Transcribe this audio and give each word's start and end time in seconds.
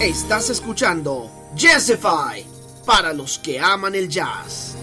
Estás 0.00 0.50
escuchando 0.50 1.30
Jazzify 1.54 2.44
para 2.84 3.14
los 3.14 3.38
que 3.38 3.58
aman 3.58 3.94
el 3.94 4.10
jazz. 4.10 4.75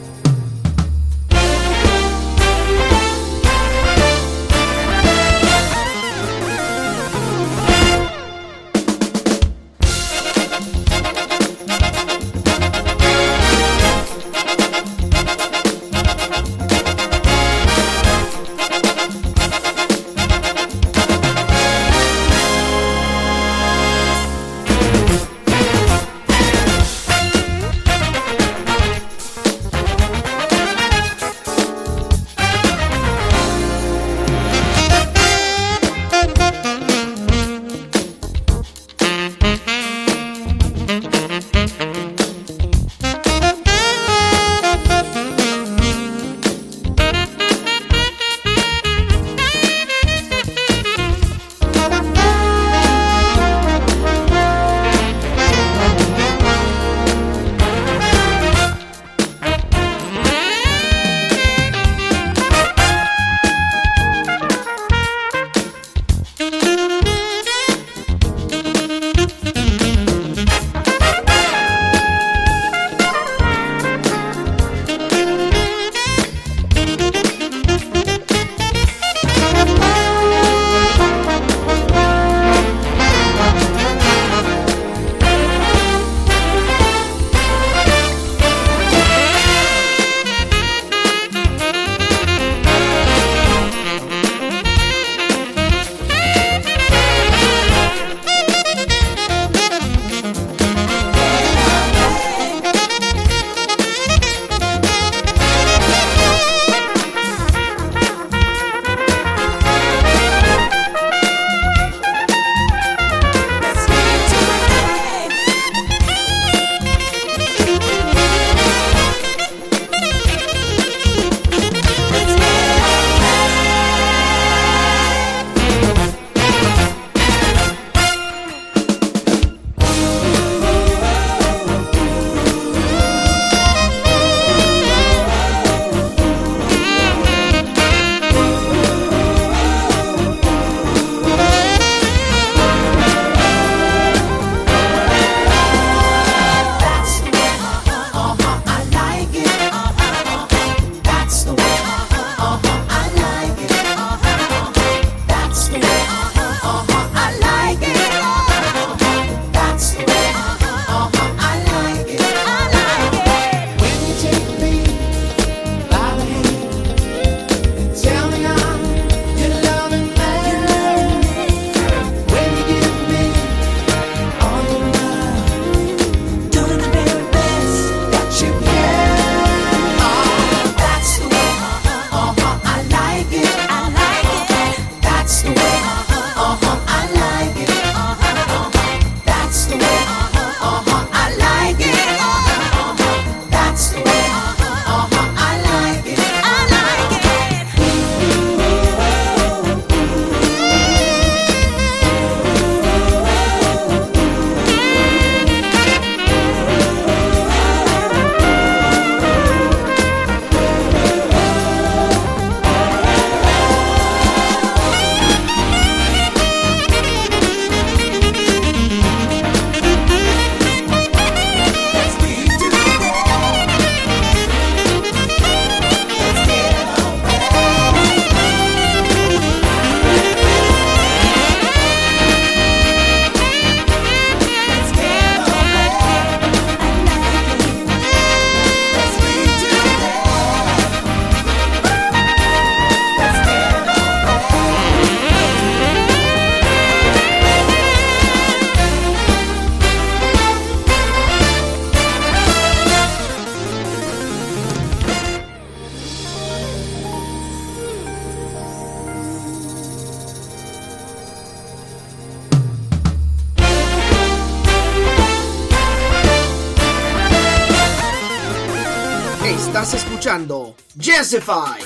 Escuchando 271.05 271.82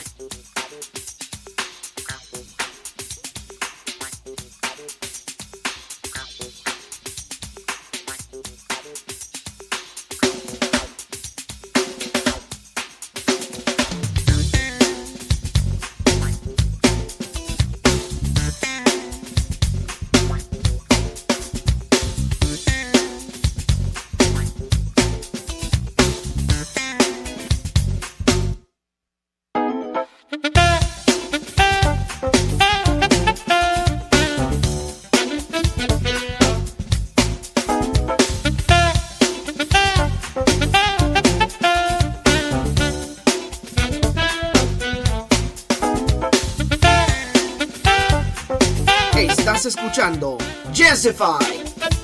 Estás 49.58 49.76
escuchando 49.76 50.38
Jessify. 50.72 51.97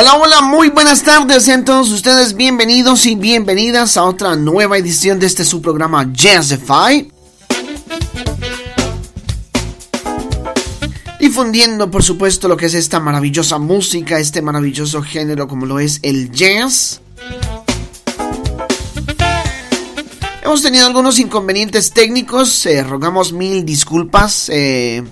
Hola, 0.00 0.16
hola, 0.16 0.40
muy 0.40 0.70
buenas 0.70 1.02
tardes, 1.02 1.44
sean 1.44 1.62
todos 1.62 1.92
ustedes 1.92 2.34
bienvenidos 2.34 3.04
y 3.04 3.16
bienvenidas 3.16 3.98
a 3.98 4.04
otra 4.04 4.34
nueva 4.34 4.78
edición 4.78 5.20
de 5.20 5.26
este 5.26 5.44
su 5.44 5.60
programa 5.60 6.10
Jazzify. 6.10 7.06
Difundiendo, 11.20 11.90
por 11.90 12.02
supuesto, 12.02 12.48
lo 12.48 12.56
que 12.56 12.64
es 12.64 12.72
esta 12.72 12.98
maravillosa 12.98 13.58
música, 13.58 14.18
este 14.18 14.40
maravilloso 14.40 15.02
género 15.02 15.46
como 15.46 15.66
lo 15.66 15.78
es 15.78 16.00
el 16.00 16.32
jazz. 16.32 17.02
Hemos 20.42 20.62
tenido 20.62 20.86
algunos 20.86 21.18
inconvenientes 21.18 21.92
técnicos, 21.92 22.64
eh, 22.64 22.82
rogamos 22.84 23.34
mil 23.34 23.66
disculpas. 23.66 24.48
Eh, 24.48 25.04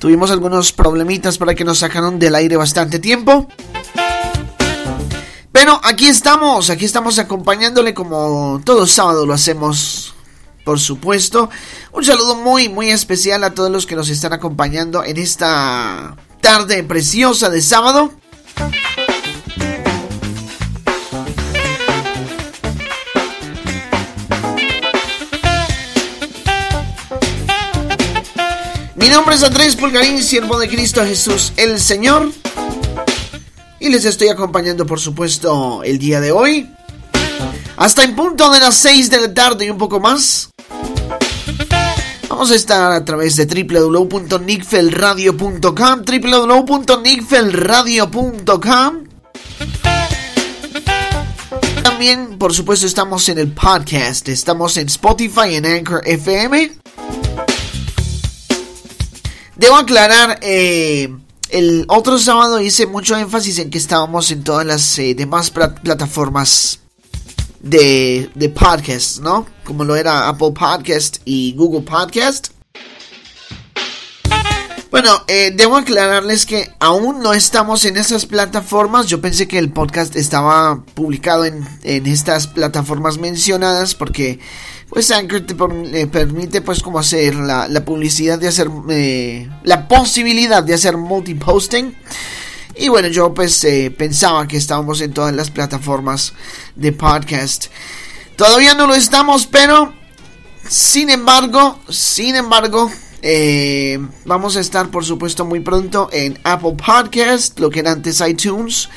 Tuvimos 0.00 0.30
algunos 0.30 0.72
problemitas 0.72 1.36
para 1.36 1.54
que 1.54 1.62
nos 1.62 1.80
sacaron 1.80 2.18
del 2.18 2.34
aire 2.34 2.56
bastante 2.56 2.98
tiempo. 2.98 3.46
Pero 5.52 5.78
aquí 5.84 6.06
estamos, 6.06 6.70
aquí 6.70 6.86
estamos 6.86 7.18
acompañándole 7.18 7.92
como 7.92 8.62
todo 8.64 8.86
sábado 8.86 9.26
lo 9.26 9.34
hacemos, 9.34 10.14
por 10.64 10.80
supuesto. 10.80 11.50
Un 11.92 12.02
saludo 12.02 12.34
muy, 12.34 12.70
muy 12.70 12.88
especial 12.88 13.44
a 13.44 13.52
todos 13.52 13.70
los 13.70 13.84
que 13.84 13.94
nos 13.94 14.08
están 14.08 14.32
acompañando 14.32 15.04
en 15.04 15.18
esta 15.18 16.16
tarde 16.40 16.82
preciosa 16.82 17.50
de 17.50 17.60
sábado. 17.60 18.10
Mi 29.00 29.08
nombre 29.08 29.34
es 29.34 29.42
Andrés 29.42 29.74
Pulgarín, 29.76 30.22
siervo 30.22 30.58
de 30.58 30.68
Cristo 30.68 31.02
Jesús 31.02 31.54
el 31.56 31.80
Señor. 31.80 32.30
Y 33.80 33.88
les 33.88 34.04
estoy 34.04 34.28
acompañando, 34.28 34.84
por 34.84 35.00
supuesto, 35.00 35.82
el 35.82 35.98
día 35.98 36.20
de 36.20 36.32
hoy. 36.32 36.70
Hasta 37.78 38.04
en 38.04 38.14
punto 38.14 38.50
de 38.50 38.60
las 38.60 38.76
6 38.76 39.08
de 39.08 39.22
la 39.22 39.32
tarde 39.32 39.64
y 39.64 39.70
un 39.70 39.78
poco 39.78 40.00
más. 40.00 40.50
Vamos 42.28 42.50
a 42.50 42.54
estar 42.54 42.92
a 42.92 43.02
través 43.02 43.36
de 43.36 43.46
www.nickfelradio.com 43.46 46.02
www.nickfelradio.com 46.04 49.04
También, 51.82 52.36
por 52.38 52.52
supuesto, 52.52 52.86
estamos 52.86 53.26
en 53.30 53.38
el 53.38 53.50
podcast. 53.52 54.28
Estamos 54.28 54.76
en 54.76 54.88
Spotify, 54.88 55.54
en 55.54 55.64
Anchor 55.64 56.02
FM. 56.04 56.79
Debo 59.60 59.76
aclarar, 59.76 60.38
eh, 60.40 61.14
el 61.50 61.84
otro 61.88 62.18
sábado 62.18 62.62
hice 62.62 62.86
mucho 62.86 63.14
énfasis 63.14 63.58
en 63.58 63.68
que 63.68 63.76
estábamos 63.76 64.30
en 64.30 64.42
todas 64.42 64.64
las 64.64 64.98
eh, 64.98 65.14
demás 65.14 65.50
plataformas 65.50 66.80
de, 67.60 68.30
de 68.34 68.54
¿no? 69.20 69.44
Como 69.64 69.84
lo 69.84 69.96
era 69.96 70.28
Apple 70.30 70.52
Podcast 70.52 71.18
y 71.26 71.52
Google 71.58 71.82
Podcast. 71.82 72.52
Bueno, 74.90 75.22
eh, 75.28 75.52
debo 75.54 75.76
aclararles 75.76 76.46
que 76.46 76.68
aún 76.80 77.22
no 77.22 77.32
estamos 77.32 77.84
en 77.84 77.96
esas 77.96 78.26
plataformas. 78.26 79.06
Yo 79.06 79.20
pensé 79.20 79.46
que 79.46 79.58
el 79.58 79.70
podcast 79.70 80.16
estaba 80.16 80.82
publicado 80.94 81.44
en, 81.44 81.64
en 81.84 82.06
estas 82.06 82.48
plataformas 82.48 83.18
mencionadas 83.18 83.94
porque 83.94 84.40
pues 84.90 85.12
Anchor 85.12 85.42
te 85.42 85.54
permite 86.08 86.60
pues 86.62 86.82
como 86.82 86.98
hacer 86.98 87.36
la, 87.36 87.84
publicidad 87.84 88.38
de 88.38 88.48
hacer 88.48 88.68
eh, 88.90 89.48
la 89.62 89.86
posibilidad 89.86 90.62
de 90.64 90.74
hacer 90.74 90.96
multiposting 90.96 91.94
y 92.74 92.88
bueno 92.88 93.06
yo 93.08 93.32
pues 93.32 93.62
eh, 93.64 93.94
pensaba 93.96 94.48
que 94.48 94.56
estábamos 94.56 95.00
en 95.00 95.12
todas 95.12 95.32
las 95.32 95.50
plataformas 95.50 96.32
de 96.74 96.92
podcast 96.92 97.66
todavía 98.34 98.74
no 98.74 98.88
lo 98.88 98.94
estamos 98.94 99.46
pero 99.46 99.94
sin 100.68 101.08
embargo 101.08 101.78
sin 101.88 102.34
embargo 102.34 102.90
eh, 103.22 103.98
vamos 104.24 104.56
a 104.56 104.60
estar 104.60 104.90
por 104.90 105.04
supuesto 105.04 105.44
muy 105.44 105.60
pronto 105.60 106.08
en 106.12 106.38
Apple 106.44 106.74
Podcast 106.74 107.58
lo 107.58 107.70
que 107.70 107.80
era 107.80 107.92
antes 107.92 108.20
iTunes 108.26 108.88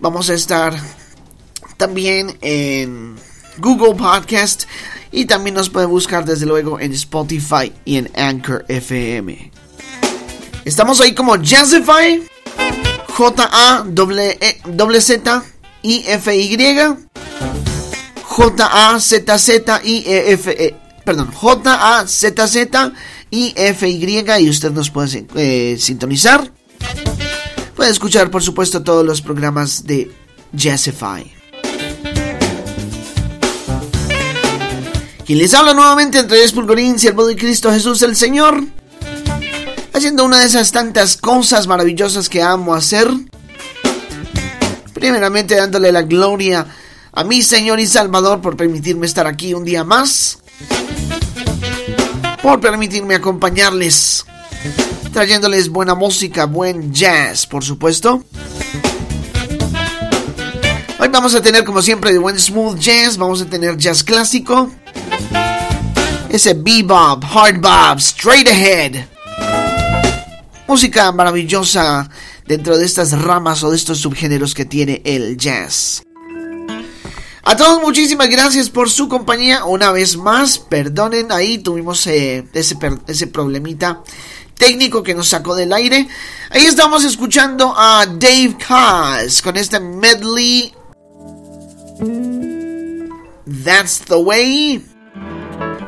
vamos 0.00 0.28
a 0.30 0.34
estar 0.34 0.74
también 1.76 2.36
en 2.42 3.16
Google 3.58 3.94
Podcast 3.94 4.64
y 5.10 5.26
también 5.26 5.54
nos 5.54 5.68
puede 5.68 5.86
buscar 5.86 6.24
desde 6.24 6.46
luego 6.46 6.80
en 6.80 6.92
Spotify 6.92 7.72
y 7.84 7.98
en 7.98 8.10
Anchor 8.16 8.64
FM. 8.68 9.50
Estamos 10.64 11.00
ahí 11.00 11.14
como 11.14 11.36
Jazzify, 11.36 12.22
J-A-Z-I-F-Y, 13.08 13.82
J-A-Z-Z-I-F, 18.22 19.76
perdón, 21.04 21.30
J-A-Z-Z-I-F-Y 23.32 24.44
y 24.44 24.50
usted 24.50 24.70
nos 24.72 24.90
puede 24.90 25.26
eh, 25.36 25.76
sintonizar. 25.78 26.52
Puede 27.74 27.90
escuchar, 27.90 28.30
por 28.30 28.42
supuesto, 28.42 28.82
todos 28.82 29.04
los 29.04 29.22
programas 29.22 29.84
de 29.84 30.12
Jazzify. 30.52 31.32
Quien 35.24 35.38
les 35.38 35.54
habla 35.54 35.72
nuevamente 35.72 36.18
Andrés 36.18 36.52
Pulgorín, 36.52 36.98
siervo 36.98 37.26
de 37.26 37.36
Cristo 37.36 37.72
Jesús 37.72 38.02
el 38.02 38.16
Señor. 38.16 38.62
Haciendo 39.94 40.24
una 40.24 40.40
de 40.40 40.46
esas 40.46 40.70
tantas 40.70 41.16
cosas 41.16 41.66
maravillosas 41.66 42.28
que 42.28 42.42
amo 42.42 42.74
hacer. 42.74 43.08
Primeramente 44.92 45.56
dándole 45.56 45.90
la 45.90 46.02
gloria 46.02 46.66
a 47.12 47.24
mi 47.24 47.42
Señor 47.42 47.80
y 47.80 47.86
Salvador 47.86 48.42
por 48.42 48.56
permitirme 48.56 49.06
estar 49.06 49.26
aquí 49.26 49.54
un 49.54 49.64
día 49.64 49.84
más. 49.84 50.41
Por 52.42 52.60
permitirme 52.60 53.14
acompañarles. 53.14 54.26
Trayéndoles 55.12 55.68
buena 55.68 55.94
música, 55.94 56.46
buen 56.46 56.92
jazz, 56.92 57.46
por 57.46 57.64
supuesto. 57.64 58.24
Hoy 60.98 61.08
vamos 61.08 61.34
a 61.34 61.42
tener 61.42 61.64
como 61.64 61.82
siempre 61.82 62.12
de 62.12 62.18
buen 62.18 62.38
smooth 62.38 62.78
jazz, 62.78 63.16
vamos 63.16 63.42
a 63.42 63.46
tener 63.46 63.76
jazz 63.76 64.02
clásico, 64.02 64.70
ese 66.30 66.54
bebop, 66.54 67.24
hard 67.24 67.60
bop, 67.60 67.98
straight 67.98 68.48
ahead. 68.48 69.06
Música 70.66 71.12
maravillosa 71.12 72.08
dentro 72.46 72.78
de 72.78 72.86
estas 72.86 73.20
ramas 73.20 73.62
o 73.62 73.70
de 73.70 73.76
estos 73.76 73.98
subgéneros 73.98 74.54
que 74.54 74.64
tiene 74.64 75.02
el 75.04 75.36
jazz. 75.36 76.02
A 77.44 77.56
todos 77.56 77.82
muchísimas 77.82 78.28
gracias 78.28 78.70
por 78.70 78.88
su 78.88 79.08
compañía 79.08 79.64
una 79.64 79.90
vez 79.90 80.16
más. 80.16 80.60
Perdonen, 80.60 81.32
ahí 81.32 81.58
tuvimos 81.58 82.06
eh, 82.06 82.46
ese, 82.52 82.76
ese 83.08 83.26
problemita 83.26 84.02
técnico 84.56 85.02
que 85.02 85.12
nos 85.12 85.28
sacó 85.28 85.56
del 85.56 85.72
aire. 85.72 86.06
Ahí 86.50 86.66
estamos 86.66 87.02
escuchando 87.04 87.74
a 87.76 88.06
Dave 88.06 88.56
Kaz 88.64 89.42
con 89.42 89.56
este 89.56 89.80
medley. 89.80 90.72
That's 93.64 94.02
the 94.06 94.14
way. 94.14 94.86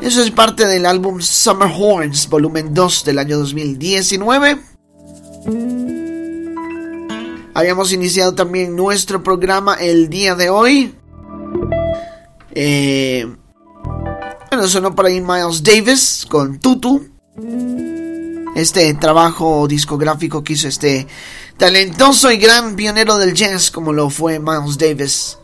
Eso 0.00 0.23
es 0.23 0.32
parte 0.32 0.66
del 0.66 0.84
álbum 0.84 1.20
Summer 1.20 1.70
Horns, 1.73 2.28
volumen 2.28 2.75
2 2.75 3.04
del 3.04 3.20
año 3.20 3.38
2019. 3.38 4.58
Habíamos 7.54 7.92
iniciado 7.92 8.34
también 8.34 8.75
nuestro 8.75 9.23
programa 9.23 9.75
el 9.75 10.08
día 10.08 10.34
de 10.34 10.50
hoy. 10.50 10.94
Eh, 12.54 13.26
bueno, 14.50 14.68
sonó 14.68 14.94
por 14.94 15.06
ahí 15.06 15.20
Miles 15.20 15.62
Davis 15.62 16.26
con 16.28 16.58
Tutu. 16.61 17.08
Este 18.54 18.94
trabajo 18.94 19.66
discográfico 19.66 20.44
que 20.44 20.52
hizo 20.52 20.68
este 20.68 21.08
talentoso 21.56 22.30
y 22.30 22.37
gran 22.37 22.76
pionero 22.76 23.18
del 23.18 23.34
jazz 23.34 23.70
como 23.70 23.92
lo 23.92 24.11
fue 24.11 24.38
Miles 24.38 24.78
Davis. 24.78 25.38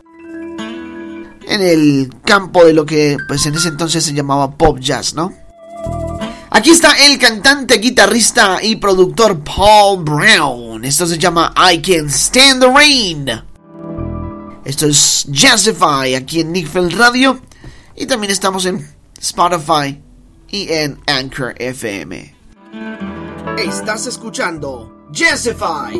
En 1.47 1.61
el 1.61 2.09
campo 2.23 2.63
de 2.63 2.73
lo 2.73 2.85
que 2.85 3.17
pues 3.27 3.45
en 3.45 3.55
ese 3.55 3.67
entonces 3.67 4.05
se 4.05 4.13
llamaba 4.13 4.55
pop 4.55 4.79
jazz, 4.79 5.13
¿no? 5.13 5.33
Aquí 6.51 6.69
está 6.69 6.93
el 7.05 7.17
cantante, 7.17 7.79
guitarrista 7.79 8.59
y 8.61 8.77
productor 8.77 9.41
Paul 9.43 10.03
Brown. 10.03 10.85
Esto 10.85 11.05
se 11.05 11.17
llama 11.17 11.53
I 11.57 11.81
Can 11.81 12.09
Stand 12.09 12.61
the 12.61 12.71
Rain. 12.71 13.50
Esto 14.71 14.85
es 14.85 15.25
Jazzify 15.27 16.15
aquí 16.15 16.39
en 16.39 16.53
Nickfeld 16.53 16.93
Radio. 16.93 17.41
Y 17.93 18.05
también 18.05 18.31
estamos 18.31 18.65
en 18.65 18.89
Spotify 19.19 20.01
y 20.47 20.71
en 20.71 20.97
Anchor 21.07 21.53
FM. 21.57 22.33
Estás 23.57 24.07
escuchando 24.07 25.09
Jazzify. 25.11 25.99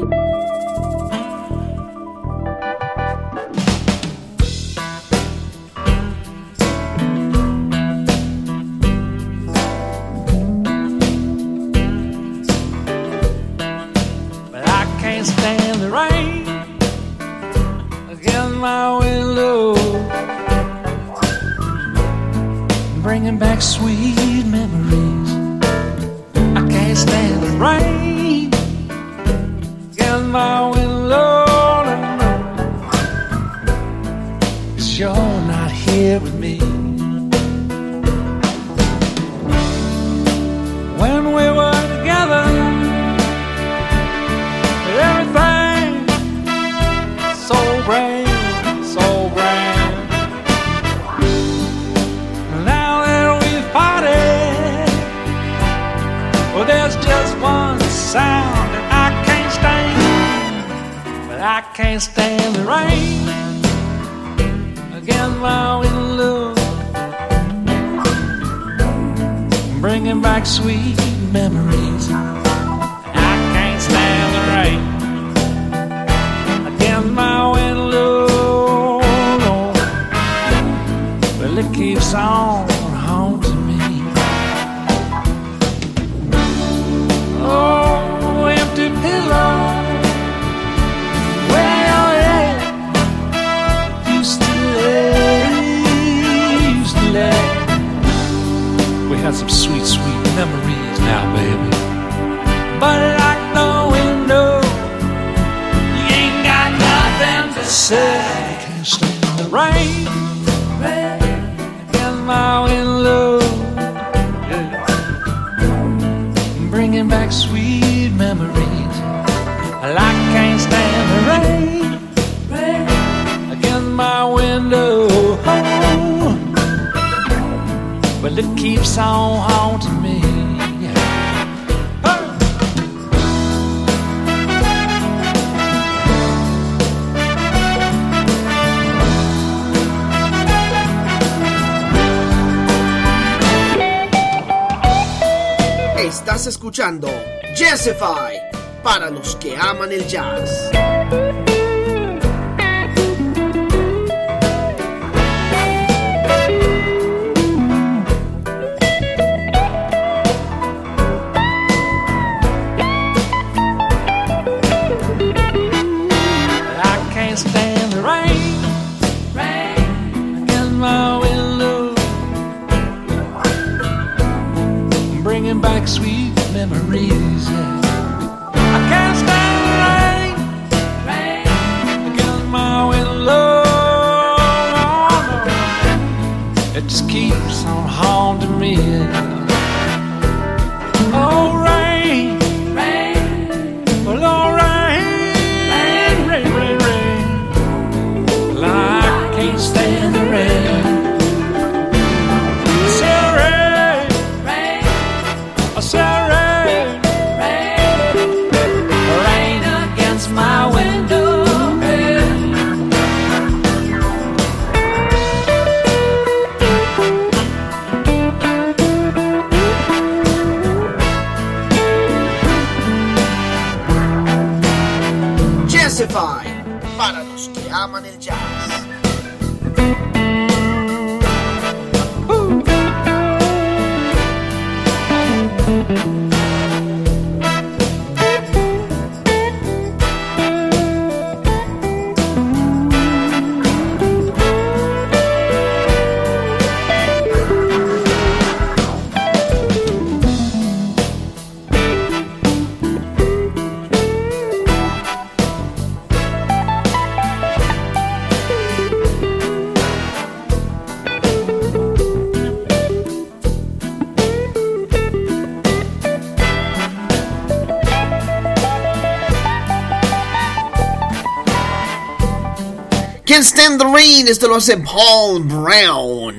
Can't 273.31 273.45
Stand 273.45 273.79
the 273.79 273.85
Rain, 273.85 274.27
esto 274.27 274.49
lo 274.49 274.55
hace 274.55 274.75
Paul 274.75 275.41
Brown. 275.45 276.35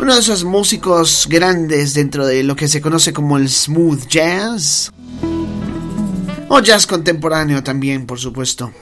Uno 0.00 0.14
de 0.14 0.20
esos 0.20 0.42
músicos 0.42 1.28
grandes 1.30 1.94
dentro 1.94 2.26
de 2.26 2.42
lo 2.42 2.56
que 2.56 2.66
se 2.66 2.80
conoce 2.80 3.12
como 3.12 3.36
el 3.36 3.48
smooth 3.48 4.08
jazz. 4.08 4.90
O 6.48 6.58
jazz 6.58 6.88
contemporáneo 6.88 7.62
también, 7.62 8.06
por 8.06 8.18
supuesto. 8.18 8.72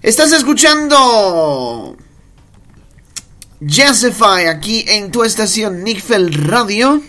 Estás 0.00 0.30
escuchando 0.30 1.96
Jazzify 3.58 4.46
aquí 4.46 4.84
en 4.86 5.10
tu 5.10 5.24
estación 5.24 5.82
Nickfeld 5.82 6.36
Radio. 6.46 7.02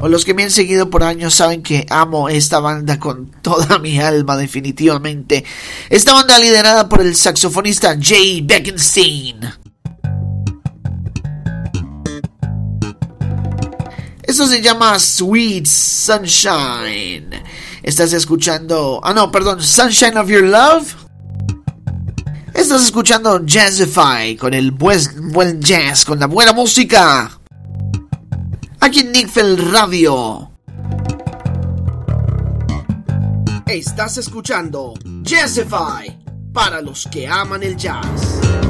o 0.00 0.08
los 0.08 0.24
que 0.24 0.34
me 0.34 0.44
han 0.44 0.50
seguido 0.50 0.90
por 0.90 1.02
años 1.02 1.34
saben 1.34 1.62
que 1.62 1.86
amo 1.90 2.28
esta 2.28 2.60
banda 2.60 2.98
con 2.98 3.30
toda 3.42 3.78
mi 3.78 3.98
alma 3.98 4.36
definitivamente. 4.36 5.44
Esta 5.90 6.12
banda 6.12 6.38
liderada 6.38 6.88
por 6.88 7.00
el 7.00 7.16
saxofonista 7.16 7.96
Jay 8.00 8.40
Beckenstein. 8.42 9.40
Esto 14.22 14.46
se 14.46 14.60
llama 14.60 14.98
Sweet 14.98 15.66
Sunshine. 15.66 17.42
Estás 17.82 18.12
escuchando... 18.12 19.00
Ah, 19.02 19.14
no, 19.14 19.32
perdón. 19.32 19.62
Sunshine 19.62 20.18
of 20.18 20.28
Your 20.28 20.42
Love. 20.42 20.94
Estás 22.52 22.82
escuchando 22.82 23.44
Jazzify 23.44 24.36
con 24.36 24.52
el 24.52 24.72
buen, 24.72 25.00
buen 25.32 25.62
jazz, 25.62 26.04
con 26.04 26.18
la 26.18 26.26
buena 26.26 26.52
música 26.52 27.37
aquí 28.80 29.00
en 29.00 29.12
Nickfeld 29.12 29.72
Radio. 29.72 30.50
Estás 33.66 34.16
escuchando 34.18 34.94
Jazzify 35.22 36.18
para 36.52 36.80
los 36.80 37.06
que 37.10 37.26
aman 37.26 37.62
el 37.62 37.76
jazz. 37.76 38.67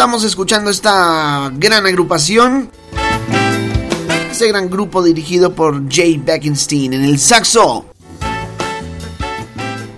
Estamos 0.00 0.24
escuchando 0.24 0.70
esta 0.70 1.52
gran 1.56 1.84
agrupación. 1.84 2.70
Este 4.30 4.48
gran 4.48 4.70
grupo 4.70 5.02
dirigido 5.02 5.54
por 5.54 5.92
Jay 5.92 6.16
Beckenstein 6.16 6.94
en 6.94 7.04
el 7.04 7.18
saxo. 7.18 7.84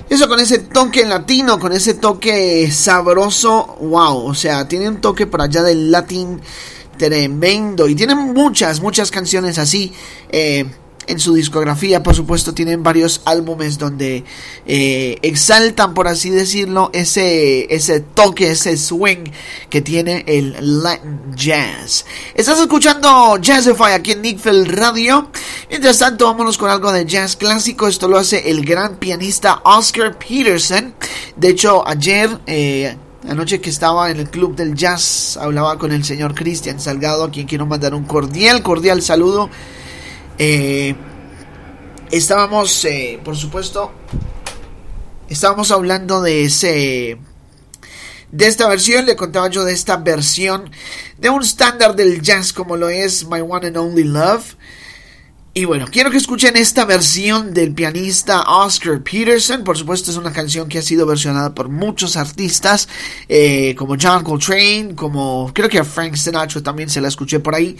Eso 0.09 0.27
con 0.27 0.41
ese 0.41 0.59
toque 0.59 1.07
latino, 1.07 1.57
con 1.61 1.71
ese 1.73 1.95
toque 1.95 2.69
sabroso, 2.73 3.77
wow, 3.81 4.27
o 4.27 4.35
sea, 4.35 4.67
tiene 4.67 4.89
un 4.89 5.01
toque 5.01 5.29
por 5.29 5.41
allá 5.41 5.63
del 5.63 5.93
latín 5.93 6.41
tremendo 6.99 7.87
y 7.87 7.95
tiene 7.95 8.17
muchas, 8.17 8.81
muchas 8.81 9.09
canciones 9.13 9.57
así. 9.57 9.93
Eh, 10.31 10.67
en 11.07 11.19
su 11.19 11.35
discografía, 11.35 12.03
por 12.03 12.15
supuesto, 12.15 12.55
tienen 12.55 12.83
varios 12.83 13.23
álbumes 13.25 13.79
donde 13.79 14.25
eh, 14.67 15.19
exaltan, 15.23 15.95
por 15.95 16.09
así 16.09 16.31
decirlo, 16.31 16.91
ese, 16.93 17.75
ese 17.75 18.01
toque, 18.01 18.51
ese 18.51 18.77
swing 18.77 19.25
que 19.69 19.81
tiene 19.81 20.25
el 20.27 20.83
Latin 20.83 21.35
Jazz. 21.35 22.05
Estás 22.35 22.61
escuchando 22.61 23.39
Jazzify 23.39 23.93
aquí 23.93 24.13
en 24.13 24.23
Nickfield 24.23 24.69
Radio. 24.69 25.29
Mientras 25.69 25.99
tanto, 25.99 26.27
vámonos 26.27 26.59
con 26.59 26.71
algo 26.71 26.93
de 26.93 27.05
jazz 27.05 27.37
clásico. 27.37 27.89
Esto 27.89 28.09
lo 28.09 28.19
hace 28.19 28.51
el 28.51 28.65
gran 28.65 28.97
pianista 28.97 29.61
Oscar 29.65 30.19
Peterson. 30.19 30.95
De 31.37 31.49
hecho, 31.49 31.87
ayer... 31.87 32.39
Eh, 32.47 32.97
Anoche 33.29 33.61
que 33.61 33.71
estaba 33.71 34.11
en 34.11 34.19
el 34.19 34.29
club 34.29 34.57
del 34.57 34.75
jazz, 34.75 35.37
hablaba 35.41 35.79
con 35.79 35.93
el 35.93 36.05
señor 36.05 36.35
Cristian 36.35 36.81
Salgado, 36.81 37.23
a 37.23 37.31
quien 37.31 37.47
quiero 37.47 37.67
mandar 37.67 37.95
un 37.95 38.03
cordial, 38.03 38.65
cordial 38.65 39.01
saludo. 39.01 39.49
Eh, 40.39 40.95
estábamos, 42.11 42.85
eh, 42.85 43.21
por 43.25 43.37
supuesto, 43.37 43.93
estábamos 45.29 45.71
hablando 45.71 46.23
de 46.23 46.45
ese, 46.45 47.19
de 48.31 48.47
esta 48.47 48.69
versión. 48.69 49.07
Le 49.07 49.17
contaba 49.17 49.49
yo 49.49 49.65
de 49.65 49.73
esta 49.73 49.97
versión 49.97 50.71
de 51.19 51.31
un 51.31 51.43
estándar 51.43 51.97
del 51.97 52.23
jazz 52.23 52.53
como 52.53 52.77
lo 52.77 52.89
es 52.89 53.27
My 53.27 53.41
One 53.41 53.69
and 53.69 53.77
Only 53.77 54.05
Love. 54.05 54.57
Y 55.55 55.67
bueno, 55.67 55.87
quiero 55.91 56.11
que 56.11 56.17
escuchen 56.17 56.57
esta 56.57 56.87
versión 56.87 57.53
del 57.53 57.75
pianista 57.75 58.41
Oscar 58.41 59.03
Peterson. 59.03 59.65
Por 59.65 59.77
supuesto, 59.77 60.11
es 60.11 60.17
una 60.17 60.33
canción 60.33 60.67
que 60.67 60.79
ha 60.79 60.83
sido 60.83 61.05
versionada 61.05 61.55
por 61.55 61.69
muchos 61.69 62.17
artistas, 62.17 62.89
eh, 63.29 63.75
como 63.77 63.97
John 64.01 64.25
Coltrane, 64.25 64.95
como 64.95 65.51
creo 65.53 65.69
que 65.69 65.79
a 65.79 65.85
Frank 65.85 66.15
Sinatra 66.15 66.63
también 66.63 66.89
se 66.89 67.03
la 67.03 67.09
escuché 67.09 67.39
por 67.39 67.55
ahí. 67.55 67.77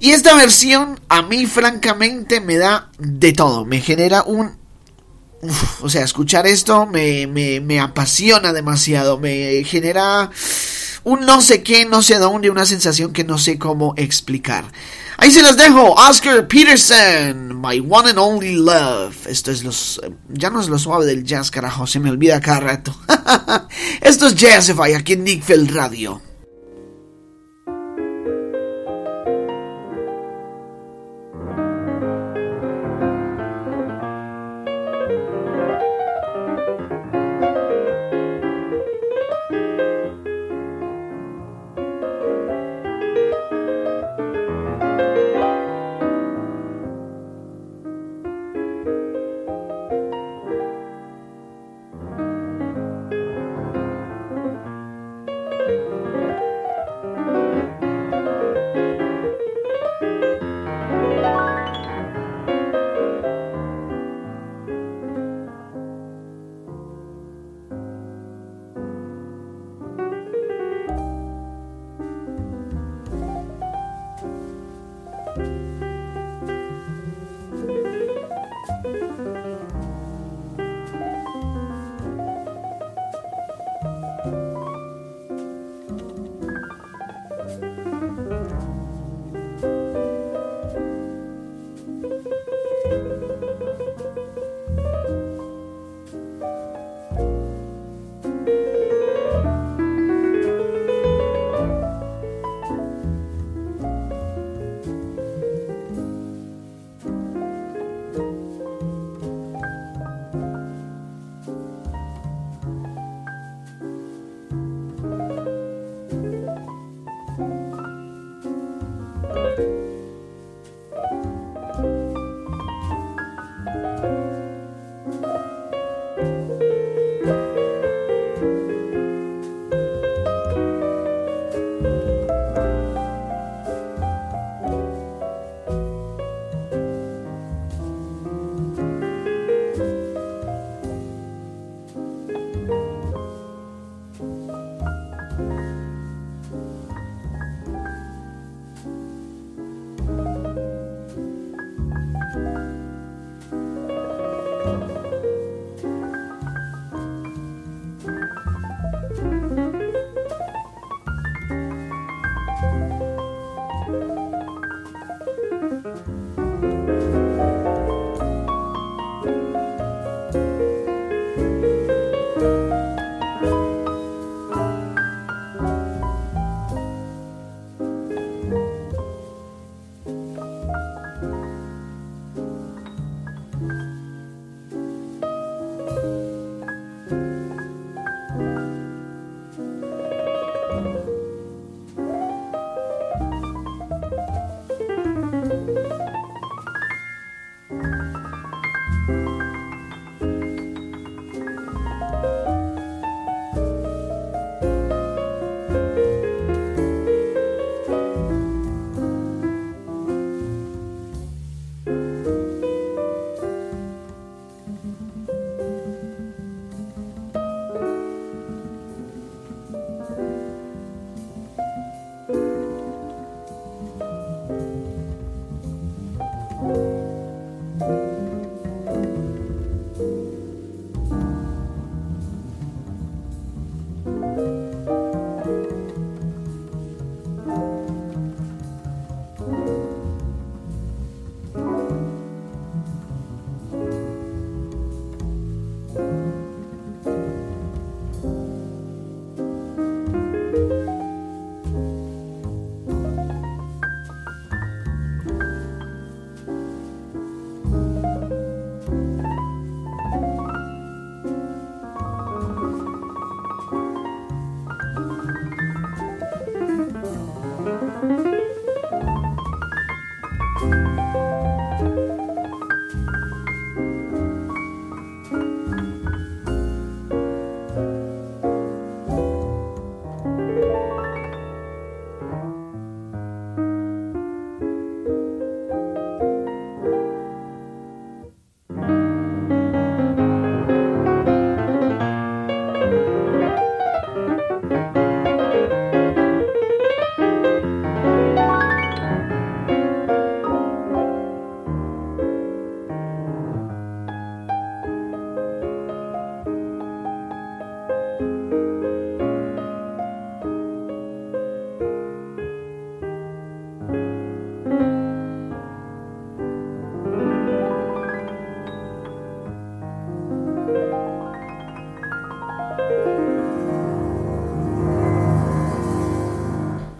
Y 0.00 0.10
esta 0.10 0.34
versión 0.36 1.00
a 1.08 1.22
mí 1.22 1.46
francamente 1.46 2.40
me 2.40 2.56
da 2.56 2.90
de 2.98 3.32
todo, 3.32 3.64
me 3.64 3.80
genera 3.80 4.22
un... 4.22 4.56
o 5.80 5.88
sea, 5.88 6.04
escuchar 6.04 6.46
esto 6.46 6.86
me, 6.86 7.26
me, 7.26 7.60
me 7.60 7.80
apasiona 7.80 8.52
demasiado, 8.52 9.18
me 9.18 9.64
genera 9.64 10.30
un 11.04 11.20
no 11.20 11.40
sé 11.40 11.62
qué, 11.62 11.84
no 11.84 12.02
sé 12.02 12.18
dónde, 12.18 12.50
una 12.50 12.66
sensación 12.66 13.12
que 13.12 13.24
no 13.24 13.38
sé 13.38 13.58
cómo 13.58 13.94
explicar. 13.96 14.64
Ahí 15.16 15.32
se 15.32 15.42
los 15.42 15.56
dejo, 15.56 15.94
Oscar 15.94 16.46
Peterson, 16.46 17.60
My 17.60 17.80
One 17.80 18.10
and 18.10 18.18
Only 18.18 18.54
Love. 18.54 19.26
Esto 19.26 19.50
es 19.50 19.64
los, 19.64 20.00
ya 20.28 20.48
no 20.48 20.60
es 20.60 20.68
lo 20.68 20.78
suave 20.78 21.06
del 21.06 21.24
jazz, 21.24 21.50
carajo, 21.50 21.88
se 21.88 21.98
me 21.98 22.10
olvida 22.10 22.40
cada 22.40 22.60
rato. 22.60 22.96
Esto 24.00 24.28
es 24.28 24.36
Jazzify 24.36 24.94
aquí 24.94 25.14
en 25.14 25.24
Nickfield 25.24 25.74
Radio. 25.74 26.27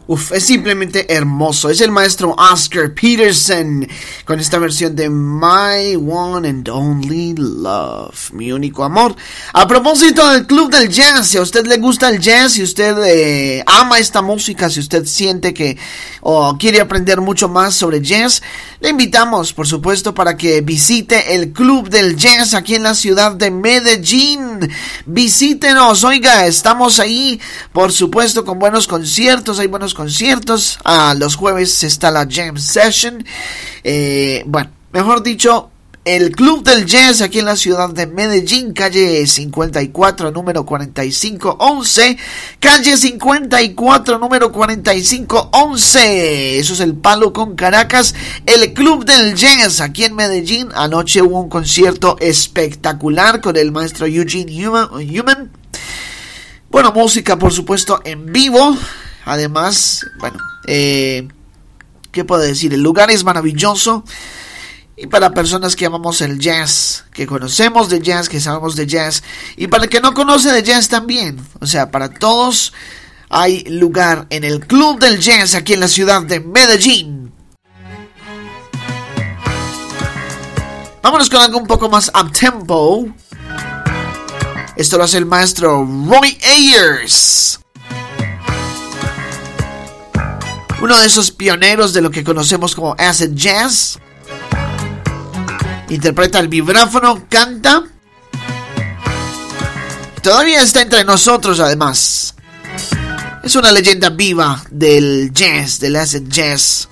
Uf, 0.08 0.32
es 0.32 0.46
simplemente 0.46 1.12
hermoso. 1.12 1.68
Es 1.68 1.82
el 1.82 1.90
maestro 1.90 2.34
Oscar 2.38 2.94
Peterson 2.94 3.86
con 4.28 4.40
esta 4.40 4.58
versión 4.58 4.94
de 4.94 5.08
My 5.08 5.96
One 5.96 6.46
and 6.50 6.68
Only 6.68 7.34
Love, 7.34 8.30
mi 8.34 8.52
único 8.52 8.84
amor. 8.84 9.16
A 9.54 9.66
propósito 9.66 10.28
del 10.28 10.46
Club 10.46 10.70
del 10.70 10.90
Jazz, 10.90 11.28
si 11.28 11.38
a 11.38 11.40
usted 11.40 11.66
le 11.66 11.78
gusta 11.78 12.10
el 12.10 12.20
jazz, 12.20 12.52
si 12.52 12.62
usted 12.62 12.94
eh, 13.06 13.64
ama 13.66 13.98
esta 13.98 14.20
música, 14.20 14.68
si 14.68 14.80
usted 14.80 15.06
siente 15.06 15.54
que 15.54 15.78
o 16.20 16.58
quiere 16.58 16.78
aprender 16.82 17.22
mucho 17.22 17.48
más 17.48 17.74
sobre 17.74 18.02
jazz, 18.02 18.42
le 18.80 18.90
invitamos, 18.90 19.54
por 19.54 19.66
supuesto, 19.66 20.12
para 20.12 20.36
que 20.36 20.60
visite 20.60 21.34
el 21.34 21.54
Club 21.54 21.88
del 21.88 22.14
Jazz 22.14 22.52
aquí 22.52 22.74
en 22.74 22.82
la 22.82 22.94
ciudad 22.94 23.32
de 23.32 23.50
Medellín. 23.50 24.60
Visítenos, 25.06 26.04
oiga, 26.04 26.46
estamos 26.46 27.00
ahí, 27.00 27.40
por 27.72 27.92
supuesto, 27.92 28.44
con 28.44 28.58
buenos 28.58 28.86
conciertos, 28.86 29.58
hay 29.58 29.68
buenos 29.68 29.94
conciertos. 29.94 30.78
a 30.84 31.14
los 31.14 31.34
jueves 31.34 31.82
está 31.82 32.10
la 32.10 32.28
Jam 32.30 32.58
Session. 32.58 33.24
Eh, 33.84 34.17
bueno, 34.46 34.70
mejor 34.92 35.22
dicho, 35.22 35.70
el 36.08 36.34
Club 36.34 36.64
del 36.64 36.86
Jazz 36.86 37.20
aquí 37.20 37.40
en 37.40 37.44
la 37.44 37.54
ciudad 37.54 37.90
de 37.90 38.06
Medellín, 38.06 38.72
calle 38.72 39.26
54, 39.26 40.30
número 40.30 40.64
4511. 40.64 42.16
Calle 42.58 42.96
54, 42.96 44.18
número 44.18 44.50
4511. 44.50 46.60
Eso 46.60 46.72
es 46.72 46.80
el 46.80 46.94
palo 46.94 47.34
con 47.34 47.56
Caracas. 47.56 48.14
El 48.46 48.72
Club 48.72 49.04
del 49.04 49.34
Jazz 49.34 49.82
aquí 49.82 50.04
en 50.04 50.14
Medellín. 50.14 50.70
Anoche 50.74 51.20
hubo 51.20 51.42
un 51.42 51.50
concierto 51.50 52.16
espectacular 52.20 53.42
con 53.42 53.58
el 53.58 53.70
maestro 53.70 54.06
Eugene 54.06 54.66
Human. 54.66 55.52
Bueno, 56.70 56.90
música 56.92 57.38
por 57.38 57.52
supuesto 57.52 58.00
en 58.02 58.32
vivo. 58.32 58.78
Además, 59.26 60.06
bueno, 60.20 60.38
eh, 60.66 61.28
¿qué 62.18 62.24
puedo 62.24 62.42
decir? 62.42 62.74
El 62.74 62.82
lugar 62.82 63.12
es 63.12 63.22
maravilloso. 63.22 64.02
Y 64.96 65.06
para 65.06 65.30
personas 65.30 65.76
que 65.76 65.86
amamos 65.86 66.20
el 66.20 66.40
jazz, 66.40 67.04
que 67.12 67.28
conocemos 67.28 67.88
de 67.88 68.00
jazz, 68.00 68.28
que 68.28 68.40
sabemos 68.40 68.74
de 68.74 68.88
jazz, 68.88 69.22
y 69.56 69.68
para 69.68 69.84
el 69.84 69.88
que 69.88 70.00
no 70.00 70.14
conoce 70.14 70.50
de 70.50 70.64
jazz 70.64 70.88
también. 70.88 71.38
O 71.60 71.66
sea, 71.68 71.92
para 71.92 72.12
todos 72.12 72.72
hay 73.28 73.62
lugar 73.66 74.26
en 74.30 74.42
el 74.42 74.66
Club 74.66 74.98
del 74.98 75.20
Jazz 75.20 75.54
aquí 75.54 75.74
en 75.74 75.80
la 75.80 75.86
ciudad 75.86 76.22
de 76.22 76.40
Medellín. 76.40 77.32
Vámonos 81.00 81.30
con 81.30 81.40
algo 81.40 81.58
un 81.58 81.68
poco 81.68 81.88
más 81.88 82.10
up 82.20 82.32
tempo. 82.32 83.06
Esto 84.74 84.98
lo 84.98 85.04
hace 85.04 85.18
el 85.18 85.26
maestro 85.26 85.86
Roy 86.08 86.36
Ayers. 86.42 87.60
Uno 90.80 90.98
de 90.98 91.06
esos 91.06 91.30
pioneros 91.30 91.92
de 91.92 92.00
lo 92.00 92.10
que 92.10 92.22
conocemos 92.22 92.74
como 92.74 92.94
acid 92.98 93.30
jazz. 93.34 93.98
Interpreta 95.88 96.38
el 96.38 96.48
vibráfono, 96.48 97.26
canta. 97.28 97.82
Todavía 100.22 100.62
está 100.62 100.82
entre 100.82 101.04
nosotros 101.04 101.58
además. 101.60 102.34
Es 103.42 103.56
una 103.56 103.72
leyenda 103.72 104.10
viva 104.10 104.62
del 104.70 105.32
jazz, 105.32 105.80
del 105.80 105.96
acid 105.96 106.28
jazz 106.28 106.88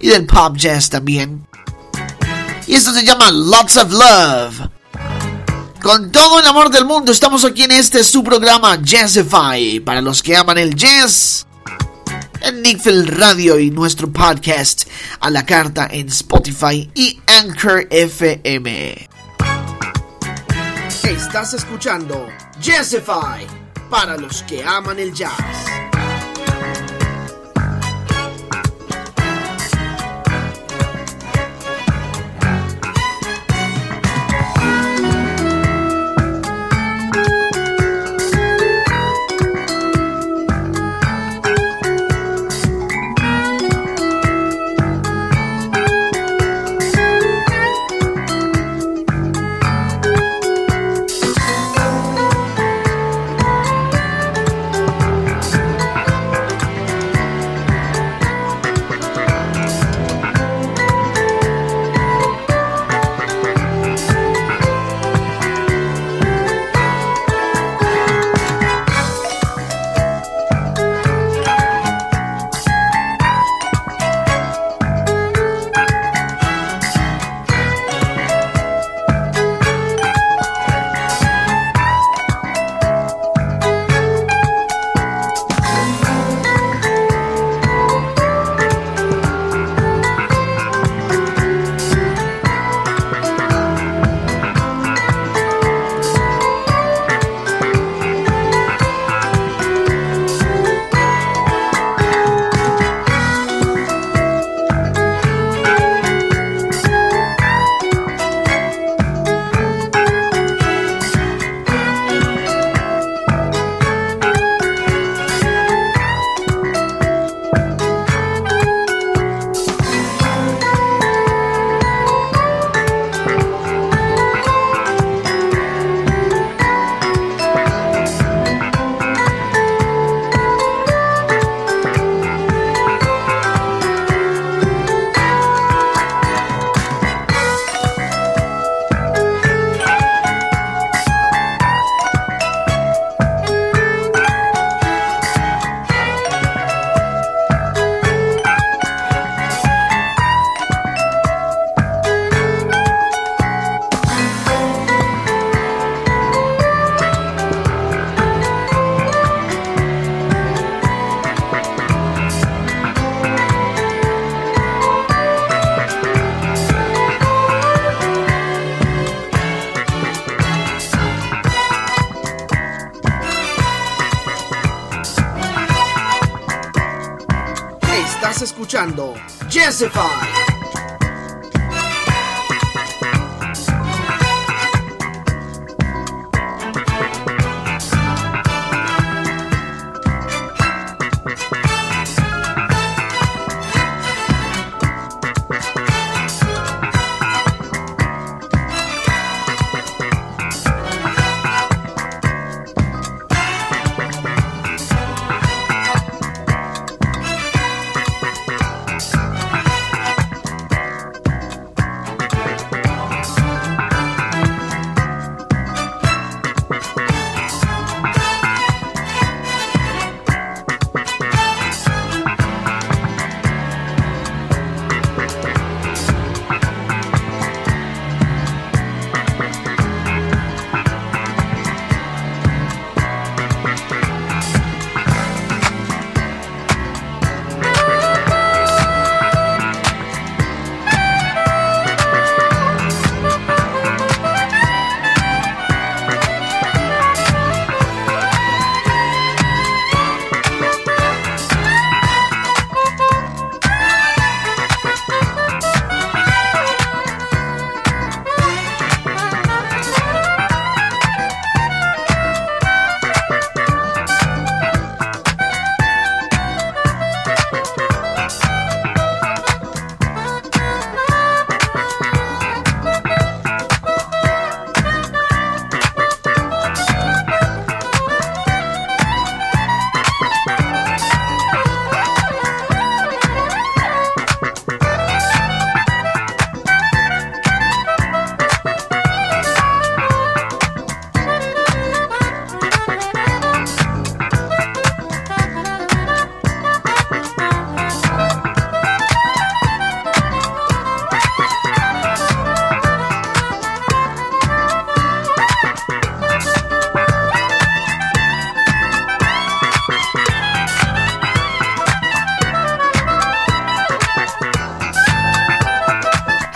y 0.00 0.08
del 0.08 0.26
pop 0.26 0.56
jazz 0.56 0.88
también. 0.88 1.46
Y 2.66 2.74
esto 2.74 2.92
se 2.92 3.04
llama 3.04 3.30
Lots 3.30 3.76
of 3.76 3.92
Love. 3.92 4.70
Con 5.80 6.10
todo 6.10 6.40
el 6.40 6.46
amor 6.46 6.70
del 6.70 6.84
mundo 6.84 7.12
estamos 7.12 7.44
aquí 7.44 7.62
en 7.62 7.72
este 7.72 8.02
su 8.02 8.24
programa 8.24 8.80
Jazzify 8.82 9.78
para 9.80 10.00
los 10.00 10.22
que 10.22 10.36
aman 10.36 10.58
el 10.58 10.74
jazz 10.74 11.47
en 12.42 12.62
Nickfield 12.62 13.08
Radio 13.18 13.58
y 13.58 13.70
nuestro 13.70 14.10
podcast 14.12 14.88
a 15.20 15.30
la 15.30 15.44
carta 15.44 15.88
en 15.90 16.08
Spotify 16.08 16.90
y 16.94 17.20
Anchor 17.26 17.86
FM. 17.90 19.08
Estás 21.04 21.54
escuchando 21.54 22.26
Jazzify 22.60 23.46
para 23.90 24.16
los 24.16 24.42
que 24.42 24.62
aman 24.62 24.98
el 24.98 25.12
jazz. 25.12 25.32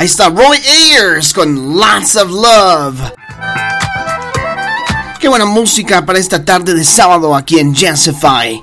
Ahí 0.03 0.07
está 0.07 0.30
Roy 0.30 0.59
Ayers 0.66 1.32
con 1.32 1.78
Lots 1.78 2.16
of 2.16 2.28
Love. 2.28 2.98
Qué 5.20 5.28
buena 5.28 5.44
música 5.44 6.05
para 6.05 6.18
esta 6.18 6.44
tarde 6.44 6.74
de 6.74 6.82
sábado 6.82 7.36
aquí 7.36 7.61
en 7.61 7.72
Jazzify. 7.72 8.61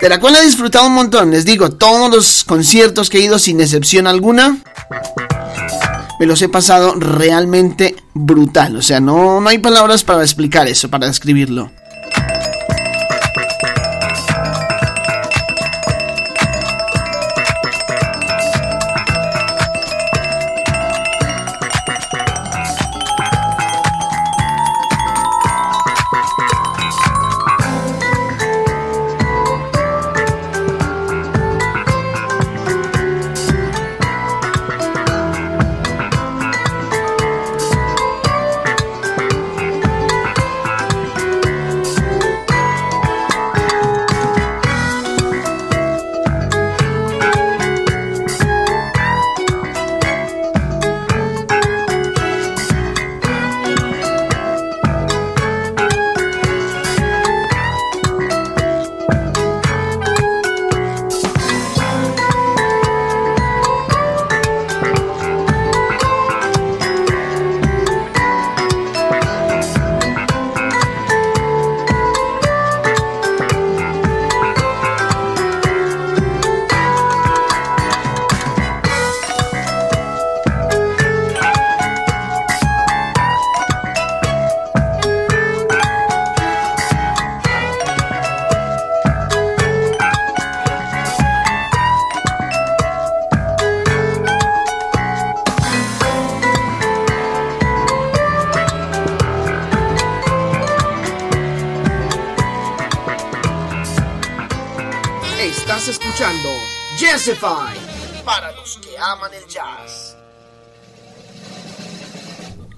De 0.01 0.09
la 0.09 0.19
cual 0.19 0.35
he 0.35 0.45
disfrutado 0.45 0.89
un 0.89 0.95
montón, 0.95 1.31
les 1.31 1.45
digo, 1.45 1.71
todos 1.71 2.11
los 2.11 2.43
conciertos 2.43 3.09
que 3.09 3.19
he 3.19 3.21
ido 3.21 3.39
sin 3.39 3.61
excepción 3.61 4.09
alguna, 4.09 4.59
me 6.19 6.27
los 6.27 6.43
he 6.43 6.49
pasado 6.49 6.97
realmente 6.97 7.95
brutal. 8.13 8.75
O 8.75 8.83
sea, 8.83 8.99
no, 8.99 9.41
no 9.41 9.49
hay 9.49 9.59
palabras 9.59 10.03
para 10.03 10.23
explicar 10.23 10.67
eso, 10.67 10.91
para 10.91 11.07
describirlo. 11.07 11.71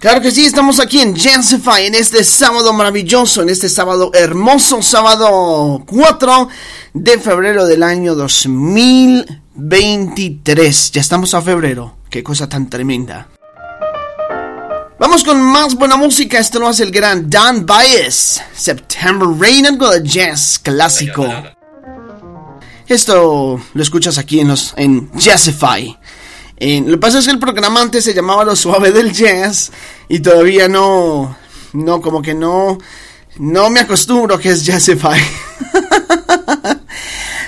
Claro 0.05 0.21
que 0.21 0.31
sí, 0.31 0.45
estamos 0.45 0.79
aquí 0.81 1.01
en 1.01 1.15
Jazzify 1.15 1.87
en 1.87 1.95
este 1.95 2.23
sábado 2.25 2.75
maravilloso, 2.75 3.41
en 3.41 3.49
este 3.49 3.71
sábado 3.71 4.11
hermoso, 4.13 4.83
sábado 4.83 5.83
4 5.87 6.49
de 6.93 7.19
febrero 7.19 7.65
del 7.65 7.83
año 7.83 8.15
2023. 8.15 10.91
Ya 10.91 11.01
estamos 11.01 11.33
a 11.33 11.41
febrero, 11.41 11.97
qué 12.11 12.23
cosa 12.23 12.51
tan 12.51 12.69
tremenda. 12.69 13.29
Vamos 14.99 15.25
con 15.25 15.41
más 15.41 15.75
buena 15.75 15.97
música, 15.97 16.39
esto 16.39 16.61
lo 16.61 16.69
hace 16.69 16.83
el 16.83 16.91
gran 16.91 17.31
Dan 17.31 17.65
Baez, 17.65 18.43
September 18.55 19.27
Rain 19.39 19.65
and 19.65 19.79
the 19.79 20.07
Jazz 20.07 20.61
clásico. 20.63 21.27
Esto 22.87 23.59
lo 23.73 23.83
escuchas 23.83 24.19
aquí 24.19 24.41
en 24.41 24.49
los 24.49 24.75
en 24.77 25.11
Jazzify. 25.15 25.99
Lo 26.59 26.91
que 26.93 26.99
pasa 26.99 27.19
es 27.19 27.27
que 27.27 27.33
el 27.33 27.39
programa 27.39 27.81
antes 27.81 28.05
se 28.05 28.15
llamaba 28.15 28.45
Lo 28.45 28.57
Suave 28.57 28.93
del 28.93 29.13
Jazz 29.13 29.73
y 30.09 30.21
todavía 30.21 30.69
no, 30.69 31.37
no, 31.73 32.01
como 32.01 32.23
que 32.23 32.35
no, 32.35 32.79
no 33.39 33.71
me 33.71 33.81
acostumbro 33.81 34.39
que 34.39 34.51
es 34.51 34.65
Jazzify. 34.65 35.21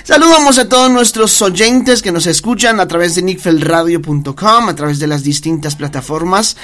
Saludamos 0.07 0.57
a 0.57 0.69
todos 0.69 0.89
nuestros 0.89 1.41
oyentes 1.41 2.01
que 2.01 2.13
nos 2.13 2.27
escuchan 2.27 2.79
a 2.79 2.87
través 2.87 3.15
de 3.15 3.23
nickfeldradio.com, 3.23 4.69
a 4.69 4.73
través 4.73 4.99
de 4.99 5.07
las 5.07 5.21
distintas 5.21 5.75
plataformas. 5.75 6.55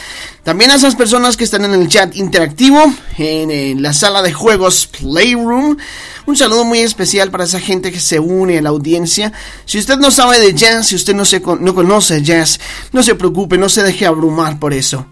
También 0.44 0.72
a 0.72 0.76
esas 0.76 0.96
personas 0.96 1.36
que 1.36 1.44
están 1.44 1.66
en 1.66 1.74
el 1.74 1.89
chat 1.89 2.16
interactivo, 2.16 2.82
en, 3.18 3.82
la 3.82 3.91
sala 3.91 4.22
de 4.22 4.32
juegos 4.32 4.88
Playroom. 4.88 5.76
Un 6.26 6.38
saludo 6.38 6.64
muy 6.64 6.80
especial 6.80 7.32
para 7.32 7.44
esa 7.44 7.60
gente 7.60 7.91
que 7.91 8.00
se 8.00 8.18
une 8.18 8.60
a 8.60 8.62
la 8.62 8.70
audiencia. 8.70 9.34
Si 9.66 9.78
usted 9.78 9.98
no 9.98 10.10
sabe 10.10 10.39
de 10.39 10.54
jazz, 10.54 10.88
si 10.88 10.96
usted 10.96 11.14
no, 11.14 11.26
se, 11.26 11.41
no 11.41 11.76
conoce 11.76 12.22
jazz, 12.22 12.62
no 12.94 13.04
se 13.04 13.16
preocupe, 13.16 13.58
no 13.58 13.68
se 13.68 13.84
deje 13.84 14.06
abrumar 14.06 14.58
por 14.58 14.72
eso. 14.72 15.06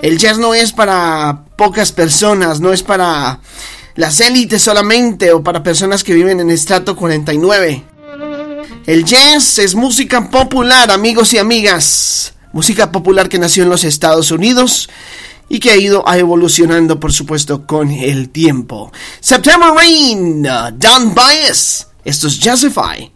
El 0.00 0.16
jazz 0.16 0.38
no 0.38 0.54
es 0.54 0.72
para 0.72 1.44
pocas 1.58 1.92
personas, 1.92 2.58
no 2.58 2.72
es 2.72 2.82
para 2.82 3.40
las 3.96 4.20
élites 4.20 4.62
solamente 4.62 5.32
o 5.32 5.42
para 5.42 5.62
personas 5.62 6.04
que 6.04 6.14
viven 6.14 6.40
en 6.40 6.50
estrato 6.50 6.96
49. 6.96 7.84
El 8.86 9.04
jazz 9.04 9.58
es 9.58 9.74
música 9.74 10.30
popular, 10.30 10.90
amigos 10.90 11.32
y 11.34 11.38
amigas. 11.38 12.34
Música 12.52 12.90
popular 12.90 13.28
que 13.28 13.38
nació 13.38 13.62
en 13.62 13.68
los 13.68 13.84
Estados 13.84 14.30
Unidos 14.30 14.88
y 15.48 15.60
que 15.60 15.70
ha 15.70 15.76
ido 15.76 16.04
evolucionando, 16.12 16.98
por 16.98 17.12
supuesto, 17.12 17.66
con 17.66 17.90
el 17.90 18.30
tiempo. 18.30 18.92
September 19.20 19.70
Rain, 19.74 20.42
Don 20.76 21.14
Bias. 21.14 21.88
Esto 22.04 22.28
es 22.28 22.38
Jazzify. 22.38 23.12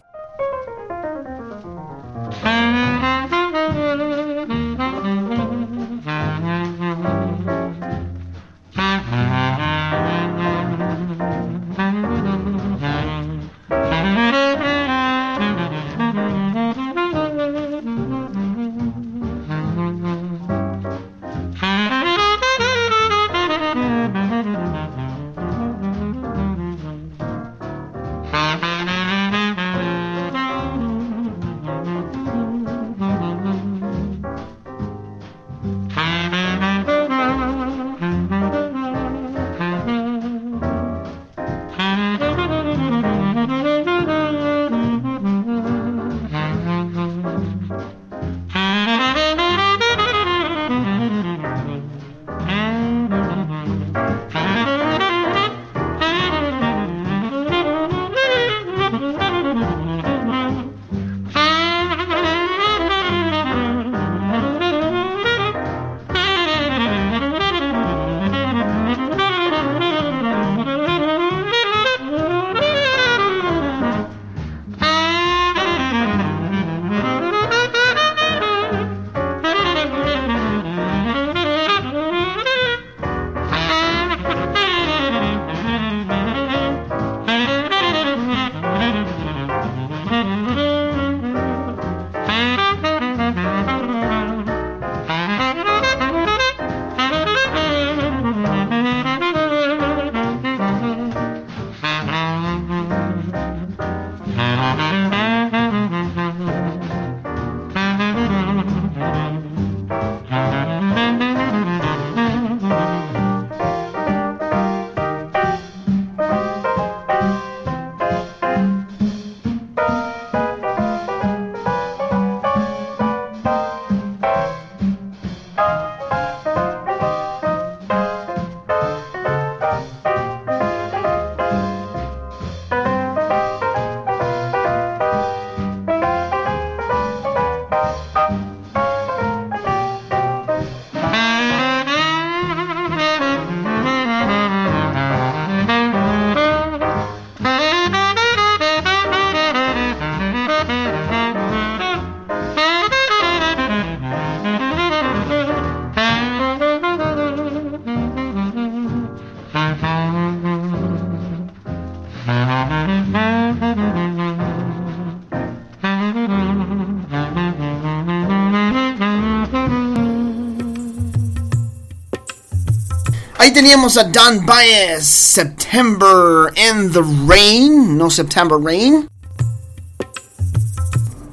Teníamos 173.51 173.97
a 173.97 174.03
Don 174.05 174.45
Baez, 174.45 175.05
September 175.05 176.51
in 176.55 176.91
the 176.91 177.01
Rain, 177.27 177.97
no 177.97 178.09
September 178.09 178.57
Rain. 178.59 179.07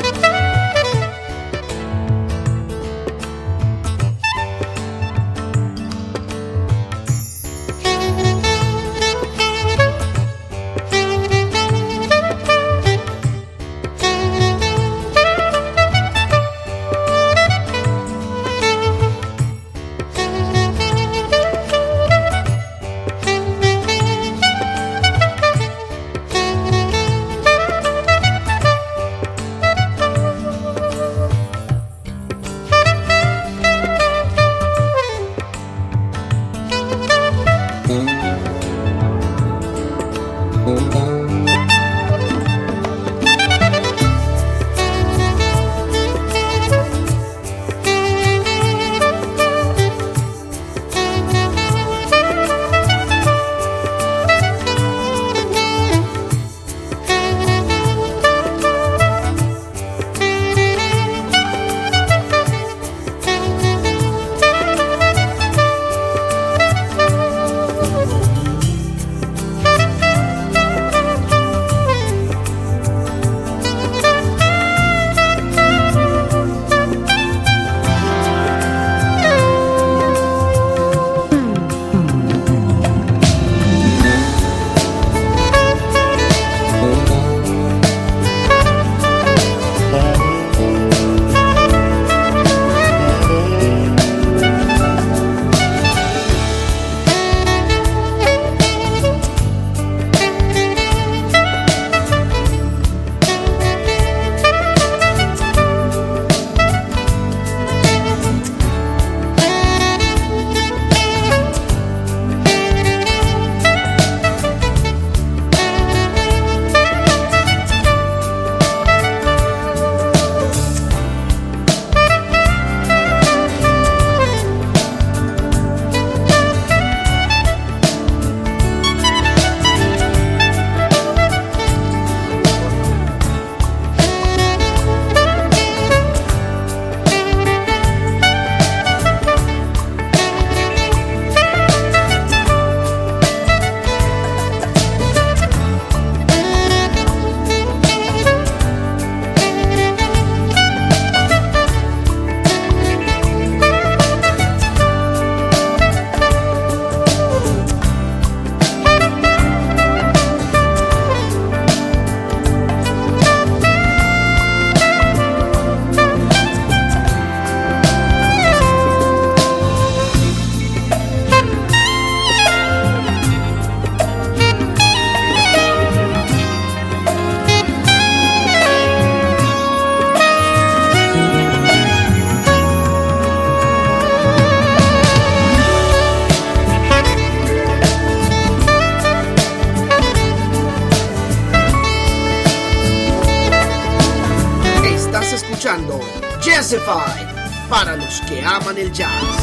Que 198.75 198.81
aman 198.81 198.87
el 198.87 198.93
jazz. 198.93 199.34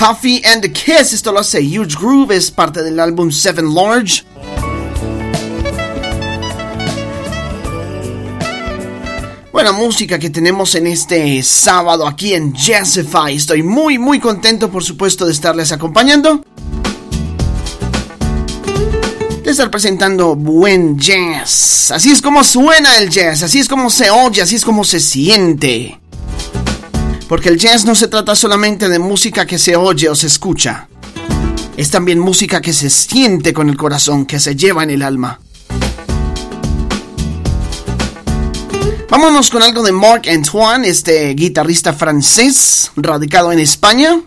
Coffee 0.00 0.40
and 0.46 0.64
a 0.64 0.68
Kiss, 0.70 1.12
esto 1.12 1.30
lo 1.30 1.40
hace 1.40 1.60
Huge 1.60 1.94
Groove, 2.00 2.34
es 2.34 2.50
parte 2.50 2.82
del 2.82 2.98
álbum 2.98 3.30
Seven 3.30 3.74
Large. 3.74 4.24
Buena 9.52 9.72
música 9.72 10.18
que 10.18 10.30
tenemos 10.30 10.74
en 10.74 10.86
este 10.86 11.42
sábado 11.42 12.06
aquí 12.06 12.32
en 12.32 12.54
Jazzify. 12.54 13.36
Estoy 13.36 13.62
muy, 13.62 13.98
muy 13.98 14.18
contento, 14.18 14.70
por 14.70 14.82
supuesto, 14.82 15.26
de 15.26 15.32
estarles 15.32 15.70
acompañando. 15.70 16.42
De 19.44 19.50
estar 19.50 19.70
presentando 19.70 20.34
buen 20.34 20.98
jazz. 20.98 21.90
Así 21.90 22.10
es 22.10 22.22
como 22.22 22.42
suena 22.42 22.96
el 22.96 23.10
jazz, 23.10 23.42
así 23.42 23.58
es 23.58 23.68
como 23.68 23.90
se 23.90 24.10
oye, 24.10 24.40
así 24.40 24.56
es 24.56 24.64
como 24.64 24.82
se 24.82 24.98
siente. 24.98 25.99
Porque 27.30 27.48
el 27.48 27.58
jazz 27.58 27.84
no 27.84 27.94
se 27.94 28.08
trata 28.08 28.34
solamente 28.34 28.88
de 28.88 28.98
música 28.98 29.46
que 29.46 29.56
se 29.56 29.76
oye 29.76 30.08
o 30.08 30.16
se 30.16 30.26
escucha. 30.26 30.88
Es 31.76 31.88
también 31.88 32.18
música 32.18 32.60
que 32.60 32.72
se 32.72 32.90
siente 32.90 33.52
con 33.52 33.70
el 33.70 33.76
corazón, 33.76 34.26
que 34.26 34.40
se 34.40 34.56
lleva 34.56 34.82
en 34.82 34.90
el 34.90 35.00
alma. 35.00 35.38
Vámonos 39.08 39.48
con 39.48 39.62
algo 39.62 39.84
de 39.84 39.92
Marc 39.92 40.26
Antoine, 40.26 40.88
este 40.88 41.32
guitarrista 41.34 41.92
francés 41.92 42.90
radicado 42.96 43.52
en 43.52 43.60
España. 43.60 44.20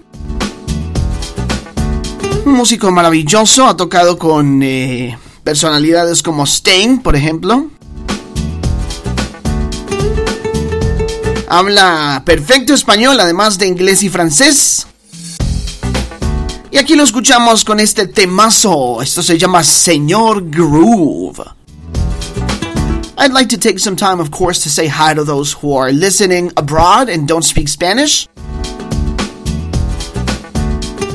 Un 2.45 2.53
músico 2.53 2.89
maravilloso, 2.89 3.67
ha 3.67 3.75
tocado 3.75 4.17
con 4.17 4.63
eh, 4.63 5.17
personalidades 5.43 6.23
como 6.23 6.45
Sting, 6.45 6.99
por 6.99 7.17
ejemplo. 7.17 7.67
Habla 11.53 12.23
perfecto 12.25 12.73
español, 12.73 13.19
además 13.19 13.59
de 13.59 13.67
inglés 13.67 14.01
y 14.01 14.09
francés. 14.09 14.87
Y 16.71 16.79
aquí 16.79 16.95
lo 16.95 17.03
escuchamos 17.03 17.63
con 17.63 17.79
este 17.79 18.07
temazo. 18.07 19.03
Esto 19.03 19.21
se 19.21 19.37
llama 19.37 19.63
Señor 19.63 20.49
Groove. 20.49 21.43
I'd 23.19 23.33
like 23.33 23.49
to 23.49 23.59
take 23.59 23.77
some 23.77 23.95
time, 23.95 24.19
of 24.19 24.31
course, 24.31 24.63
to 24.63 24.69
say 24.69 24.87
hi 24.87 25.13
to 25.13 25.23
those 25.23 25.53
who 25.53 25.77
are 25.77 25.91
listening 25.91 26.51
abroad 26.57 27.07
and 27.07 27.27
don't 27.27 27.45
speak 27.45 27.67
Spanish. 27.67 28.27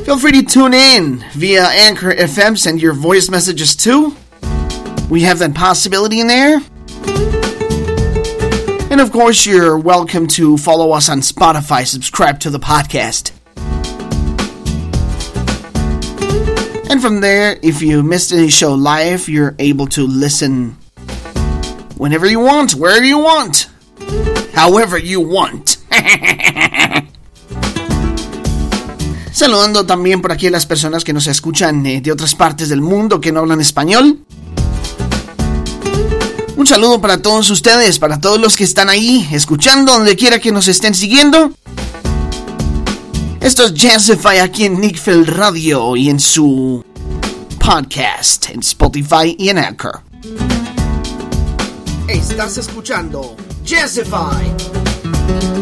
Feel 0.04 0.20
free 0.20 0.40
to 0.40 0.44
tune 0.44 0.72
in 0.72 1.24
via 1.34 1.64
Anchor 1.64 2.14
FM, 2.14 2.56
send 2.56 2.80
your 2.80 2.94
voice 2.94 3.28
messages 3.28 3.74
too. 3.74 4.14
We 5.10 5.22
have 5.22 5.40
that 5.40 5.56
possibility 5.56 6.20
in 6.20 6.28
there. 6.28 6.62
And 8.98 9.06
of 9.06 9.12
course, 9.12 9.46
you're 9.46 9.78
welcome 9.78 10.26
to 10.38 10.56
follow 10.56 10.90
us 10.90 11.08
on 11.08 11.20
Spotify, 11.20 11.86
subscribe 11.86 12.40
to 12.40 12.50
the 12.50 12.58
podcast. 12.58 13.30
And 16.90 17.00
from 17.00 17.20
there, 17.20 17.60
if 17.62 17.80
you 17.80 18.02
missed 18.02 18.32
any 18.32 18.48
show 18.48 18.74
live, 18.74 19.28
you're 19.28 19.54
able 19.60 19.86
to 19.94 20.04
listen 20.04 20.76
whenever 21.96 22.26
you 22.26 22.40
want, 22.40 22.72
wherever 22.72 23.04
you 23.04 23.18
want, 23.18 23.68
however 24.52 24.98
you 24.98 25.20
want. 25.20 25.76
Saludando 29.30 29.86
también 29.86 30.20
por 30.20 30.32
aquí 30.32 30.48
a 30.48 30.50
las 30.50 30.66
personas 30.66 31.04
que 31.04 31.12
nos 31.12 31.28
escuchan 31.28 31.86
eh, 31.86 32.00
de 32.00 32.10
otras 32.10 32.34
partes 32.34 32.68
del 32.68 32.80
mundo 32.80 33.20
que 33.20 33.30
no 33.30 33.38
hablan 33.38 33.60
español. 33.60 34.24
Un 36.58 36.66
saludo 36.66 37.00
para 37.00 37.22
todos 37.22 37.50
ustedes, 37.50 38.00
para 38.00 38.20
todos 38.20 38.40
los 38.40 38.56
que 38.56 38.64
están 38.64 38.88
ahí 38.88 39.28
escuchando 39.30 39.92
donde 39.92 40.16
quiera 40.16 40.40
que 40.40 40.50
nos 40.50 40.66
estén 40.66 40.92
siguiendo. 40.92 41.52
Esto 43.40 43.66
es 43.66 43.74
Jazzify 43.74 44.40
aquí 44.40 44.64
en 44.64 44.80
Nickfield 44.80 45.28
Radio 45.28 45.94
y 45.94 46.08
en 46.08 46.18
su 46.18 46.84
podcast 47.64 48.50
en 48.50 48.58
Spotify 48.58 49.36
y 49.38 49.50
en 49.50 49.58
Anchor. 49.58 50.00
Estás 52.08 52.58
escuchando 52.58 53.36
Jazzify. 53.64 55.57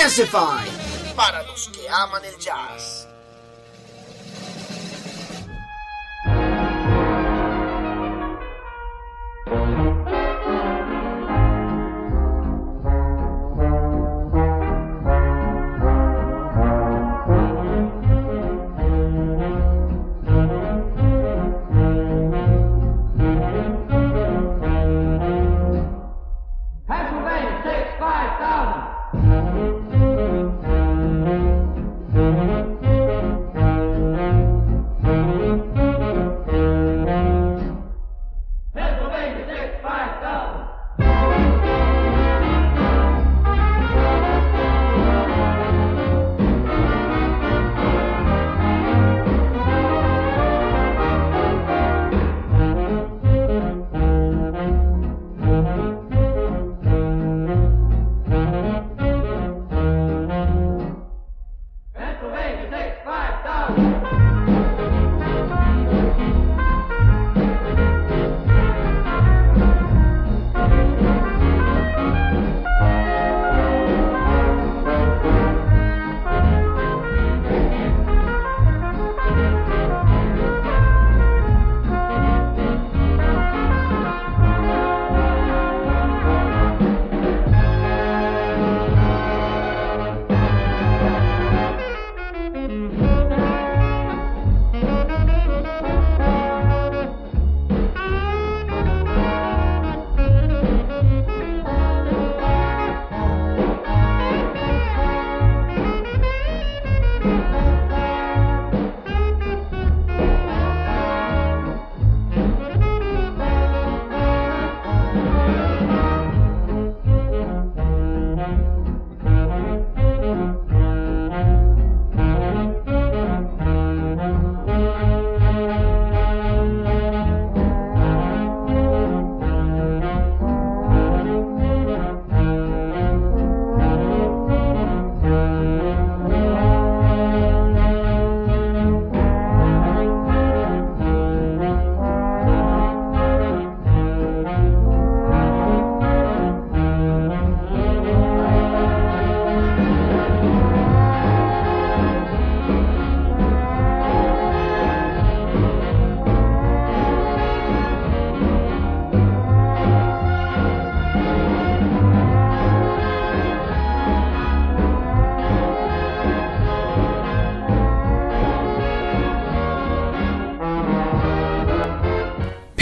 Jazzify 0.00 0.66
para 1.14 1.42
los 1.42 1.68
que 1.68 1.86
aman 1.86 2.24
el 2.24 2.34
jazz. 2.38 2.99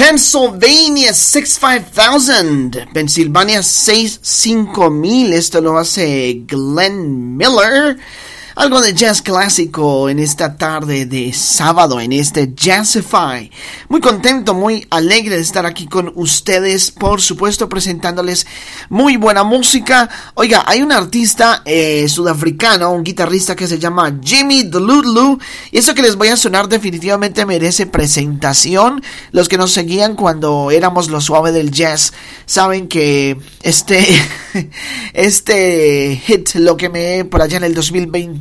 Pennsylvania 0.08 1.12
65000. 1.12 2.88
Pensilvania 2.94 3.62
65000. 3.62 5.34
Esto 5.34 5.60
lo 5.60 5.76
hace 5.76 6.46
Glenn 6.46 7.36
Miller. 7.36 7.98
Algo 8.58 8.80
de 8.80 8.92
jazz 8.92 9.22
clásico 9.22 10.08
en 10.08 10.18
esta 10.18 10.56
tarde 10.56 11.06
de 11.06 11.32
sábado, 11.32 12.00
en 12.00 12.12
este 12.12 12.52
Jazzify. 12.56 13.52
Muy 13.88 14.00
contento, 14.00 14.52
muy 14.52 14.84
alegre 14.90 15.36
de 15.36 15.42
estar 15.42 15.64
aquí 15.64 15.86
con 15.86 16.10
ustedes, 16.16 16.90
por 16.90 17.20
supuesto, 17.20 17.68
presentándoles 17.68 18.48
muy 18.88 19.16
buena 19.16 19.44
música. 19.44 20.10
Oiga, 20.34 20.64
hay 20.66 20.82
un 20.82 20.90
artista 20.90 21.62
eh, 21.66 22.08
sudafricano, 22.08 22.90
un 22.90 23.04
guitarrista 23.04 23.54
que 23.54 23.68
se 23.68 23.78
llama 23.78 24.18
Jimmy 24.20 24.64
Dludlu, 24.64 25.38
y 25.70 25.78
eso 25.78 25.94
que 25.94 26.02
les 26.02 26.16
voy 26.16 26.26
a 26.26 26.36
sonar 26.36 26.68
definitivamente 26.68 27.46
merece 27.46 27.86
presentación. 27.86 29.04
Los 29.30 29.48
que 29.48 29.56
nos 29.56 29.70
seguían 29.70 30.16
cuando 30.16 30.72
éramos 30.72 31.10
lo 31.10 31.20
suave 31.20 31.52
del 31.52 31.70
jazz 31.70 32.12
saben 32.44 32.88
que 32.88 33.38
este, 33.62 34.04
este 35.12 36.20
hit 36.26 36.56
lo 36.56 36.76
que 36.76 36.88
me 36.88 37.24
por 37.24 37.40
allá 37.40 37.58
en 37.58 37.64
el 37.64 37.74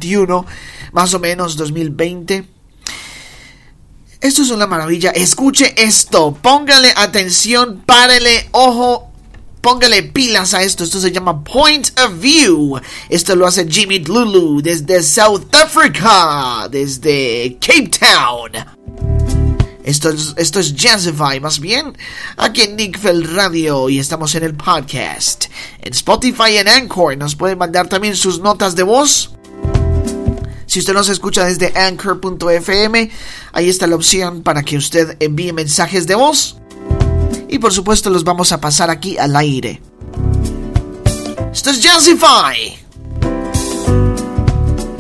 2021, 0.08 0.46
más 0.94 1.14
o 1.14 1.20
menos 1.20 1.56
2020. 1.58 2.46
Esto 4.20 4.42
es 4.42 4.50
una 4.50 4.68
maravilla. 4.68 5.12
Escuche 5.12 5.74
esto. 5.78 6.34
Póngale 6.42 6.92
atención. 6.96 7.84
Párele. 7.86 8.50
Ojo. 8.52 9.12
Póngale 9.62 10.04
pilas 10.04 10.54
a 10.54 10.64
esto. 10.64 10.84
Esto 10.84 11.00
se 11.00 11.12
llama 11.12 11.44
Point 11.44 11.92
of 12.00 12.20
View. 12.20 12.80
Esto 13.10 13.36
lo 13.36 13.46
hace 13.46 13.68
Jimmy 13.70 14.00
Lulu 14.00 14.62
desde 14.62 15.04
South 15.04 15.54
Africa. 15.54 16.68
Desde 16.72 17.58
Cape 17.60 17.90
Town. 17.90 18.78
Esto 19.84 20.10
es, 20.10 20.34
esto 20.36 20.60
es 20.60 20.76
Jazzify, 20.76 21.40
más 21.40 21.62
bien, 21.62 21.98
aquí 22.36 22.64
en 22.64 22.76
Nickfeld 22.76 23.34
Radio 23.34 23.88
y 23.88 24.00
estamos 24.00 24.36
en 24.36 24.44
el 24.44 24.54
podcast. 24.54 25.46
En 25.82 25.94
Spotify 25.94 26.52
y 26.52 26.58
en 26.58 26.68
Anchor 26.68 27.16
nos 27.16 27.38
pueden 27.38 27.58
mandar 27.58 27.88
también 27.88 28.18
sus 28.18 28.42
notas 28.42 28.76
de 28.76 28.84
voz. 28.84 29.37
Si 30.68 30.80
usted 30.80 30.94
nos 30.94 31.10
escucha 31.10 31.46
desde 31.46 31.74
anchor.fm, 31.76 33.10
ahí 33.54 33.70
está 33.70 33.88
la 33.88 33.96
opción 33.96 34.44
para 34.44 34.64
que 34.64 34.78
usted 34.78 35.16
envíe 35.20 35.54
mensajes 35.54 36.06
de 36.06 36.16
voz. 36.16 36.58
Y 37.50 37.60
por 37.60 37.74
supuesto 37.74 38.10
los 38.10 38.24
vamos 38.24 38.52
a 38.52 38.60
pasar 38.60 38.90
aquí 38.90 39.18
al 39.18 39.36
aire. 39.36 39.82
Esto 41.52 41.72
es 41.72 41.82
Jazzify. 41.82 42.78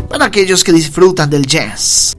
Para 0.10 0.26
aquellos 0.26 0.64
que 0.64 0.72
disfrutan 0.72 1.30
del 1.30 1.46
jazz. 1.46 2.17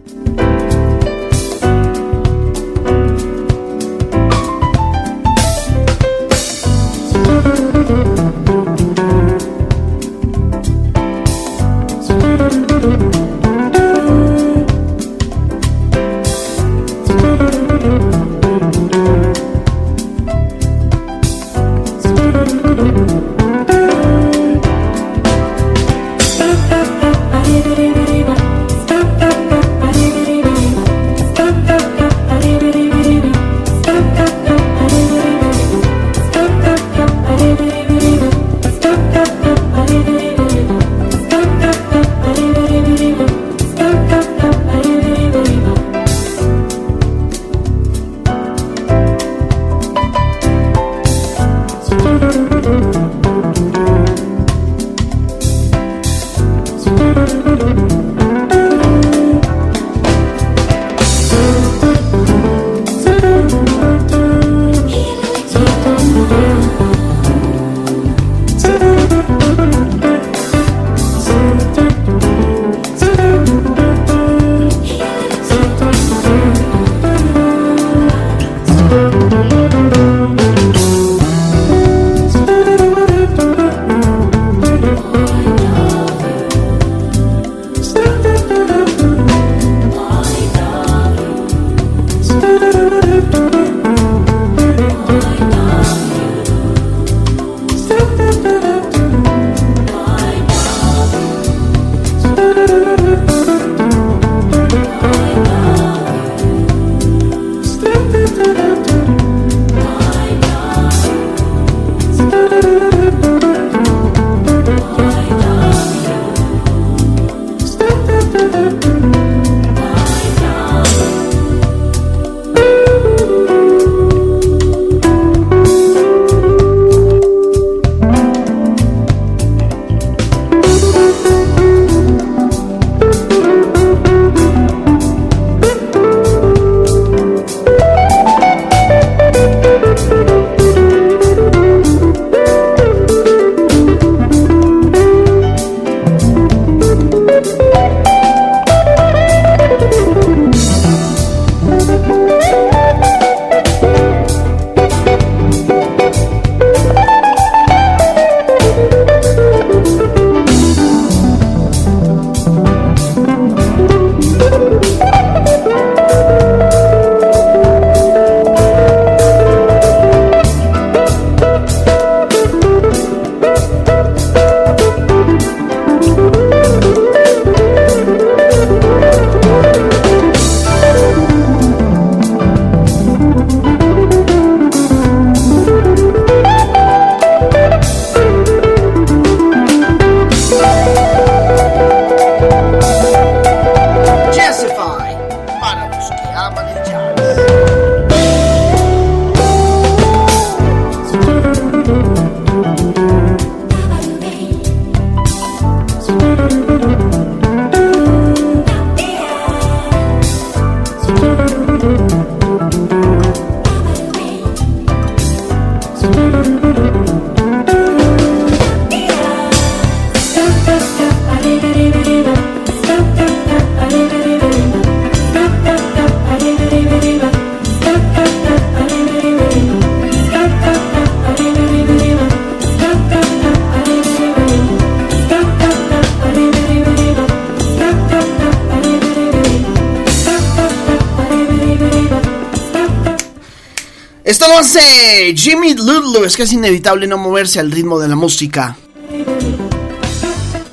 Jimmy 245.38 245.74
Lulu. 245.74 246.24
Es 246.24 246.36
que 246.36 246.42
es 246.42 246.52
inevitable 246.52 247.06
no 247.06 247.16
moverse 247.16 247.60
al 247.60 247.70
ritmo 247.70 248.00
de 248.00 248.08
la 248.08 248.16
música. 248.16 248.76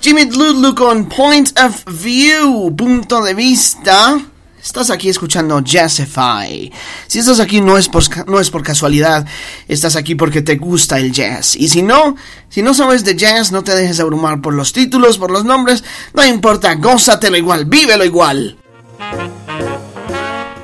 Jimmy 0.01 0.25
Lulu 0.25 0.73
con 0.73 1.07
Point 1.07 1.51
of 1.59 1.83
View, 2.01 2.75
punto 2.75 3.23
de 3.23 3.35
vista. 3.35 4.19
Estás 4.59 4.89
aquí 4.89 5.09
escuchando 5.09 5.59
Jazzify. 5.59 6.71
Si 7.05 7.19
estás 7.19 7.39
aquí 7.39 7.61
no 7.61 7.77
es, 7.77 7.87
por, 7.87 8.03
no 8.27 8.39
es 8.39 8.49
por 8.49 8.63
casualidad, 8.63 9.27
estás 9.67 9.95
aquí 9.95 10.15
porque 10.15 10.41
te 10.41 10.55
gusta 10.55 10.97
el 10.97 11.11
jazz. 11.11 11.55
Y 11.55 11.67
si 11.67 11.83
no, 11.83 12.15
si 12.49 12.63
no 12.63 12.73
sabes 12.73 13.05
de 13.05 13.15
jazz, 13.15 13.51
no 13.51 13.63
te 13.63 13.75
dejes 13.75 13.99
abrumar 13.99 14.41
por 14.41 14.55
los 14.55 14.73
títulos, 14.73 15.19
por 15.19 15.29
los 15.29 15.45
nombres, 15.45 15.83
no 16.15 16.25
importa, 16.25 16.73
gózatelo 16.73 17.37
igual, 17.37 17.65
vívelo 17.65 18.03
igual. 18.03 18.57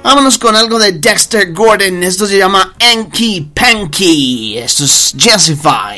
Vámonos 0.04 0.40
con 0.40 0.56
algo 0.56 0.80
de 0.80 0.94
Dexter 0.94 1.54
Gordon. 1.54 2.02
Esto 2.02 2.26
se 2.26 2.38
llama 2.38 2.74
Anky 2.80 3.52
Panky. 3.72 4.58
Esto 4.58 4.84
es 4.84 5.14
Jazzify. 5.16 5.91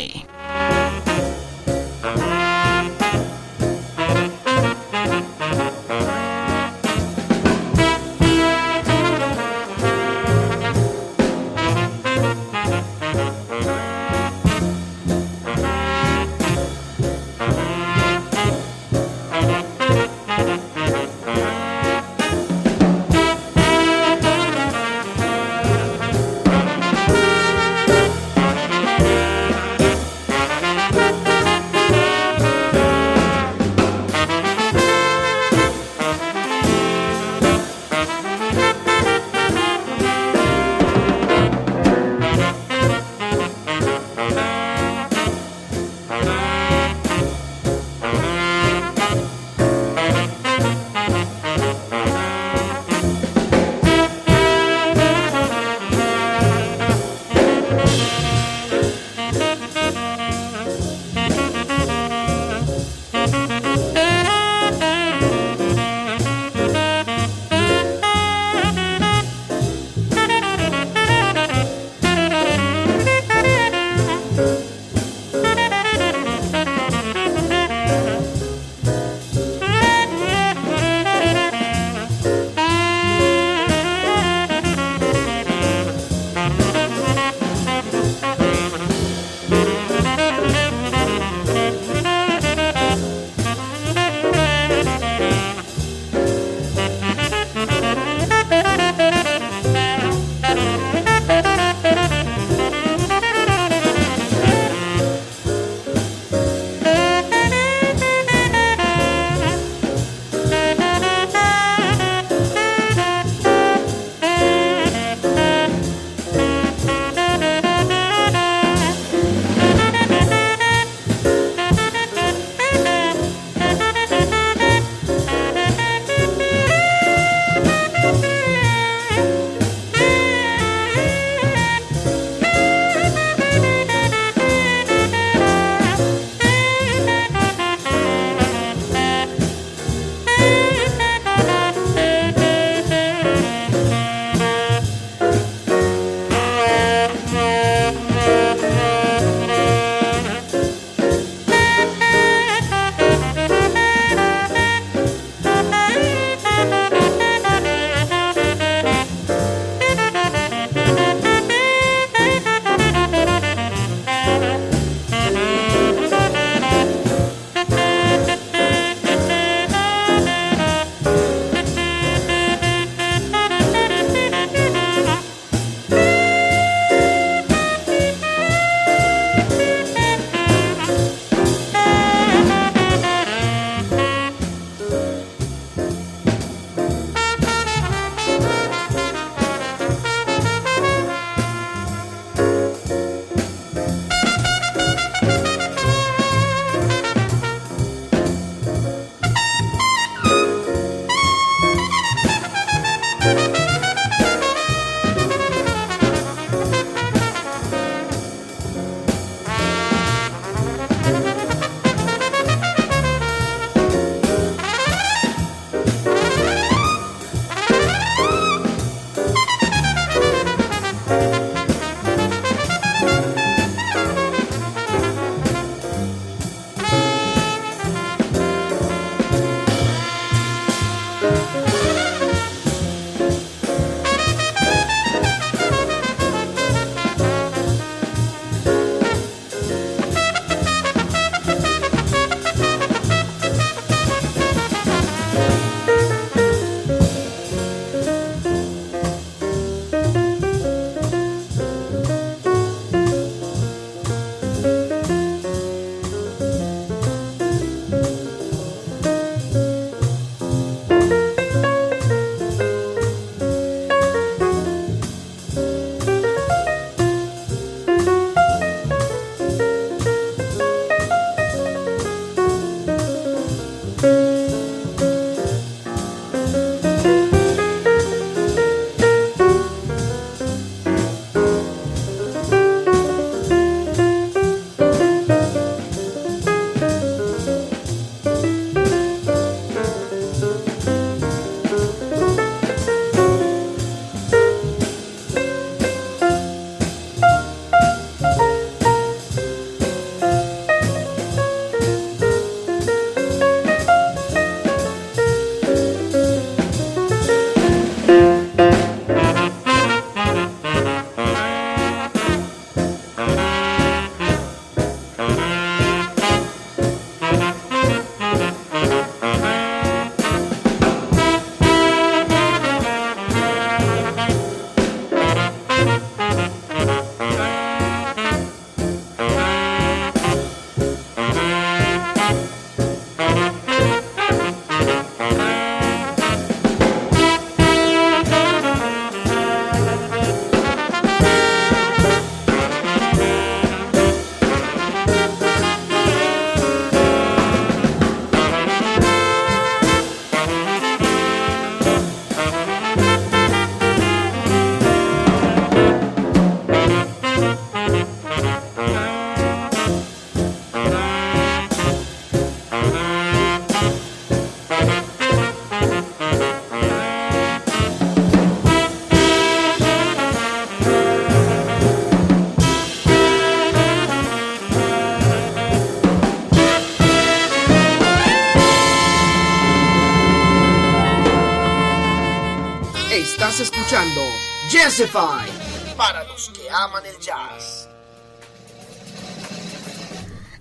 Para 385.98 386.24
los 386.26 386.50
que 386.50 386.70
aman 386.70 387.04
el 387.04 387.20
jazz. 387.20 387.90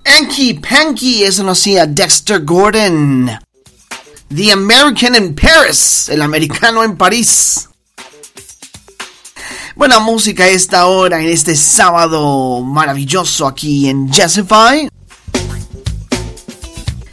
Anky 0.06 0.54
Panky, 0.54 1.24
eso 1.24 1.42
lo 1.42 1.50
hacía 1.50 1.84
Dexter 1.84 2.42
Gordon. 2.42 3.30
The 4.34 4.52
American 4.52 5.14
in 5.16 5.34
Paris, 5.34 6.09
el 6.09 6.22
americano 6.22 6.82
en 6.82 6.96
París. 6.96 7.68
Buena 9.76 9.98
música 9.98 10.44
a 10.44 10.48
esta 10.48 10.86
hora, 10.86 11.20
en 11.20 11.28
este 11.28 11.54
sábado 11.54 12.62
maravilloso 12.62 13.46
aquí 13.46 13.90
en 13.90 14.10
Jazzify. 14.10 14.88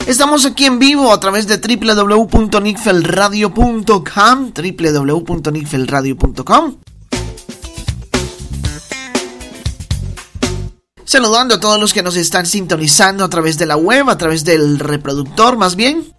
Estamos 0.07 0.45
aquí 0.45 0.63
en 0.63 0.79
vivo 0.79 1.11
a 1.11 1.19
través 1.19 1.47
de 1.47 1.57
www.nickfelradio.com 1.57 4.53
www.nickfelradio.com 4.53 6.75
Saludando 11.10 11.56
a 11.56 11.60
todos 11.60 11.80
los 11.80 11.91
que 11.91 12.03
nos 12.03 12.15
están 12.15 12.45
sintonizando 12.45 13.26
a 13.26 13.30
través 13.31 13.57
de 13.57 13.65
la 13.65 13.76
web, 13.76 14.11
a 14.11 14.18
través 14.19 14.44
del 14.45 14.77
reproductor 14.77 15.57
más 15.57 15.76
bien. 15.76 16.14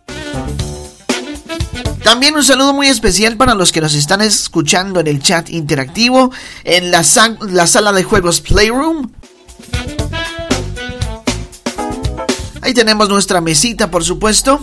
También 2.02 2.34
un 2.34 2.42
saludo 2.42 2.72
muy 2.72 2.88
especial 2.88 3.36
para 3.36 3.54
los 3.54 3.70
que 3.70 3.80
nos 3.80 3.94
están 3.94 4.20
escuchando 4.20 4.98
en 4.98 5.06
el 5.06 5.22
chat 5.22 5.48
interactivo, 5.48 6.32
en 6.64 6.90
la, 6.90 7.04
la 7.42 7.68
sala 7.68 7.92
de 7.92 8.02
juegos 8.02 8.40
Playroom. 8.40 9.12
Ahí 12.60 12.74
tenemos 12.74 13.08
nuestra 13.08 13.40
mesita, 13.40 13.92
por 13.92 14.02
supuesto. 14.02 14.58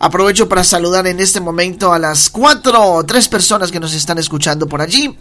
Aprovecho 0.00 0.48
para 0.48 0.64
saludar 0.64 1.06
en 1.06 1.20
este 1.20 1.38
momento 1.38 1.92
a 1.92 2.00
las 2.00 2.30
cuatro 2.30 2.82
o 2.82 3.06
tres 3.06 3.28
personas 3.28 3.70
que 3.70 3.78
nos 3.78 3.94
están 3.94 4.18
escuchando 4.18 4.66
por 4.66 4.82
allí. 4.82 5.16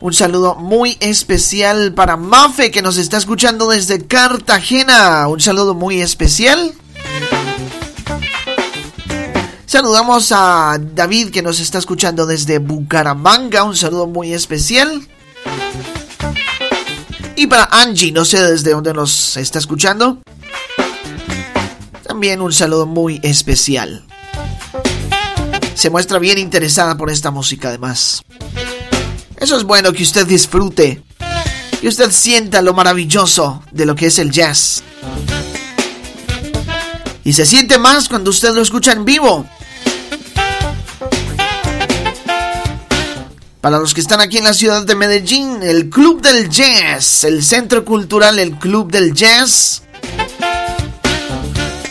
Un 0.00 0.12
saludo 0.12 0.54
muy 0.56 0.96
especial 1.00 1.94
para 1.94 2.16
Mafe 2.16 2.70
que 2.70 2.82
nos 2.82 2.98
está 2.98 3.16
escuchando 3.16 3.68
desde 3.70 4.06
Cartagena. 4.06 5.26
Un 5.28 5.40
saludo 5.40 5.74
muy 5.74 6.00
especial. 6.02 6.74
Saludamos 9.66 10.30
a 10.30 10.78
David 10.78 11.30
que 11.30 11.42
nos 11.42 11.58
está 11.58 11.78
escuchando 11.78 12.26
desde 12.26 12.58
Bucaramanga. 12.58 13.64
Un 13.64 13.76
saludo 13.76 14.06
muy 14.06 14.32
especial. 14.32 15.02
Y 17.36 17.46
para 17.46 17.68
Angie, 17.72 18.12
no 18.12 18.24
sé 18.24 18.40
desde 18.40 18.70
dónde 18.70 18.92
nos 18.92 19.36
está 19.36 19.58
escuchando. 19.58 20.18
También 22.06 22.40
un 22.40 22.52
saludo 22.52 22.86
muy 22.86 23.20
especial. 23.22 24.04
Se 25.74 25.90
muestra 25.90 26.18
bien 26.18 26.38
interesada 26.38 26.96
por 26.96 27.10
esta 27.10 27.30
música 27.30 27.68
además. 27.68 28.22
Eso 29.36 29.56
es 29.56 29.64
bueno 29.64 29.92
que 29.92 30.02
usted 30.02 30.26
disfrute. 30.26 31.02
Que 31.80 31.88
usted 31.88 32.10
sienta 32.10 32.62
lo 32.62 32.72
maravilloso 32.72 33.62
de 33.70 33.86
lo 33.86 33.94
que 33.94 34.06
es 34.06 34.18
el 34.18 34.30
jazz. 34.30 34.82
Y 37.24 37.32
se 37.32 37.46
siente 37.46 37.78
más 37.78 38.08
cuando 38.08 38.30
usted 38.30 38.54
lo 38.54 38.62
escucha 38.62 38.92
en 38.92 39.04
vivo. 39.04 39.46
Para 43.60 43.78
los 43.78 43.94
que 43.94 44.02
están 44.02 44.20
aquí 44.20 44.36
en 44.36 44.44
la 44.44 44.52
ciudad 44.52 44.84
de 44.84 44.94
Medellín, 44.94 45.62
el 45.62 45.88
Club 45.88 46.20
del 46.20 46.50
Jazz, 46.50 47.24
el 47.24 47.42
Centro 47.42 47.82
Cultural 47.82 48.38
El 48.38 48.58
Club 48.58 48.92
del 48.92 49.14
Jazz. 49.14 49.82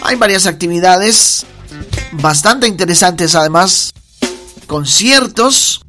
Hay 0.03 0.15
varias 0.17 0.45
actividades 0.45 1.47
bastante 2.11 2.67
interesantes 2.67 3.33
además. 3.33 3.91
Conciertos. 4.67 5.81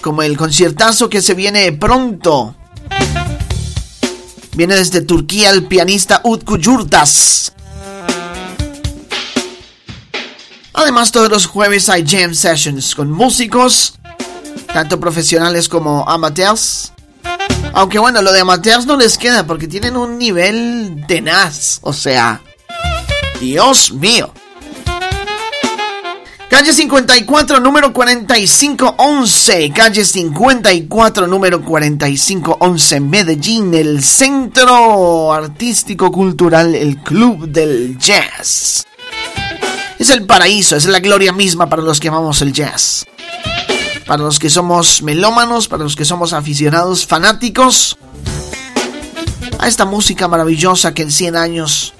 Como 0.00 0.22
el 0.22 0.36
conciertazo 0.36 1.08
que 1.08 1.20
se 1.20 1.34
viene 1.34 1.72
pronto. 1.72 2.54
Viene 4.56 4.74
desde 4.74 5.02
Turquía 5.02 5.50
el 5.50 5.64
pianista 5.66 6.20
Utku 6.24 6.56
Yurtas. 6.56 7.52
Además, 10.72 11.12
todos 11.12 11.28
los 11.28 11.46
jueves 11.46 11.88
hay 11.88 12.06
jam 12.06 12.34
sessions 12.34 12.94
con 12.94 13.10
músicos, 13.10 13.94
tanto 14.72 14.98
profesionales 14.98 15.68
como 15.68 16.08
amateurs. 16.08 16.92
Aunque 17.74 17.98
bueno, 17.98 18.22
lo 18.22 18.32
de 18.32 18.40
amateurs 18.40 18.86
no 18.86 18.96
les 18.96 19.18
queda 19.18 19.46
porque 19.46 19.68
tienen 19.68 19.96
un 19.96 20.18
nivel 20.18 21.04
tenaz. 21.06 21.78
O 21.82 21.92
sea, 21.92 22.40
Dios 23.40 23.92
mío. 23.92 24.32
Calle 26.50 26.72
54, 26.72 27.60
número 27.60 27.92
4511. 27.92 29.70
Calle 29.72 30.04
54, 30.04 31.28
número 31.28 31.64
4511. 31.64 33.00
Medellín, 33.00 33.72
el 33.72 34.02
Centro 34.02 35.32
Artístico 35.32 36.10
Cultural, 36.10 36.74
el 36.74 36.96
Club 37.04 37.46
del 37.46 37.96
Jazz. 37.98 38.84
Es 39.96 40.10
el 40.10 40.26
paraíso, 40.26 40.74
es 40.74 40.86
la 40.86 40.98
gloria 40.98 41.32
misma 41.32 41.68
para 41.68 41.82
los 41.82 42.00
que 42.00 42.08
amamos 42.08 42.42
el 42.42 42.52
jazz. 42.52 43.06
Para 44.04 44.24
los 44.24 44.40
que 44.40 44.50
somos 44.50 45.02
melómanos, 45.02 45.68
para 45.68 45.84
los 45.84 45.94
que 45.94 46.04
somos 46.04 46.32
aficionados, 46.32 47.06
fanáticos 47.06 47.96
a 49.60 49.68
esta 49.68 49.84
música 49.84 50.26
maravillosa 50.26 50.94
que 50.94 51.02
en 51.02 51.12
100 51.12 51.36
años 51.36 51.94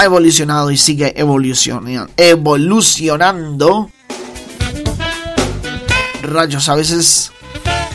ha 0.00 0.04
evolucionado 0.06 0.70
y 0.70 0.78
sigue 0.78 1.12
evolucionando. 1.14 2.10
evolucionando. 2.16 3.90
Rayos, 6.22 6.70
a 6.70 6.74
veces 6.74 7.30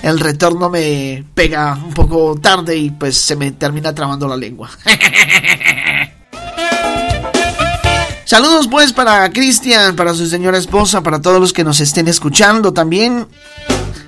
el 0.04 0.20
retorno 0.20 0.70
me 0.70 1.24
pega 1.34 1.74
un 1.74 1.96
poco 1.96 2.38
tarde 2.40 2.78
y 2.78 2.92
pues 2.92 3.18
se 3.18 3.36
me 3.36 3.52
termina 3.54 3.96
trabando 3.96 4.28
la 4.28 4.38
lengua. 4.38 4.70
Saludos 8.26 8.68
pues 8.68 8.94
para 8.94 9.28
Cristian, 9.32 9.96
para 9.96 10.14
su 10.14 10.28
señora 10.28 10.60
esposa, 10.60 11.02
para 11.02 11.20
todos 11.22 11.40
los 11.40 11.54
que 11.54 11.64
nos 11.64 11.80
estén 11.80 12.08
escuchando 12.08 12.72
también. 12.72 13.26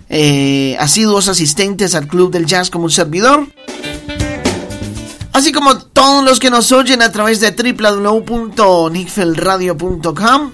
Eh, 0.10 0.78
asiduos 0.80 1.30
asistentes 1.30 1.96
al 1.96 2.08
Club 2.08 2.32
del 2.32 2.46
Jazz 2.46 2.70
como 2.70 2.86
un 2.86 2.92
servidor. 2.92 3.48
Así 5.38 5.52
como 5.52 5.78
todos 5.78 6.26
los 6.26 6.40
que 6.40 6.50
nos 6.50 6.72
oyen 6.72 7.04
a 7.04 7.12
través 7.12 7.40
de 7.40 7.52
www.nickfelradio.com. 7.52 10.52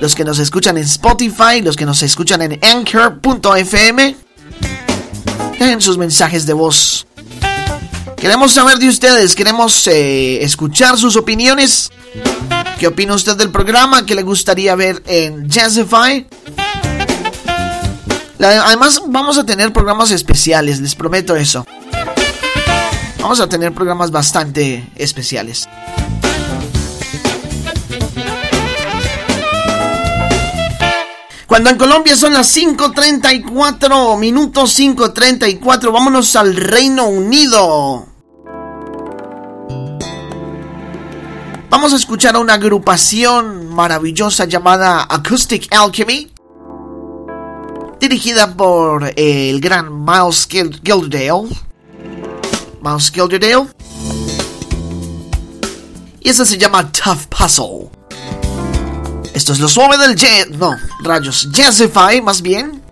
Los 0.00 0.14
que 0.14 0.24
nos 0.24 0.38
escuchan 0.38 0.78
en 0.78 0.84
Spotify, 0.84 1.60
los 1.62 1.76
que 1.76 1.84
nos 1.84 2.02
escuchan 2.02 2.40
en 2.40 2.58
Anchor.fm. 2.64 4.16
Dejen 5.58 5.80
sus 5.82 5.98
mensajes 5.98 6.46
de 6.46 6.54
voz. 6.54 7.06
Queremos 8.16 8.52
saber 8.52 8.78
de 8.78 8.88
ustedes, 8.88 9.34
queremos 9.34 9.86
eh, 9.88 10.42
escuchar 10.42 10.96
sus 10.96 11.16
opiniones. 11.16 11.90
¿Qué 12.78 12.86
opina 12.86 13.14
usted 13.14 13.36
del 13.36 13.50
programa? 13.50 14.06
¿Qué 14.06 14.14
le 14.14 14.22
gustaría 14.22 14.74
ver 14.74 15.02
en 15.06 15.50
Jazzify? 15.50 16.26
Además, 18.38 19.02
vamos 19.06 19.36
a 19.36 19.44
tener 19.44 19.70
programas 19.70 20.12
especiales, 20.12 20.80
les 20.80 20.94
prometo 20.94 21.36
eso. 21.36 21.66
Vamos 23.22 23.40
a 23.40 23.48
tener 23.48 23.72
programas 23.74 24.10
bastante 24.10 24.90
especiales. 24.96 25.68
Cuando 31.46 31.70
en 31.70 31.76
Colombia 31.76 32.16
son 32.16 32.32
las 32.32 32.56
5.34 32.56 34.18
minutos 34.18 34.78
5.34, 34.78 35.92
vámonos 35.92 36.34
al 36.36 36.56
Reino 36.56 37.06
Unido. 37.08 38.06
Vamos 41.68 41.92
a 41.92 41.96
escuchar 41.96 42.36
a 42.36 42.38
una 42.38 42.54
agrupación 42.54 43.66
maravillosa 43.68 44.44
llamada 44.46 45.06
Acoustic 45.10 45.66
Alchemy, 45.74 46.30
dirigida 48.00 48.54
por 48.54 49.12
el 49.16 49.60
gran 49.60 50.04
Miles 50.04 50.48
Gilderdale. 50.48 51.69
Miles 52.82 53.10
Gilderdale. 53.10 53.68
Y 56.20 56.28
esa 56.28 56.44
se 56.44 56.58
llama 56.58 56.90
Tough 56.92 57.26
Puzzle. 57.28 57.90
Esto 59.34 59.52
es 59.52 59.60
lo 59.60 59.68
suave 59.68 59.96
del 59.98 60.16
jazz. 60.16 60.50
No, 60.50 60.76
rayos. 61.02 61.48
Jazzify, 61.50 62.20
más 62.20 62.42
bien. 62.42 62.82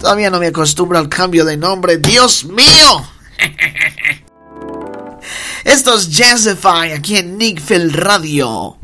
Todavía 0.00 0.30
no 0.30 0.38
me 0.38 0.48
acostumbro 0.48 0.98
al 0.98 1.08
cambio 1.08 1.44
de 1.44 1.56
nombre. 1.56 1.98
¡Dios 1.98 2.44
mío! 2.44 3.06
Esto 5.64 5.96
es 5.96 6.08
Jazzify 6.10 6.92
aquí 6.92 7.16
en 7.16 7.36
Nickfield 7.36 7.94
Radio. 7.94 8.78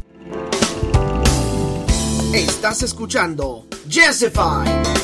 Estás 2.32 2.82
escuchando 2.82 3.66
Jazzify. 3.86 5.03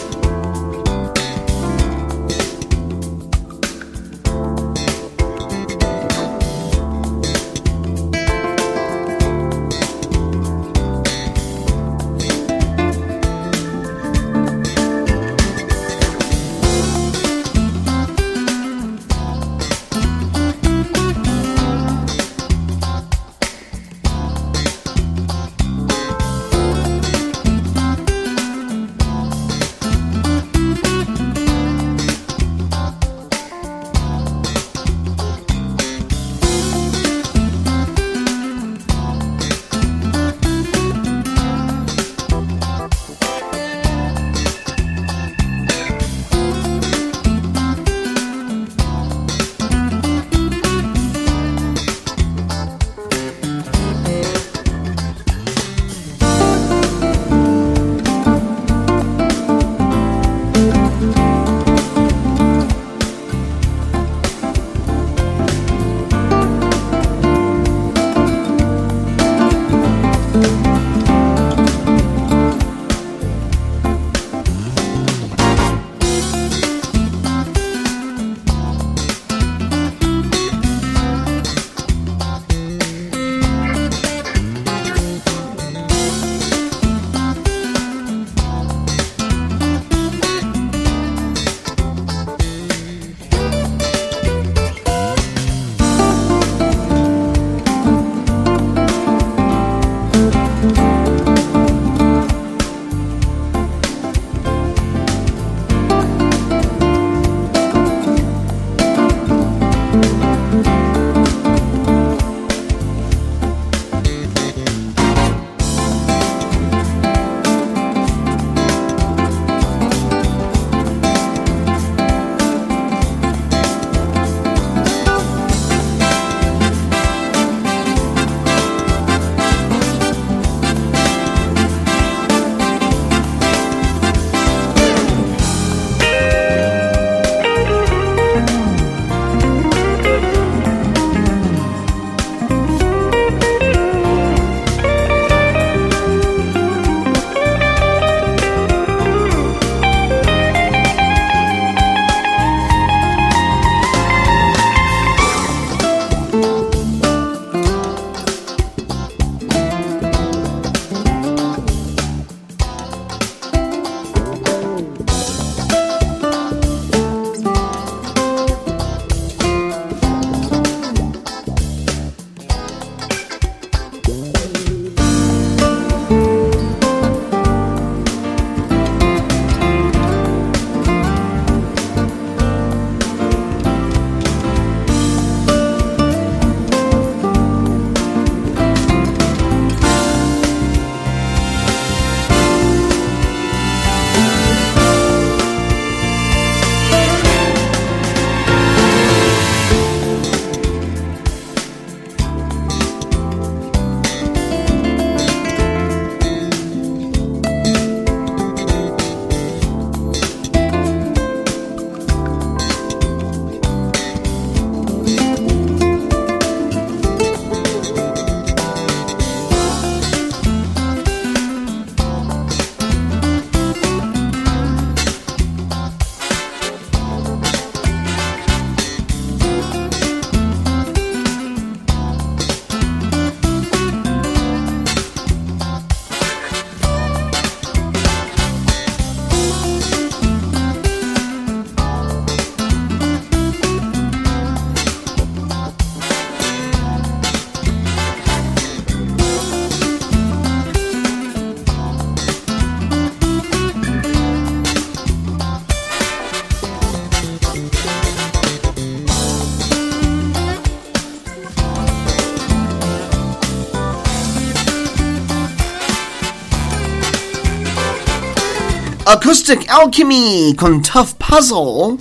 Acoustic 269.13 269.69
Alchemy 269.69 270.55
con 270.57 270.83
Tough 270.83 271.19
Puzzle. 271.19 271.99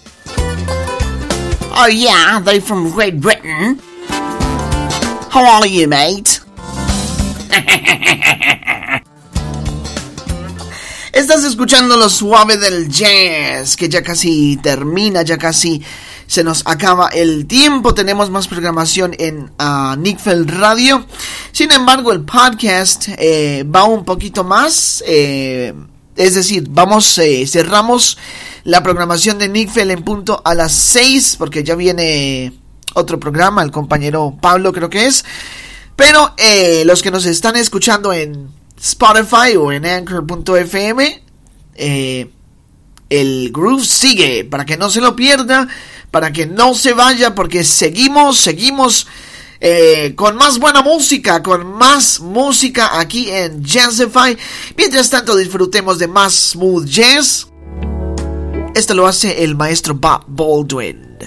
Oh 1.75 1.87
yeah, 1.87 2.39
they 2.39 2.59
from 2.59 2.91
Great 2.91 3.19
Britain. 3.19 3.79
How 5.31 5.43
are 5.43 5.65
you, 5.65 5.87
mate? 5.87 6.39
Estás 11.11 11.43
escuchando 11.45 11.97
lo 11.97 12.09
suave 12.09 12.57
del 12.57 12.87
jazz, 12.89 13.75
que 13.75 13.89
ya 13.89 14.03
casi 14.03 14.57
termina, 14.57 15.23
ya 15.23 15.39
casi 15.39 15.83
se 16.27 16.43
nos 16.43 16.61
acaba 16.67 17.07
el 17.07 17.47
tiempo. 17.47 17.95
Tenemos 17.95 18.29
más 18.29 18.47
programación 18.47 19.15
en 19.17 19.51
uh, 19.59 19.95
Nickfeld 19.97 20.51
Radio. 20.51 21.03
Sin 21.53 21.71
embargo, 21.71 22.13
el 22.13 22.21
podcast 22.21 23.07
eh, 23.17 23.63
va 23.63 23.85
un 23.85 24.05
poquito 24.05 24.43
más. 24.43 25.03
Eh, 25.07 25.73
es 26.19 26.35
decir, 26.35 26.67
vamos, 26.69 27.17
eh, 27.17 27.47
cerramos 27.47 28.17
la 28.65 28.83
programación 28.83 29.39
de 29.39 29.47
Nickfeld 29.47 29.91
en 29.91 30.03
punto 30.03 30.41
a 30.43 30.53
las 30.53 30.73
6, 30.73 31.37
porque 31.37 31.63
ya 31.63 31.75
viene 31.75 32.51
otro 32.93 33.21
programa, 33.21 33.63
el 33.63 33.71
compañero 33.71 34.37
Pablo 34.41 34.73
creo 34.73 34.89
que 34.89 35.05
es. 35.05 35.23
Pero 35.95 36.33
eh, 36.37 36.83
los 36.85 37.01
que 37.01 37.09
nos 37.09 37.25
están 37.25 37.55
escuchando 37.55 38.11
en 38.11 38.49
Spotify 38.77 39.55
o 39.57 39.71
en 39.71 39.85
Anchor.fm, 39.85 41.23
eh, 41.75 42.29
el 43.09 43.51
groove 43.53 43.85
sigue, 43.85 44.43
para 44.43 44.65
que 44.65 44.75
no 44.75 44.89
se 44.89 44.99
lo 44.99 45.15
pierda, 45.15 45.69
para 46.11 46.33
que 46.33 46.45
no 46.45 46.75
se 46.75 46.91
vaya, 46.91 47.33
porque 47.33 47.63
seguimos, 47.63 48.41
seguimos 48.41 49.07
eh, 49.61 50.13
con 50.15 50.37
más 50.37 50.57
buena 50.57 50.81
música, 50.81 51.43
con 51.43 51.67
más 51.73 52.21
música 52.21 52.97
aquí 52.97 53.29
en 53.29 53.61
Jazzify. 53.61 54.37
Mientras 54.77 55.09
tanto, 55.09 55.35
disfrutemos 55.35 55.99
de 55.99 56.07
más 56.07 56.33
smooth 56.33 56.85
jazz. 56.85 57.47
Esto 58.73 58.93
lo 58.93 59.05
hace 59.07 59.43
el 59.43 59.55
maestro 59.55 59.95
Bob 59.95 60.23
Baldwin, 60.27 61.17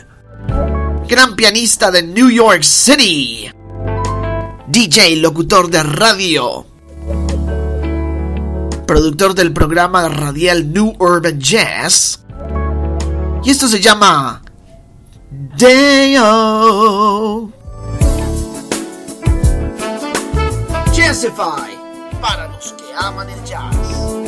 gran 1.08 1.36
pianista 1.36 1.90
de 1.90 2.02
New 2.02 2.30
York 2.30 2.62
City, 2.62 3.50
DJ, 4.68 5.16
locutor 5.16 5.68
de 5.68 5.82
radio, 5.82 6.64
productor 8.86 9.34
del 9.34 9.52
programa 9.52 10.08
radial 10.08 10.72
New 10.72 10.94
Urban 10.98 11.38
Jazz. 11.38 12.20
Y 13.44 13.50
esto 13.50 13.68
se 13.68 13.80
llama 13.80 14.40
Deo. 15.58 16.72
Jazzify 20.92 21.74
para 22.20 22.48
los 22.48 22.72
que 22.74 22.84
aman 22.94 23.28
el 23.30 23.42
jazz. 23.44 24.21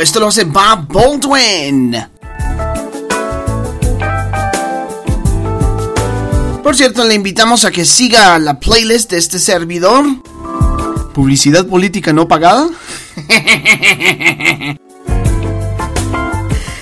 Esto 0.00 0.18
lo 0.18 0.28
hace 0.28 0.44
Bob 0.44 0.88
Baldwin. 0.88 1.94
Por 6.62 6.74
cierto, 6.74 7.04
le 7.04 7.14
invitamos 7.14 7.66
a 7.66 7.70
que 7.70 7.84
siga 7.84 8.38
la 8.38 8.58
playlist 8.58 9.10
de 9.10 9.18
este 9.18 9.38
servidor. 9.38 10.06
¿Publicidad 11.12 11.66
política 11.66 12.14
no 12.14 12.26
pagada? 12.26 12.66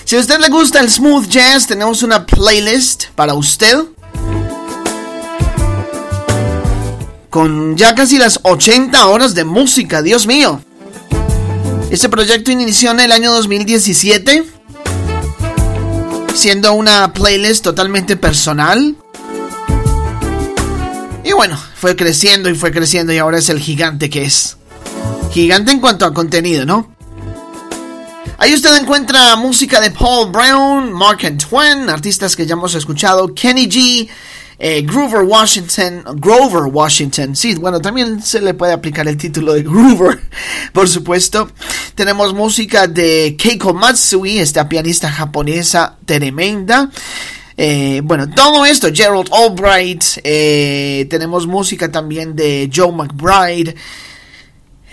si 0.05 0.15
a 0.15 0.21
usted 0.21 0.39
le 0.39 0.49
gusta 0.49 0.79
el 0.79 0.89
smooth 0.89 1.27
jazz, 1.27 1.67
tenemos 1.67 2.05
una 2.05 2.25
playlist 2.25 3.07
para 3.17 3.35
usted. 3.35 3.79
Con 7.31 7.77
ya 7.77 7.97
casi 7.97 8.17
las 8.19 8.39
80 8.45 9.07
horas 9.09 9.35
de 9.35 9.43
música, 9.43 10.03
Dios 10.03 10.29
mío. 10.29 10.61
Este 11.91 12.09
proyecto 12.09 12.51
inició 12.51 12.91
en 12.91 13.01
el 13.01 13.13
año 13.13 13.33
2017, 13.33 14.45
siendo 16.35 16.73
una 16.73 17.13
playlist 17.13 17.63
totalmente 17.63 18.17
personal. 18.17 18.97
Y 21.23 21.33
bueno, 21.33 21.57
fue 21.77 21.95
creciendo 21.95 22.51
y 22.51 22.55
fue 22.55 22.73
creciendo 22.73 23.13
y 23.13 23.19
ahora 23.19 23.39
es 23.39 23.49
el 23.49 23.61
gigante 23.61 24.11
que 24.11 24.25
es. 24.25 24.57
Gigante 25.33 25.71
en 25.71 25.81
cuanto 25.81 26.07
a 26.07 26.13
contenido, 26.13 26.67
¿no? 26.67 26.95
Ahí 28.39 28.53
usted 28.53 28.77
encuentra 28.77 29.37
música 29.37 29.81
de 29.81 29.91
Paul 29.93 30.31
Brown, 30.31 30.93
Mark 30.93 31.25
Antoine, 31.25 31.91
artistas 31.91 32.37
que 32.37 32.47
ya 32.47 32.55
hemos 32.55 32.75
escuchado, 32.75 33.33
Kenny 33.33 33.67
G, 33.67 34.09
eh, 34.59 34.83
Groover 34.83 35.23
Washington, 35.23 36.03
Grover 36.17 36.65
Washington, 36.73 37.37
sí, 37.37 37.55
bueno, 37.55 37.81
también 37.81 38.23
se 38.23 38.41
le 38.41 38.55
puede 38.55 38.73
aplicar 38.73 39.07
el 39.07 39.17
título 39.17 39.53
de 39.53 39.63
Groover, 39.63 40.21
por 40.73 40.89
supuesto. 40.89 41.51
Tenemos 41.97 42.35
música 42.35 42.86
de 42.86 43.36
Keiko 43.39 43.73
Matsui, 43.73 44.39
esta 44.39 44.68
pianista 44.68 45.10
japonesa 45.10 45.97
tremenda. 46.05 46.90
Eh, 47.56 48.02
bueno, 48.05 48.28
todo 48.28 48.66
esto, 48.66 48.89
Gerald 48.93 49.31
Albright, 49.32 50.05
eh, 50.23 51.06
tenemos 51.09 51.47
música 51.47 51.90
también 51.90 52.36
de 52.36 52.70
Joe 52.70 52.93
McBride, 52.93 53.74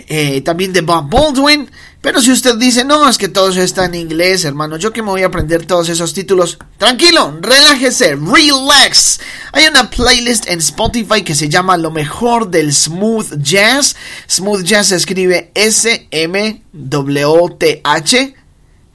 eh, 0.08 0.40
también 0.40 0.72
de 0.72 0.80
Bob 0.80 1.10
Baldwin. 1.10 1.70
Pero 2.04 2.20
si 2.20 2.30
usted 2.32 2.56
dice, 2.56 2.84
no, 2.84 3.08
es 3.08 3.16
que 3.16 3.28
todo 3.28 3.48
eso 3.48 3.62
está 3.62 3.86
en 3.86 3.94
inglés, 3.94 4.44
hermano, 4.44 4.76
yo 4.76 4.92
que 4.92 5.00
me 5.00 5.08
voy 5.08 5.22
a 5.22 5.28
aprender 5.28 5.64
todos 5.64 5.88
esos 5.88 6.12
títulos, 6.12 6.58
tranquilo, 6.76 7.38
relájese, 7.40 8.14
relax. 8.14 9.20
Hay 9.52 9.66
una 9.68 9.88
playlist 9.88 10.46
en 10.50 10.58
Spotify 10.58 11.22
que 11.22 11.34
se 11.34 11.48
llama 11.48 11.78
Lo 11.78 11.90
mejor 11.90 12.50
del 12.50 12.74
smooth 12.74 13.38
jazz. 13.38 13.96
Smooth 14.28 14.64
jazz 14.64 14.88
se 14.88 14.96
escribe 14.96 15.50
S-M-W-T-H 15.54 16.64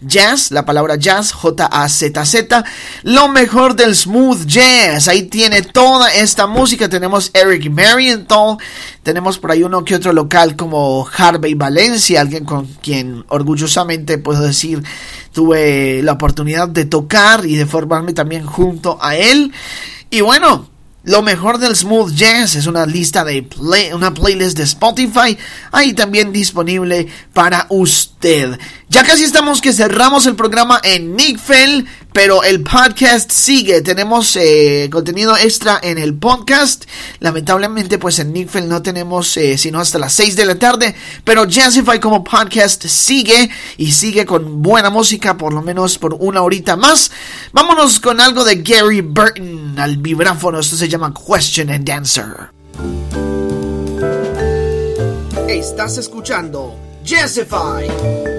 jazz, 0.02 0.52
la 0.52 0.66
palabra 0.66 0.96
jazz, 0.96 1.32
J-A-Z-Z, 1.32 2.64
lo 3.04 3.28
mejor 3.28 3.76
del 3.76 3.96
smooth 3.96 4.46
jazz. 4.46 5.08
Ahí 5.08 5.24
tiene 5.24 5.62
toda 5.62 6.14
esta 6.14 6.48
música. 6.48 6.90
Tenemos 6.90 7.32
Eric 7.34 7.70
Marienthal, 7.70 8.58
tenemos 9.04 9.40
por 9.40 9.52
ahí 9.52 9.64
uno 9.64 9.84
que 9.84 9.96
otro 9.96 10.14
local 10.14 10.56
como 10.56 11.08
Harvey 11.18 11.54
Valencia, 11.54 12.22
alguien 12.22 12.46
con 12.46 12.66
quien 12.66 13.26
orgullosamente 13.30 14.18
puedo 14.18 14.42
decir 14.42 14.84
tuve 15.32 16.02
la 16.04 16.14
oportunidad 16.14 16.68
de 16.68 16.86
tocar 16.86 17.46
y 17.46 17.56
de 17.56 17.66
formarme 17.66 18.14
también 18.14 18.46
junto 18.46 18.98
a 19.02 19.16
él. 19.16 19.52
Y 20.10 20.22
bueno, 20.22 20.70
lo 21.10 21.24
mejor 21.24 21.58
del 21.58 21.76
smooth 21.76 22.14
jazz 22.14 22.54
es 22.54 22.68
una 22.68 22.86
lista 22.86 23.26
de 23.26 23.42
play, 23.42 23.92
una 23.94 24.14
playlist 24.14 24.56
de 24.56 24.64
Spotify 24.64 25.36
ahí 25.72 25.94
también 25.94 26.32
disponible 26.32 27.08
para 27.34 27.66
usted. 27.70 28.60
Ya 28.90 29.04
casi 29.04 29.24
estamos 29.24 29.60
que 29.60 29.74
cerramos 29.74 30.28
el 30.28 30.36
programa 30.36 30.80
en 30.84 31.16
Nickfell, 31.16 31.88
pero 32.22 32.44
el 32.44 32.62
podcast 32.64 33.32
sigue. 33.32 33.82
Tenemos 33.82 34.36
eh, 34.36 34.90
contenido 34.92 35.38
extra 35.38 35.80
en 35.82 35.98
el 35.98 36.14
podcast. 36.16 36.84
Lamentablemente, 37.22 37.98
pues 37.98 38.20
en 38.20 38.34
Nickfell 38.34 38.68
no 38.68 38.82
tenemos 38.82 39.38
eh, 39.38 39.58
sino 39.58 39.80
hasta 39.80 40.00
las 40.00 40.12
6 40.16 40.36
de 40.36 40.46
la 40.46 40.56
tarde, 40.56 40.94
pero 41.24 41.46
Jazzify 41.46 41.98
como 42.02 42.26
podcast 42.26 42.86
sigue 42.88 43.50
y 43.78 43.94
sigue 43.94 44.26
con 44.26 44.62
buena 44.62 44.90
música, 44.90 45.38
por 45.38 45.54
lo 45.54 45.62
menos 45.62 45.98
por 45.98 46.14
una 46.14 46.42
horita 46.42 46.76
más. 46.76 47.10
Vámonos 47.54 48.02
con 48.02 48.20
algo 48.20 48.44
de 48.44 48.56
Gary 48.64 49.00
Burton 49.00 49.80
al 49.80 49.96
vibráfono. 49.96 50.60
Esto 50.60 50.76
se 50.76 50.90
llama 50.90 51.14
Question 51.14 51.70
and 51.70 51.90
Answer. 51.90 52.50
Estás 55.48 55.98
escuchando 55.98 56.76
Jazzify. 57.02 58.39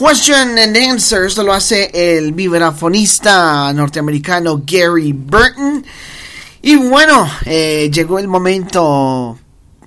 Question 0.00 0.58
and 0.58 0.74
Answer, 0.74 1.26
esto 1.26 1.42
lo 1.42 1.52
hace 1.52 1.90
el 1.92 2.32
vibrafonista 2.32 3.70
norteamericano 3.74 4.62
Gary 4.64 5.12
Burton. 5.12 5.84
Y 6.62 6.76
bueno, 6.76 7.30
eh, 7.44 7.90
llegó 7.92 8.18
el 8.18 8.26
momento, 8.26 9.38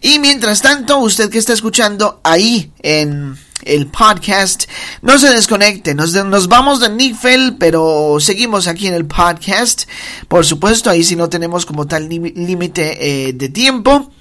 Y 0.00 0.20
mientras 0.20 0.62
tanto 0.62 0.98
usted 0.98 1.28
que 1.28 1.38
está 1.38 1.52
escuchando 1.52 2.20
ahí 2.22 2.70
en 2.82 3.36
el 3.64 3.88
podcast 3.88 4.70
no 5.02 5.18
se 5.18 5.30
desconecte. 5.30 5.92
Nos, 5.94 6.12
nos 6.12 6.46
vamos 6.46 6.78
de 6.78 6.90
Nickfel 6.90 7.56
pero 7.58 8.18
seguimos 8.20 8.68
aquí 8.68 8.86
en 8.86 8.94
el 8.94 9.06
podcast. 9.06 9.88
Por 10.28 10.46
supuesto 10.46 10.88
ahí 10.88 11.02
si 11.02 11.16
no 11.16 11.28
tenemos 11.28 11.66
como 11.66 11.88
tal 11.88 12.08
límite 12.08 13.28
eh, 13.28 13.32
de 13.32 13.48
tiempo 13.48 14.12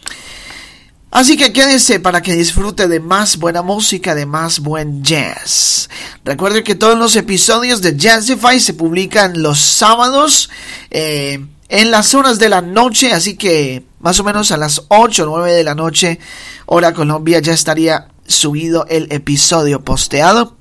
Así 1.16 1.38
que 1.38 1.54
quédese 1.54 2.02
para 2.02 2.22
que 2.22 2.34
disfrute 2.34 2.90
de 2.90 3.00
más 3.00 3.38
buena 3.38 3.62
música, 3.62 4.16
de 4.16 4.26
más 4.26 4.60
buen 4.60 5.02
jazz. 5.02 5.90
Recuerde 6.26 6.62
que 6.62 6.76
todos 6.76 6.98
los 6.98 7.16
episodios 7.16 7.82
de 7.82 7.96
Jazzify 7.96 8.60
se 8.60 8.74
publican 8.74 9.42
los 9.42 9.62
sábados 9.62 10.50
eh, 10.92 11.40
en 11.70 11.90
las 11.90 12.14
horas 12.16 12.38
de 12.38 12.50
la 12.50 12.60
noche, 12.60 13.14
así 13.14 13.38
que 13.38 13.86
más 14.02 14.20
o 14.20 14.26
menos 14.26 14.52
a 14.52 14.58
las 14.58 14.82
8 14.90 15.24
o 15.24 15.38
9 15.38 15.54
de 15.54 15.64
la 15.64 15.74
noche, 15.74 16.20
hora 16.66 16.94
Colombia, 16.94 17.40
ya 17.40 17.54
estaría 17.54 18.10
subido 18.28 18.86
el 18.90 19.08
episodio 19.10 19.86
posteado. 19.86 20.58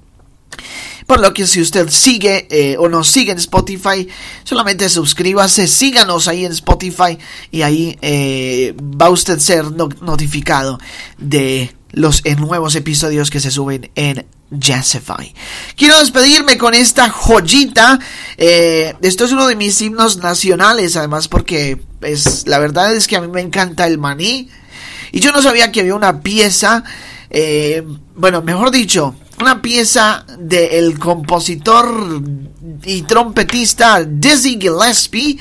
Por 1.07 1.21
lo 1.21 1.35
que 1.35 1.47
si 1.47 1.61
usted 1.61 1.89
sigue 1.91 2.47
eh, 2.51 2.77
o 2.79 2.89
nos 2.89 3.09
sigue 3.09 3.33
en 3.33 3.39
Spotify, 3.39 4.09
solamente 4.43 4.89
suscríbase, 4.89 5.69
síganos 5.69 6.29
ahí 6.29 6.45
en 6.45 6.53
Spotify 6.53 7.19
y 7.51 7.63
ahí 7.63 7.99
eh, 8.01 8.75
va 8.81 9.11
usted 9.11 9.39
ser 9.39 9.65
notificado 9.73 10.79
de 11.19 11.75
los 11.93 12.23
nuevos 12.39 12.75
episodios 12.75 13.31
que 13.31 13.41
se 13.41 13.51
suben 13.51 13.91
en 13.95 14.25
Jazzify. 14.51 15.35
Quiero 15.77 15.99
despedirme 15.99 16.57
con 16.57 16.75
esta 16.75 17.11
joyita. 17.11 17.99
Eh, 18.39 18.95
esto 19.03 19.27
es 19.27 19.33
uno 19.33 19.47
de 19.47 19.57
mis 19.57 19.81
himnos 19.83 20.17
nacionales, 20.17 20.97
además 20.97 21.29
porque 21.29 21.81
pues, 22.01 22.47
la 22.47 22.59
verdad 22.59 22.95
es 22.95 23.07
que 23.07 23.17
a 23.17 23.21
mí 23.21 23.29
me 23.29 23.43
encanta 23.43 23.87
el 23.87 23.99
maní. 23.99 24.49
Y 25.13 25.21
yo 25.21 25.33
no 25.33 25.43
sabía 25.43 25.71
que 25.71 25.81
había 25.81 25.95
una 25.95 26.23
pieza, 26.23 26.83
bueno, 28.17 28.43
mejor 28.43 28.73
dicho, 28.73 29.15
una 29.41 29.61
pieza 29.61 30.25
del 30.39 30.99
compositor 30.99 32.23
y 32.85 33.03
trompetista 33.03 34.05
Dizzy 34.05 34.59
Gillespie, 34.61 35.39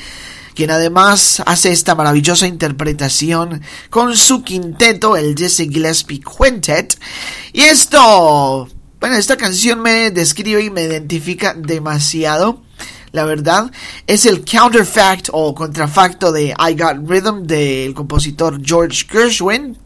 quien 0.55 0.71
además 0.71 1.41
hace 1.45 1.71
esta 1.71 1.95
maravillosa 1.95 2.47
interpretación 2.47 3.61
con 3.89 4.15
su 4.15 4.43
quinteto, 4.43 5.17
el 5.17 5.35
Dizzy 5.35 5.69
Gillespie 5.69 6.21
Quintet. 6.21 6.97
Y 7.51 7.61
esto, 7.61 8.67
bueno, 8.99 9.15
esta 9.15 9.37
canción 9.37 9.81
me 9.81 10.11
describe 10.11 10.63
y 10.63 10.69
me 10.69 10.83
identifica 10.83 11.53
demasiado. 11.53 12.61
La 13.11 13.25
verdad, 13.25 13.71
es 14.07 14.25
el 14.25 14.43
counterfact 14.43 15.29
o 15.31 15.53
contrafacto 15.53 16.31
de 16.31 16.47
I 16.47 16.73
Got 16.75 17.07
Rhythm 17.07 17.43
del 17.43 17.93
compositor 17.93 18.59
George 18.63 19.05
Gershwin, 19.07 19.77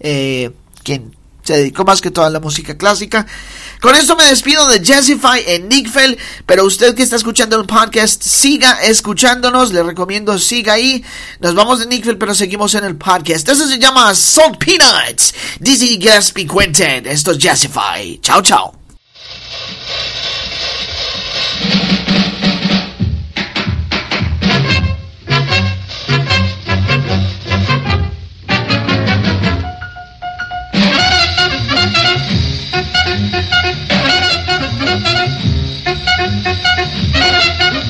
eh, 0.00 0.50
quien 0.82 1.14
se 1.42 1.54
dedicó 1.54 1.84
más 1.84 2.00
que 2.00 2.10
toda 2.10 2.30
la 2.30 2.40
música 2.40 2.76
clásica. 2.76 3.26
Con 3.80 3.94
esto 3.96 4.16
me 4.16 4.24
despido 4.24 4.66
de 4.66 4.80
Jazzify 4.80 5.42
en 5.46 5.68
Nickfell, 5.68 6.16
pero 6.46 6.64
usted 6.64 6.94
que 6.94 7.02
está 7.02 7.16
escuchando 7.16 7.60
el 7.60 7.66
podcast, 7.66 8.22
siga 8.22 8.82
escuchándonos, 8.82 9.72
le 9.72 9.82
recomiendo 9.82 10.38
siga 10.38 10.74
ahí. 10.74 11.04
Nos 11.40 11.54
vamos 11.54 11.80
de 11.80 11.86
Nickfell, 11.86 12.18
pero 12.18 12.34
seguimos 12.34 12.74
en 12.74 12.84
el 12.84 12.96
podcast. 12.96 13.48
Eso 13.48 13.66
se 13.66 13.78
llama 13.78 14.14
Salt 14.14 14.56
Peanuts, 14.58 15.34
Dizzy 15.58 15.98
Gillespie 16.00 16.46
Quintet. 16.46 17.06
Esto 17.06 17.32
es 17.32 17.38
Jazzify. 17.38 18.20
Chao, 18.22 18.42
chao. 18.42 18.74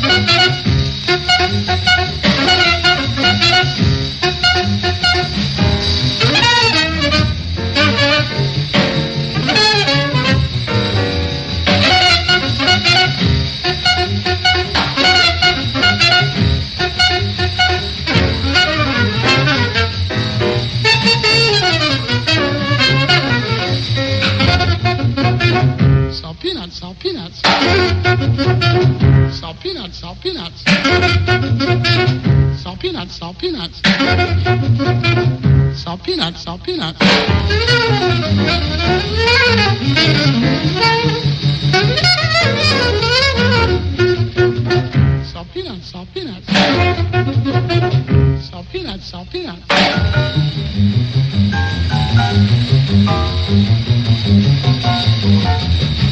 Thank 0.03 0.31
you. 5.57 5.62
salt 26.83 26.99
peanuts. 26.99 27.41
Salt 29.39 29.57
peanuts, 29.61 29.99
salt 30.01 30.21
peanuts. 30.21 30.65
Salt 32.61 32.81
peanuts, 32.81 33.15
salt 33.17 33.39
peanuts. 33.39 33.81
Salt 35.81 36.03
peanuts, 36.03 36.43
salt 36.43 36.63
peanuts. 36.65 36.99
Salt 45.33 45.49
peanuts, 45.55 45.87
salt 45.93 46.09
peanuts. 46.13 46.47
Salt 48.51 48.67
peanuts, 48.73 49.07
salt 49.09 49.31
peanuts. 49.31 49.63
Thank 54.83 56.03
you. 56.07 56.12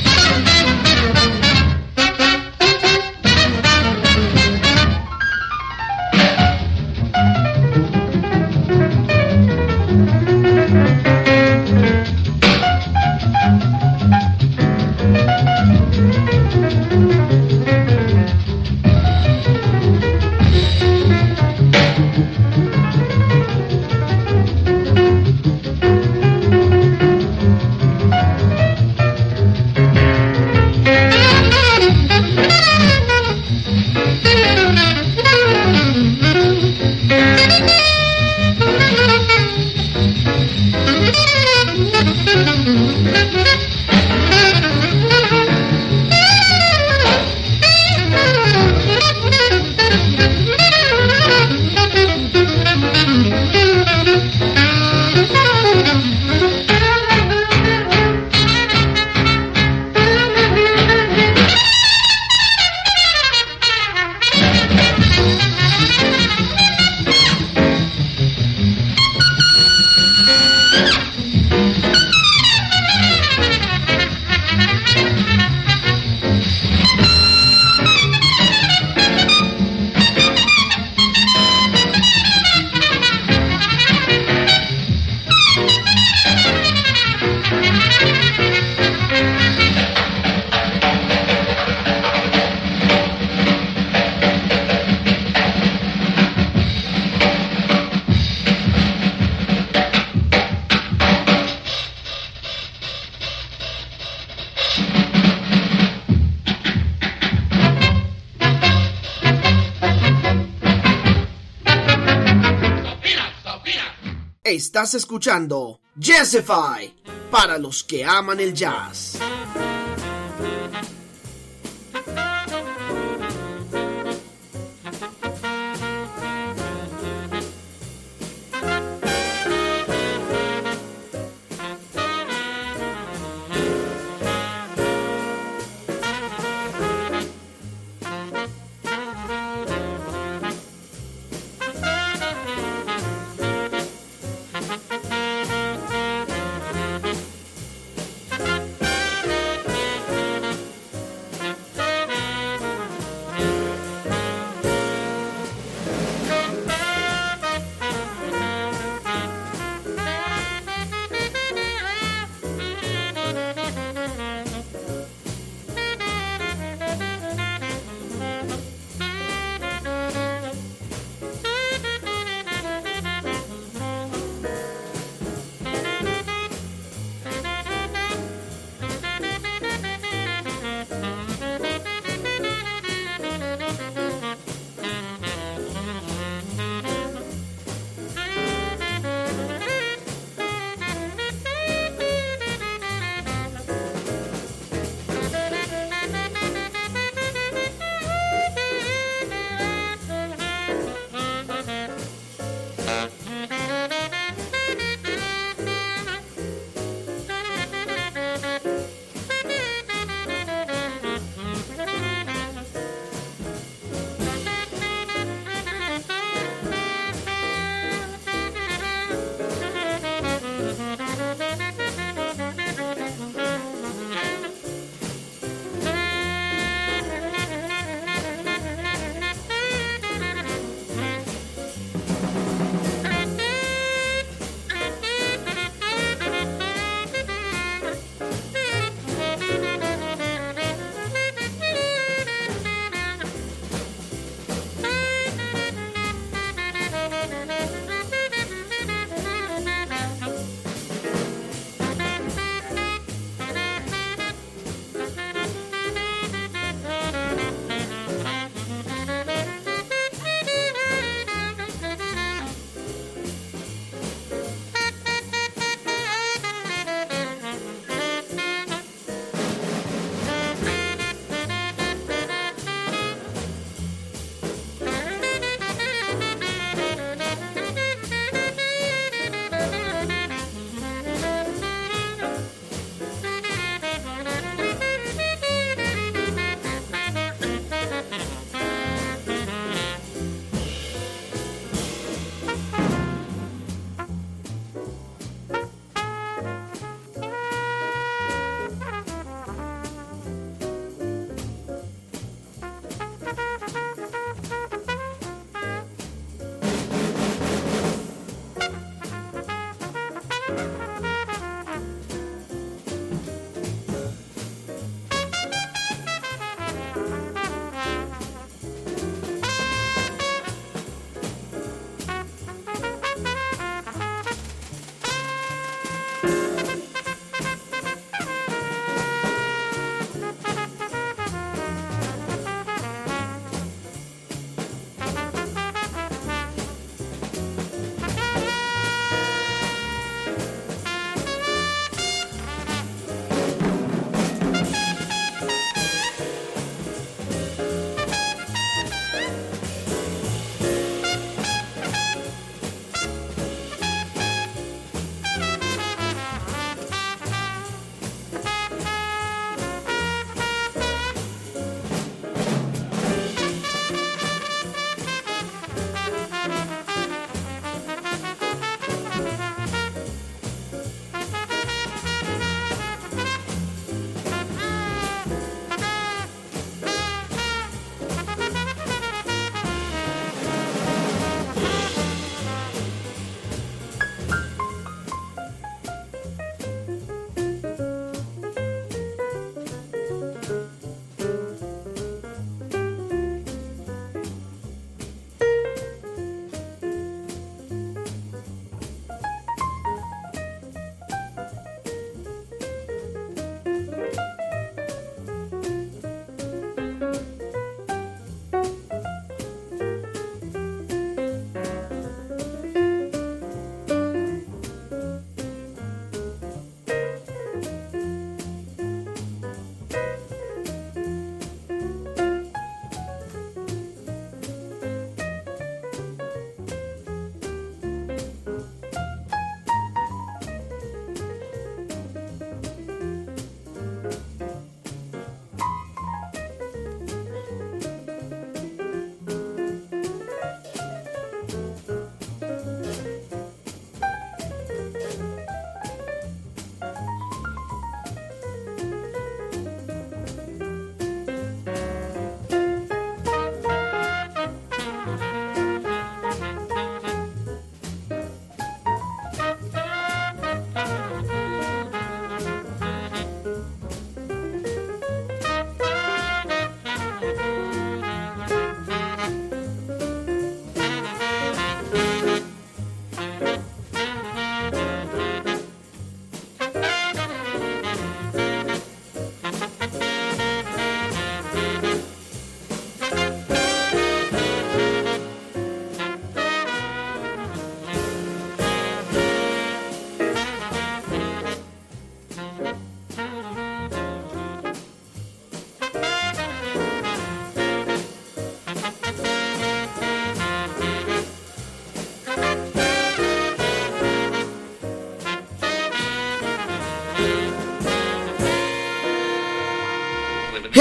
Estás 114.81 114.94
escuchando 114.94 115.78
Jazzify 115.94 116.90
para 117.31 117.59
los 117.59 117.85
que 117.85 118.02
aman 118.02 118.40
el 118.40 118.55
jazz. 118.55 119.00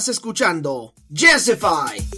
Estás 0.00 0.16
escuchando 0.16 0.94
Jessify. 1.12 2.09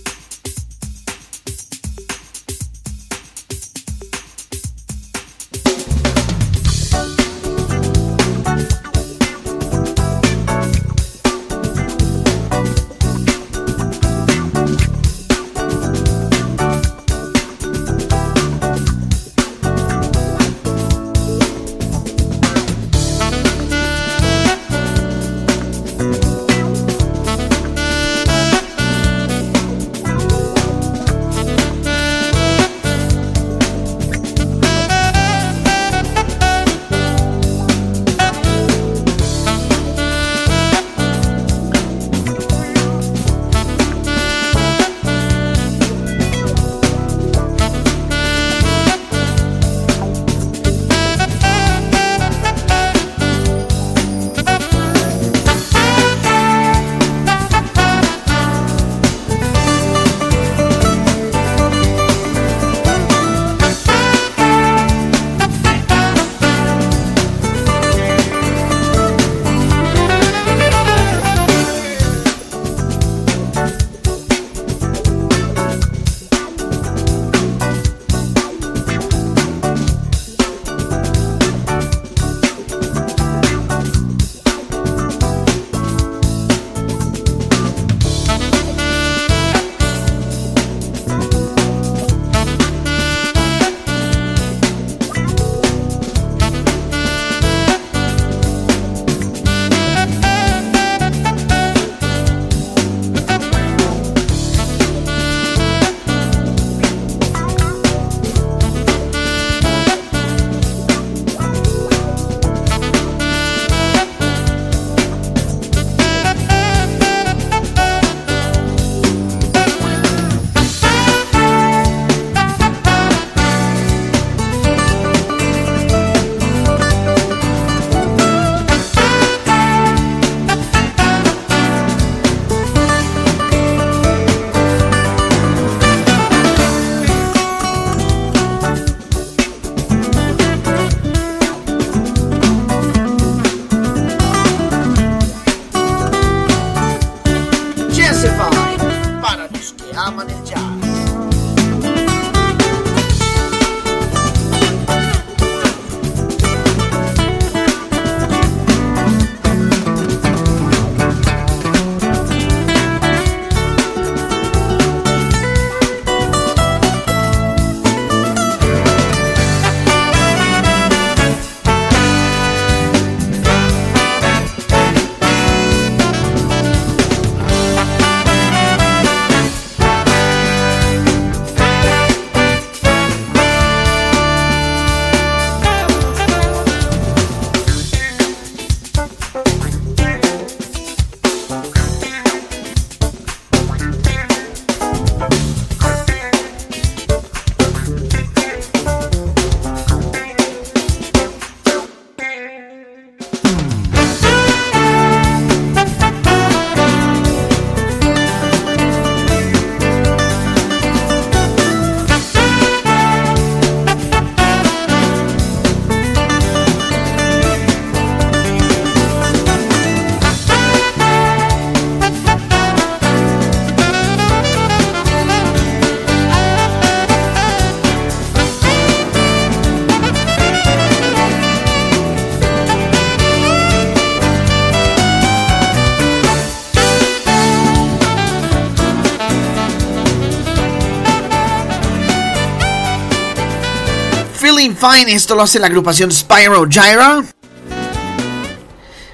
Fine, 244.83 245.13
esto 245.13 245.37
lo 245.37 245.45
hace 245.45 245.61
la 245.61 245.69
agrupación 245.69 246.11
Spyro 246.11 246.69
Gyra. 246.69 247.23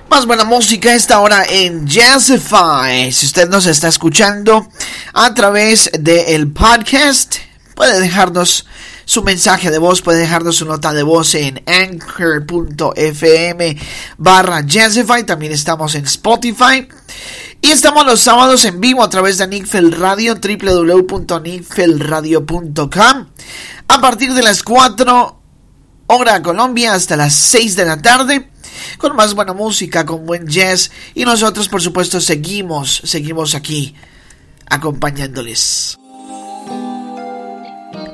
Más 0.09 0.25
buena 0.25 0.45
música 0.45 0.95
esta 0.95 1.21
hora 1.21 1.45
en 1.47 1.87
Jazzify. 1.87 3.13
Si 3.13 3.27
usted 3.27 3.51
nos 3.51 3.67
está 3.67 3.89
escuchando 3.89 4.67
a 5.13 5.35
través 5.35 5.91
del 5.93 6.51
podcast, 6.53 7.37
puede 7.75 8.01
dejarnos 8.01 8.65
su 9.05 9.23
mensaje 9.23 9.71
de 9.71 9.77
voz, 9.77 10.01
puede 10.01 10.21
dejarnos 10.21 10.57
su 10.57 10.65
nota 10.65 10.95
de 10.95 11.03
voz 11.03 11.35
en 11.35 11.63
anchor.fm 11.67 13.77
barra 14.17 14.63
Jazzify. 14.63 15.27
También 15.27 15.53
estamos 15.53 15.95
en 15.97 16.05
Spotify. 16.05 16.89
Y 17.61 17.73
estamos 17.73 18.07
los 18.07 18.23
sábados 18.23 18.65
en 18.65 18.81
vivo 18.81 19.03
a 19.03 19.11
través 19.11 19.37
de 19.37 19.47
Nickfeld 19.47 19.99
Radio, 19.99 20.37
www.nickfeldradio.com. 20.37 23.27
A 23.89 24.01
partir 24.01 24.33
de 24.33 24.43
las 24.43 24.63
4 24.63 25.38
hora 26.09 26.43
Colombia 26.43 26.95
hasta 26.95 27.17
las 27.17 27.35
6 27.35 27.77
de 27.77 27.85
la 27.85 28.03
tarde 28.03 28.51
con 28.99 29.15
más 29.15 29.35
buena 29.35 29.53
música, 29.53 30.05
con 30.05 30.27
buen 30.27 30.47
jazz 30.47 30.91
y 31.15 31.25
nosotros 31.25 31.69
por 31.69 31.81
supuesto 31.81 32.21
seguimos, 32.21 33.03
seguimos 33.05 33.55
aquí 33.55 33.95
acompañándoles. 34.69 35.99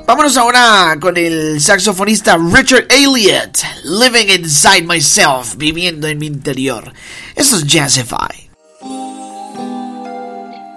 Vámonos 0.07 0.37
ahora 0.37 0.97
con 1.01 1.17
el 1.17 1.59
saxofonista 1.59 2.37
Richard 2.37 2.85
Elliott, 2.89 3.57
Living 3.85 4.27
Inside 4.29 4.83
Myself, 4.83 5.55
viviendo 5.57 6.07
en 6.07 6.19
mi 6.19 6.27
interior. 6.27 6.93
Eso 7.33 7.55
es 7.55 7.65
Jazzify. 7.65 8.51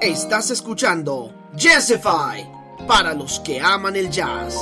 Estás 0.00 0.50
escuchando 0.50 1.34
Jazzify 1.54 2.48
para 2.86 3.12
los 3.12 3.40
que 3.40 3.60
aman 3.60 3.96
el 3.96 4.08
jazz. 4.08 4.54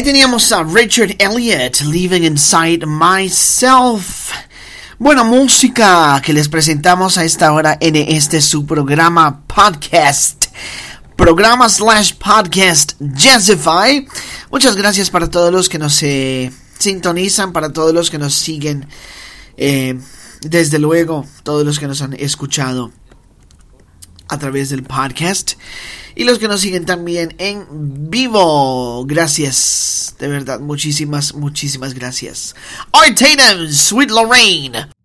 Ahí 0.00 0.04
teníamos 0.04 0.50
a 0.50 0.62
Richard 0.62 1.14
Elliott, 1.18 1.82
Living 1.82 2.22
Inside 2.22 2.86
Myself. 2.86 4.30
Buena 4.98 5.24
música 5.24 6.22
que 6.24 6.32
les 6.32 6.48
presentamos 6.48 7.18
a 7.18 7.24
esta 7.26 7.52
hora 7.52 7.76
en 7.78 7.96
este 7.96 8.40
su 8.40 8.64
programa 8.64 9.44
podcast. 9.46 10.46
Programa 11.16 11.68
slash 11.68 12.14
podcast 12.14 12.94
Jazzify. 12.98 14.08
Muchas 14.50 14.74
gracias 14.74 15.10
para 15.10 15.28
todos 15.28 15.52
los 15.52 15.68
que 15.68 15.78
nos 15.78 16.02
eh, 16.02 16.50
sintonizan, 16.78 17.52
para 17.52 17.70
todos 17.70 17.92
los 17.92 18.08
que 18.08 18.16
nos 18.16 18.32
siguen. 18.32 18.88
Eh, 19.58 20.00
desde 20.40 20.78
luego, 20.78 21.26
todos 21.42 21.66
los 21.66 21.78
que 21.78 21.86
nos 21.86 22.00
han 22.00 22.14
escuchado 22.14 22.90
a 24.28 24.38
través 24.38 24.70
del 24.70 24.82
podcast 24.82 25.58
y 26.14 26.24
los 26.24 26.38
que 26.38 26.48
nos 26.48 26.60
siguen 26.60 26.84
también 26.84 27.34
en 27.38 27.66
vivo. 28.10 29.04
Gracias, 29.06 30.14
de 30.18 30.28
verdad, 30.28 30.60
muchísimas, 30.60 31.34
muchísimas 31.34 31.94
gracias. 31.94 32.54
Art 32.92 33.18
Tatum, 33.18 33.68
Sweet 33.68 34.10
Lorraine. 34.10 34.99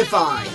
Jazzify 0.00 0.49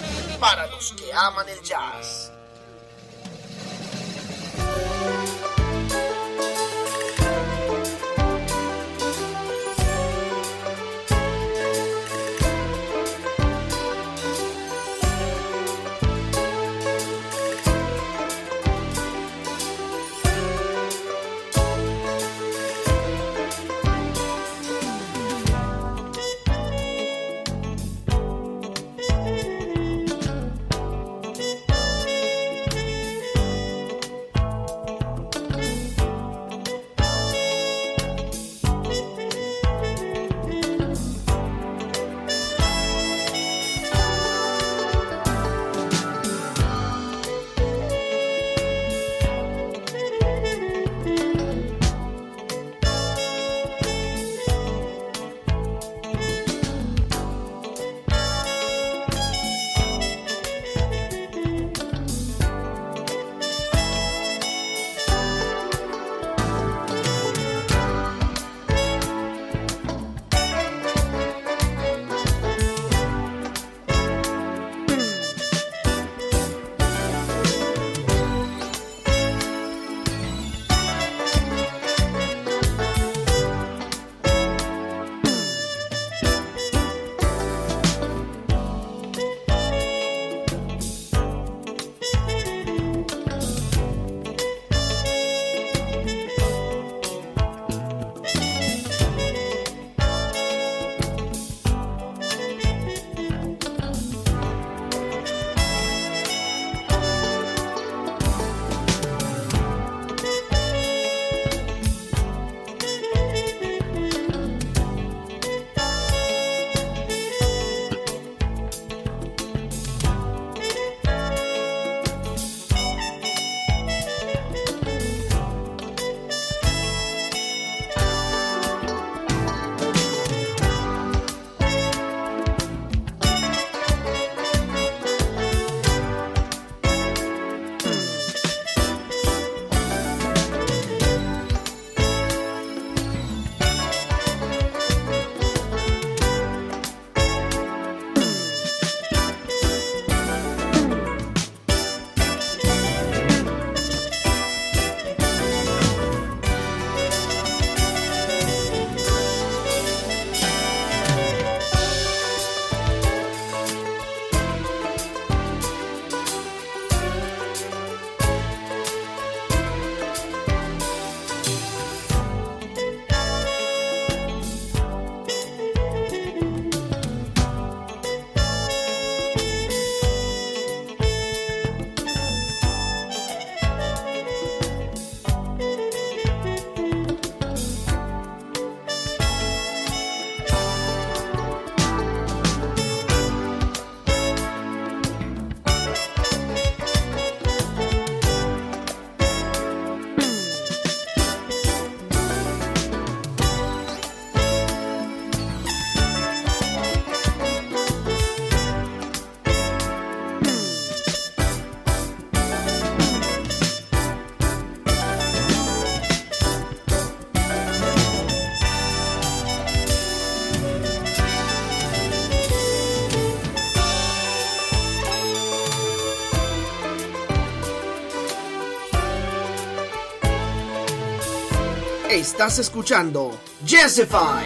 Estás 232.36 232.60
escuchando 232.60 233.40
Jessify. 233.66 234.44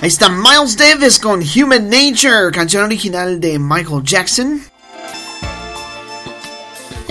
Ahí 0.00 0.06
está 0.06 0.28
Miles 0.28 0.76
Davis 0.76 1.18
con 1.18 1.40
Human 1.42 1.90
Nature, 1.90 2.52
canción 2.52 2.84
original 2.84 3.40
de 3.40 3.58
Michael 3.58 4.04
Jackson 4.04 4.62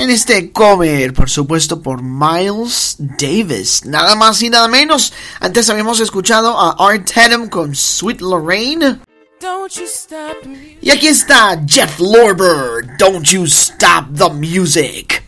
en 0.06 0.12
este 0.12 0.52
cover, 0.52 1.14
por 1.14 1.30
supuesto, 1.32 1.82
por 1.82 2.04
Miles 2.04 2.96
Davis. 3.00 3.86
Nada 3.86 4.16
más 4.16 4.40
y 4.44 4.52
nada 4.52 4.68
menos. 4.68 5.12
Antes 5.40 5.68
habíamos 5.70 6.00
escuchado 6.00 6.60
a 6.60 6.76
Art 6.78 7.12
Tatum 7.12 7.50
con 7.50 7.76
Sweet 7.76 8.22
Lorraine. 8.22 9.00
Y 10.80 10.92
aquí 10.92 11.08
está 11.08 11.60
Jeff 11.68 12.00
Lorber, 12.00 12.86
Don't 13.00 13.26
You 13.26 13.46
Stop 13.46 14.16
the 14.16 14.30
Music. 14.30 15.24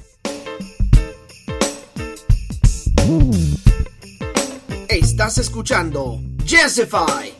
Estás 4.89 5.39
escuchando 5.39 6.19
Jessify. 6.45 7.33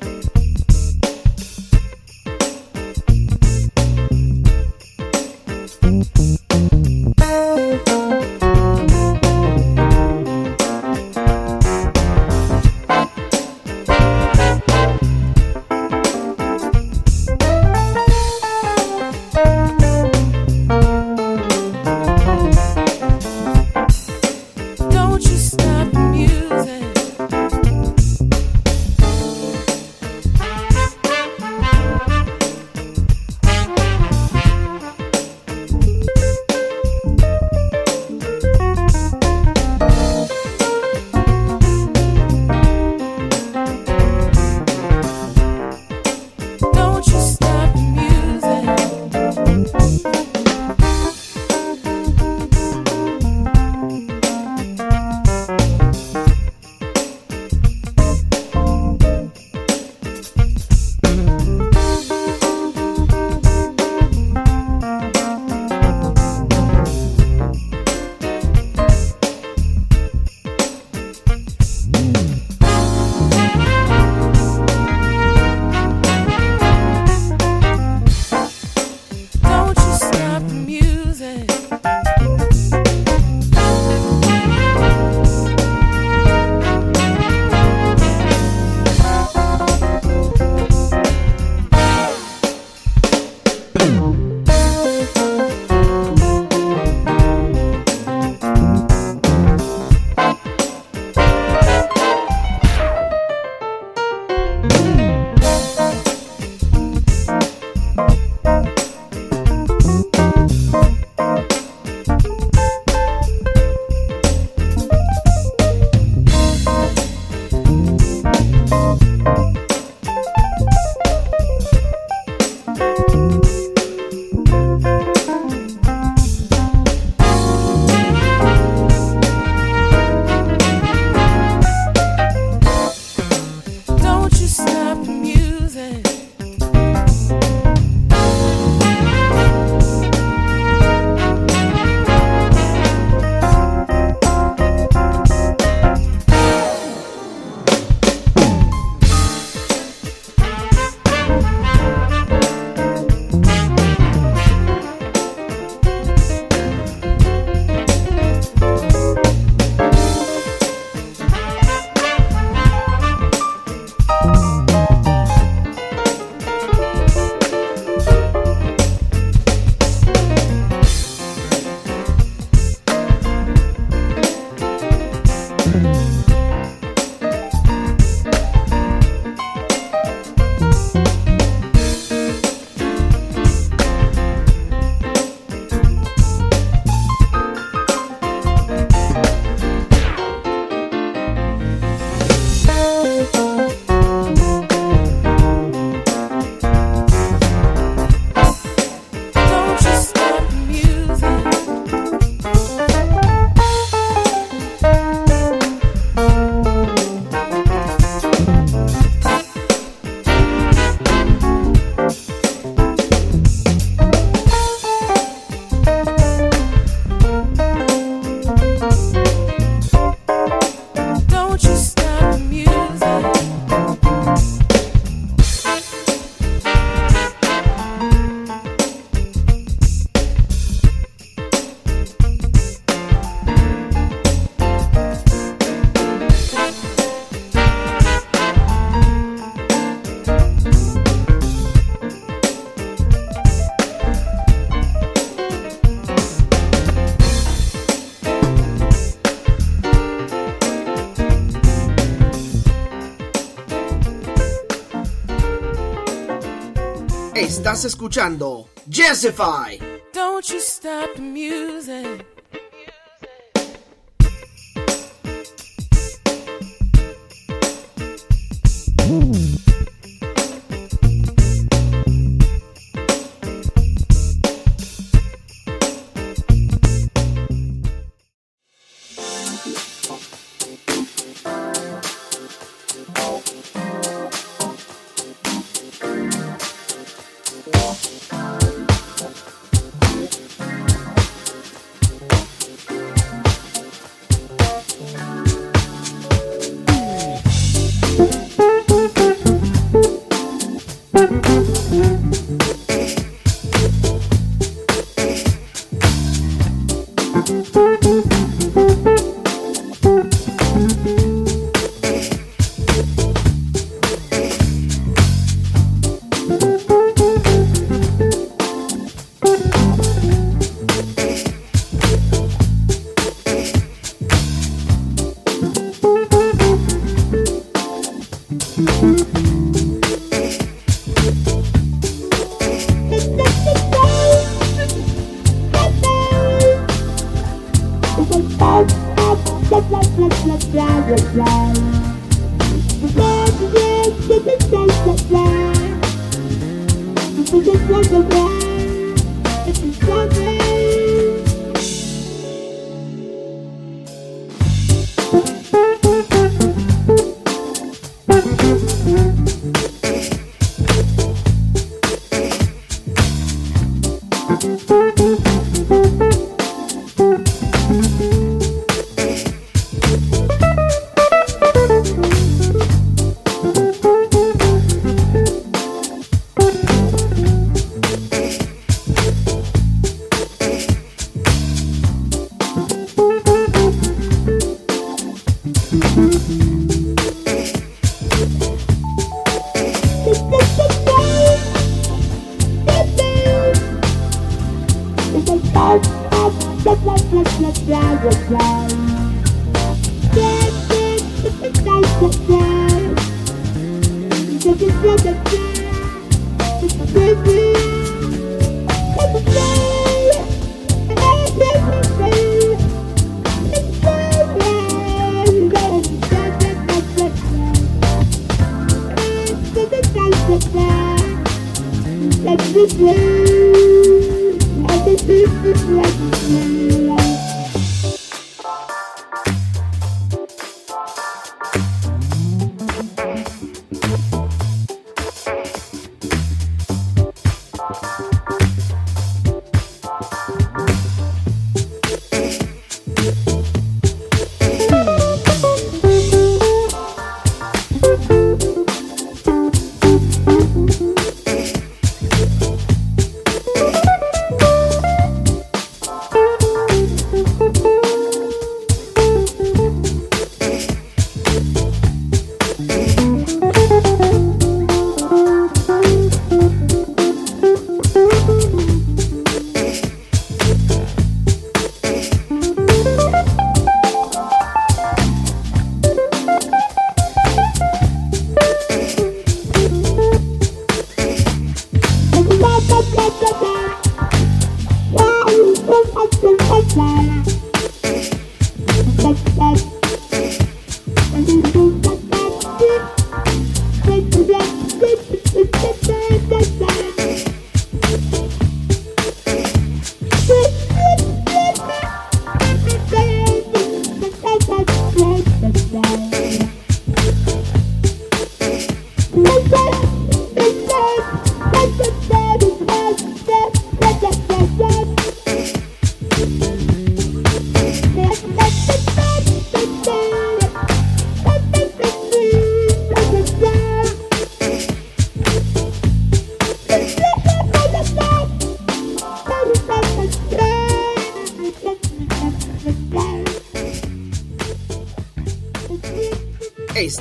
Estás 257.78 257.94
escuchando 257.94 258.68
Jazzify. 258.88 259.78
Don't 260.12 260.50
you 260.50 260.60
stop 260.60 261.14
the 261.14 261.22
music. 261.22 262.37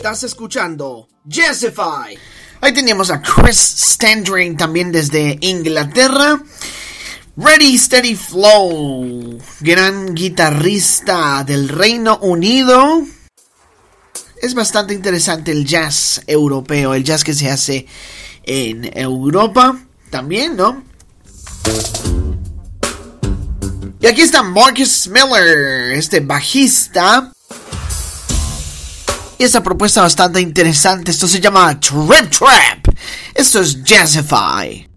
Estás 0.06 0.22
escuchando 0.22 1.08
Jazzify. 1.24 2.16
Ahí 2.60 2.72
teníamos 2.72 3.10
a 3.10 3.20
Chris 3.20 3.58
Standring 3.58 4.56
también 4.56 4.92
desde 4.92 5.36
Inglaterra. 5.40 6.40
Ready 7.36 7.76
Steady 7.76 8.14
Flow, 8.14 9.36
gran 9.58 10.14
guitarrista 10.14 11.42
del 11.42 11.68
Reino 11.68 12.18
Unido. 12.18 13.02
Es 14.40 14.54
bastante 14.54 14.94
interesante 14.94 15.50
el 15.50 15.64
jazz 15.64 16.22
europeo, 16.28 16.94
el 16.94 17.02
jazz 17.02 17.24
que 17.24 17.34
se 17.34 17.50
hace 17.50 17.88
en 18.44 18.88
Europa. 18.96 19.76
también, 20.10 20.54
¿no? 20.54 20.84
Y 23.98 24.06
aquí 24.06 24.20
está 24.22 24.44
Marcus 24.44 25.08
Miller, 25.08 25.94
este 25.94 26.20
bajista. 26.20 27.32
Y 29.38 29.44
esa 29.44 29.62
propuesta 29.62 30.02
bastante 30.02 30.40
interesante. 30.40 31.10
Esto 31.10 31.28
se 31.28 31.40
llama 31.40 31.78
Trip 31.78 32.30
Trap. 32.30 32.94
Esto 33.34 33.60
es. 33.60 33.82
Jazzify, 33.82 34.88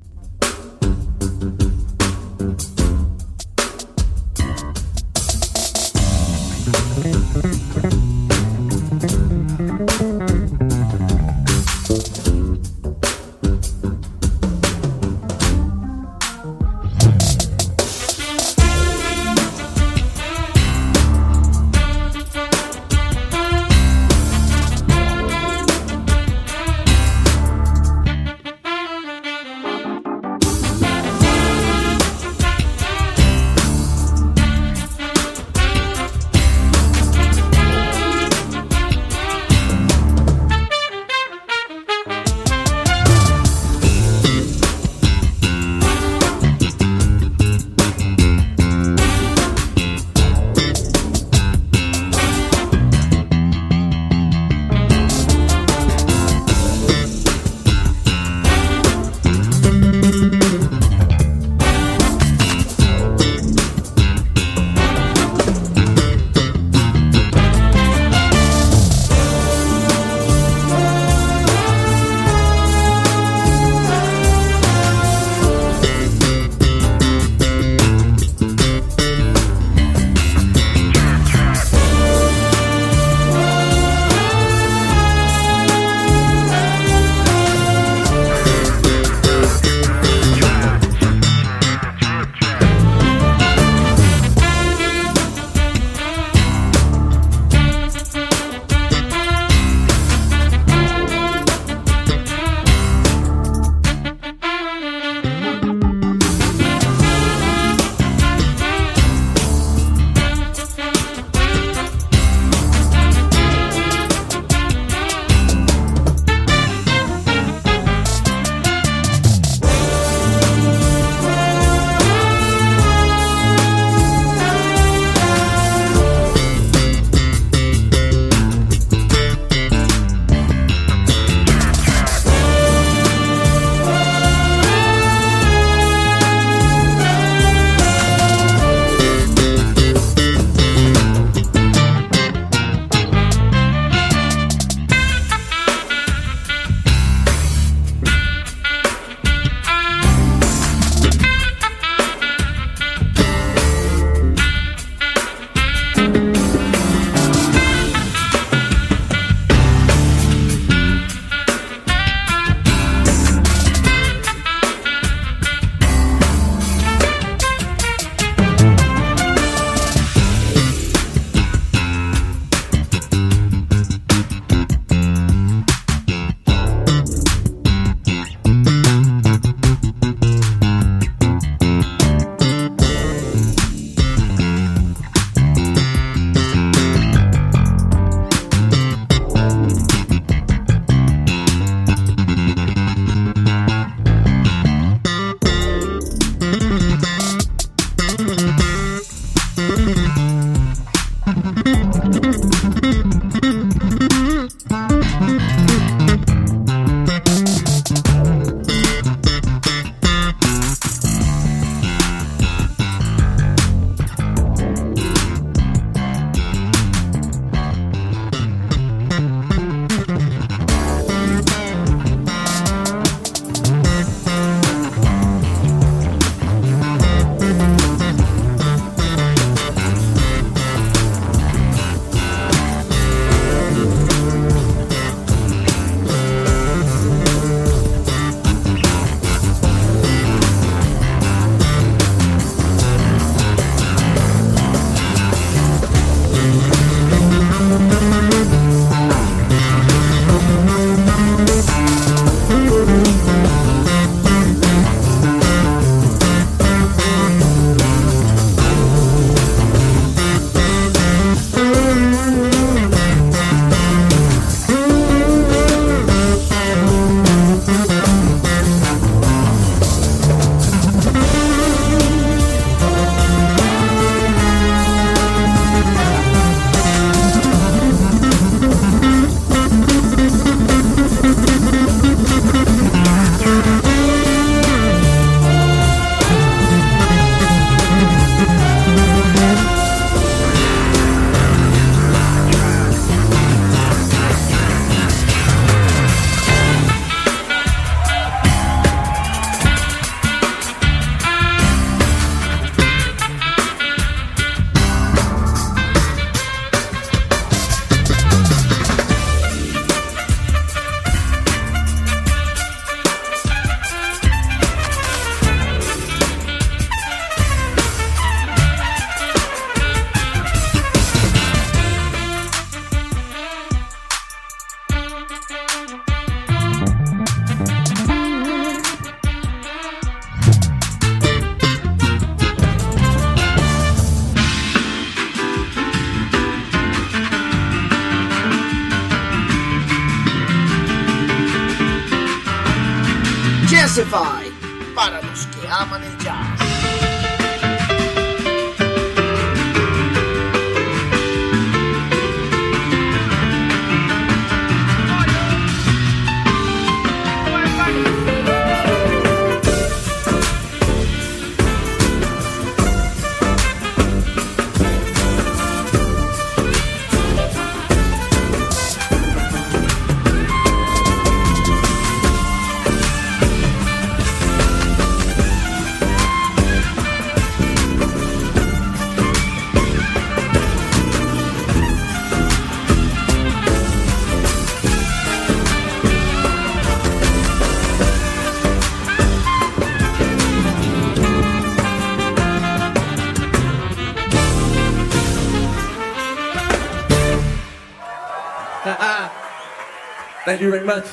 Thank 400.49 400.61
you 400.61 400.71
very 400.71 400.83
much. 400.83 401.05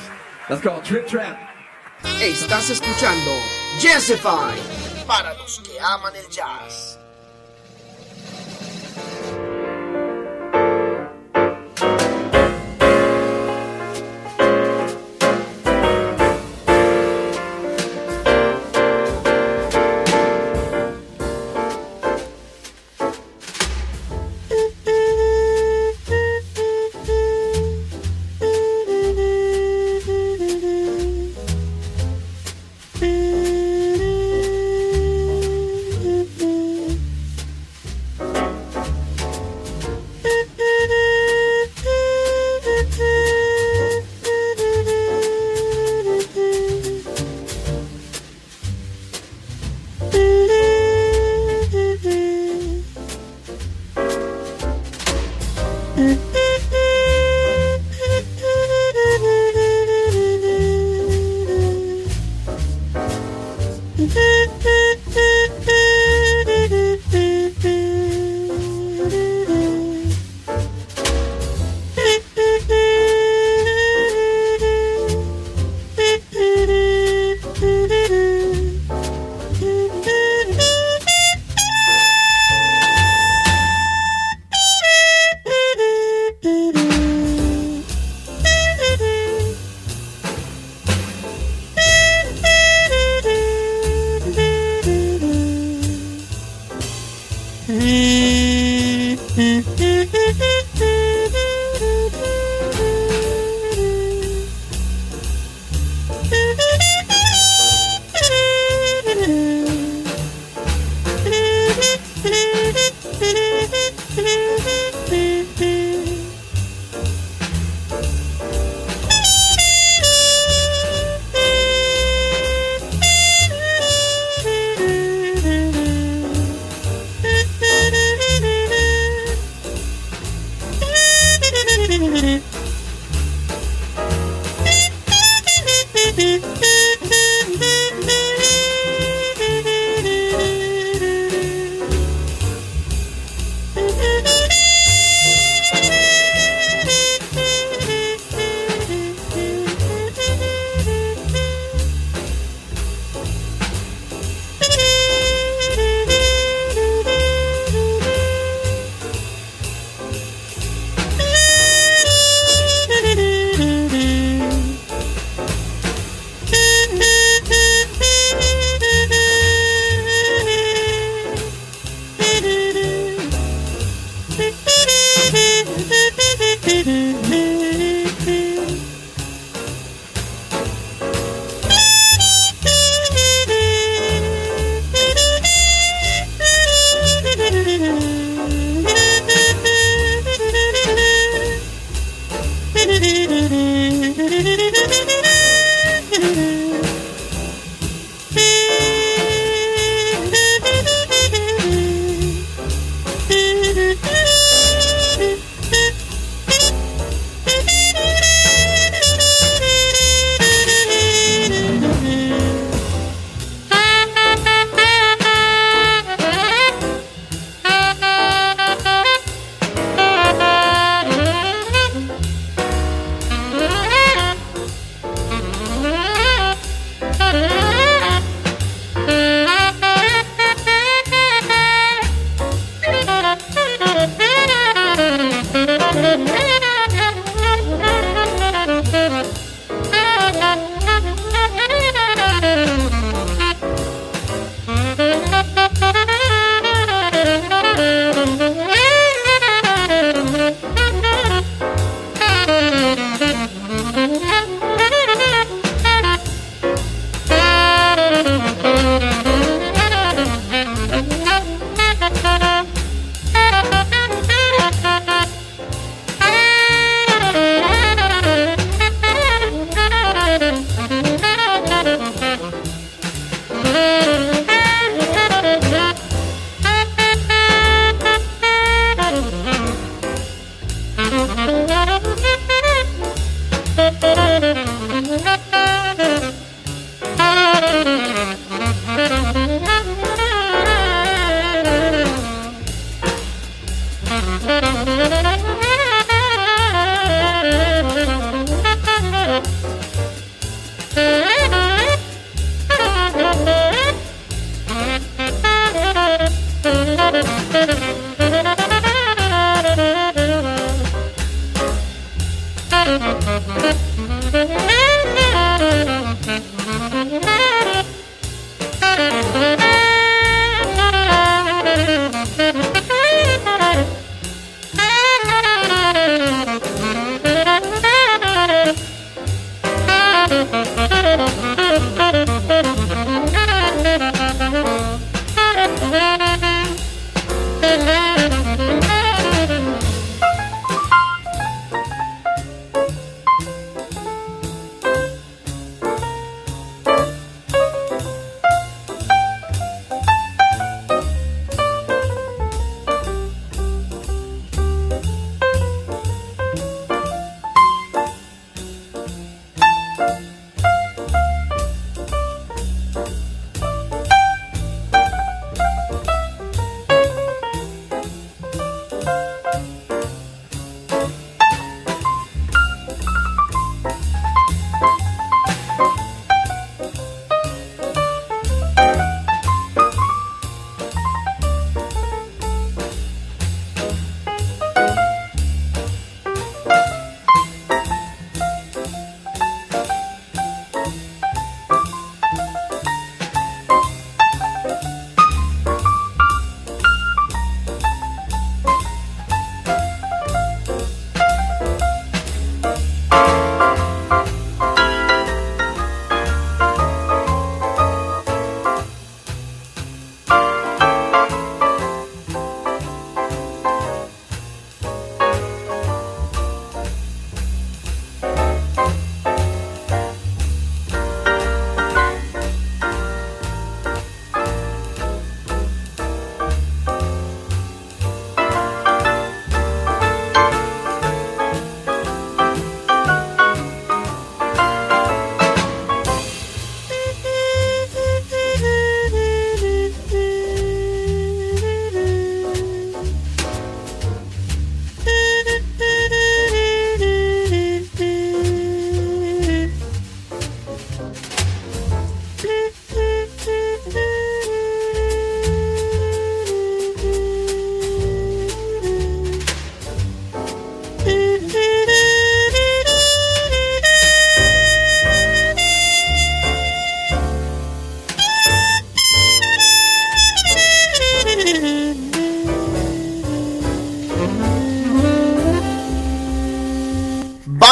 That's 0.48 0.62
called 0.62 0.82
Trip 0.82 1.06
Trap. 1.06 1.36
Estás 2.22 2.70
escuchando 2.70 3.30
Jazzify, 3.78 4.56
para 5.06 5.34
los 5.34 5.58
que 5.58 5.78
aman 5.78 6.16
el 6.16 6.26
jazz. 6.30 6.85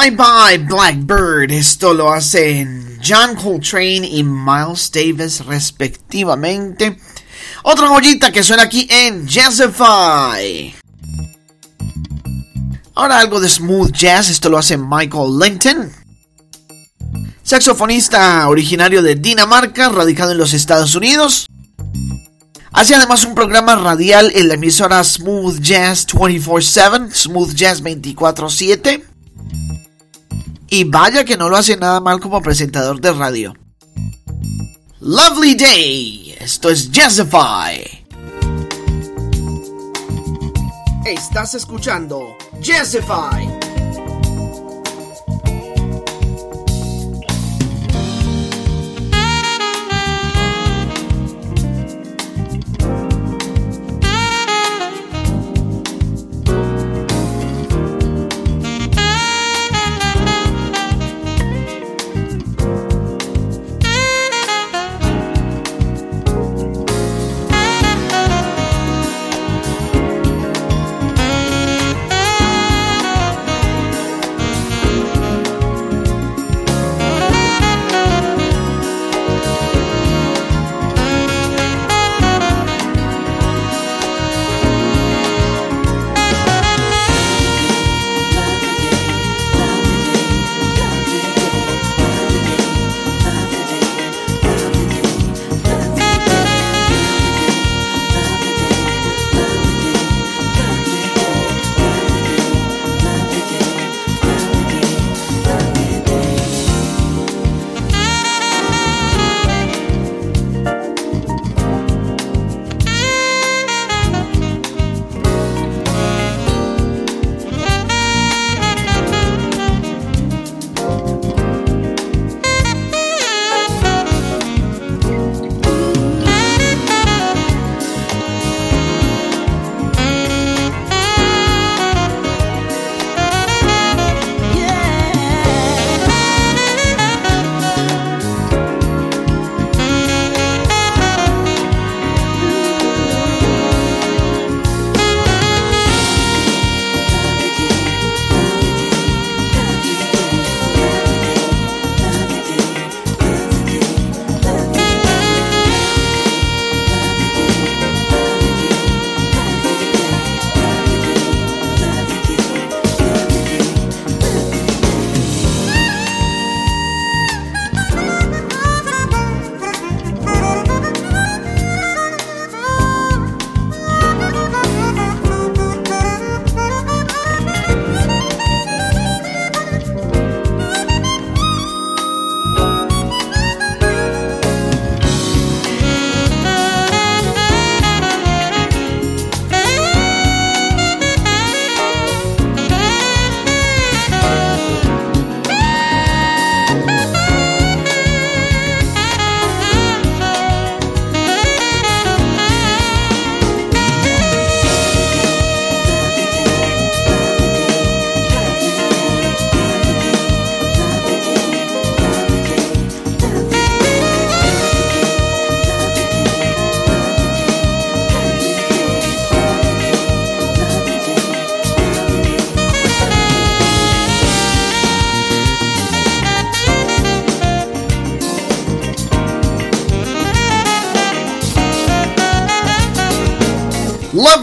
Bye 0.05 0.17
Bye 0.17 0.59
Blackbird. 0.59 1.51
Esto 1.51 1.95
lo 1.95 2.13
hacen 2.13 2.99
John 3.03 3.35
Coltrane 3.37 4.07
y 4.07 4.23
Miles 4.23 4.91
Davis 4.93 5.43
respectivamente. 5.47 6.99
Otra 7.63 7.89
joyita 7.89 8.31
que 8.31 8.43
suena 8.43 8.65
aquí 8.65 8.87
en 8.91 9.27
Jazzify. 9.27 10.75
Ahora 12.95 13.19
algo 13.19 13.41
de 13.41 13.49
smooth 13.49 13.93
jazz. 13.93 14.29
Esto 14.29 14.51
lo 14.51 14.59
hace 14.59 14.77
Michael 14.77 15.39
Linton. 15.39 15.91
Saxofonista 17.43 18.47
originario 18.49 19.03
de 19.03 19.15
Dinamarca, 19.15 19.89
radicado 19.89 20.33
en 20.33 20.39
los 20.39 20.53
Estados 20.53 20.95
Unidos. 20.95 21.47
Hace 22.73 22.95
además 22.95 23.25
un 23.25 23.35
programa 23.35 23.75
radial 23.77 24.33
en 24.35 24.49
la 24.49 24.55
emisora 24.55 25.03
Smooth 25.03 25.61
Jazz 25.61 26.07
24-7, 26.09 27.11
Smooth 27.11 27.55
Jazz 27.55 27.83
24-7. 27.83 29.14
Y 30.77 30.83
vaya 30.83 31.25
que 31.25 31.37
no 31.37 31.49
lo 31.49 31.57
hace 31.57 31.77
nada 31.77 32.01
mal 32.01 32.19
como 32.19 32.43
presentador 32.43 33.01
de 33.01 33.13
radio. 33.13 33.55
Lovely 34.99 35.55
Day. 35.55 36.35
Esto 36.41 36.69
es 36.69 36.91
Jazzify. 36.91 38.05
Estás 41.07 41.55
escuchando 41.55 42.37
Jazzify. 42.61 43.44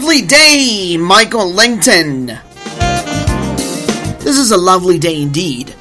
Lovely 0.02 0.22
Day, 0.22 0.96
Michael 0.98 1.52
Langton. 1.52 2.26
This 4.18 4.36
is 4.36 4.50
a 4.50 4.56
lovely 4.56 4.98
day 4.98 5.22
indeed. 5.22 5.76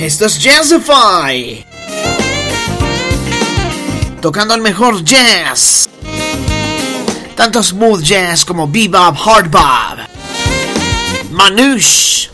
Esto 0.00 0.26
es 0.26 0.42
Jazzify. 0.42 1.64
Tocando 4.20 4.54
el 4.54 4.60
mejor 4.60 5.04
jazz. 5.04 5.88
Tanto 7.36 7.62
smooth 7.62 8.02
jazz 8.02 8.44
como 8.44 8.66
bebop, 8.66 9.14
hard 9.14 9.52
bop. 9.52 10.00
Manouche. 11.30 12.28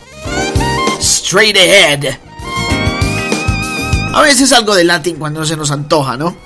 Straight 1.00 1.58
ahead. 1.58 2.18
A 4.14 4.22
veces 4.22 4.54
algo 4.54 4.74
de 4.74 4.84
latín 4.84 5.16
cuando 5.16 5.44
se 5.44 5.54
nos 5.54 5.70
antoja, 5.70 6.16
¿no? 6.16 6.43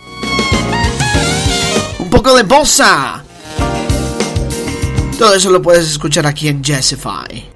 Un 2.08 2.12
poco 2.12 2.34
de 2.34 2.42
bossa. 2.42 3.22
Todo 5.18 5.34
eso 5.34 5.50
lo 5.50 5.60
puedes 5.60 5.86
escuchar 5.86 6.26
aquí 6.26 6.48
en 6.48 6.62
Jazzify. 6.62 7.46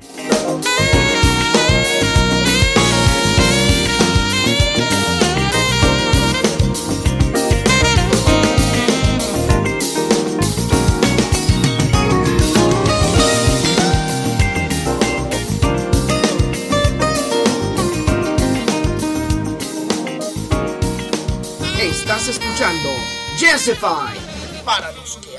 Estás 21.81 22.29
escuchando 22.29 22.91
que 23.39 24.32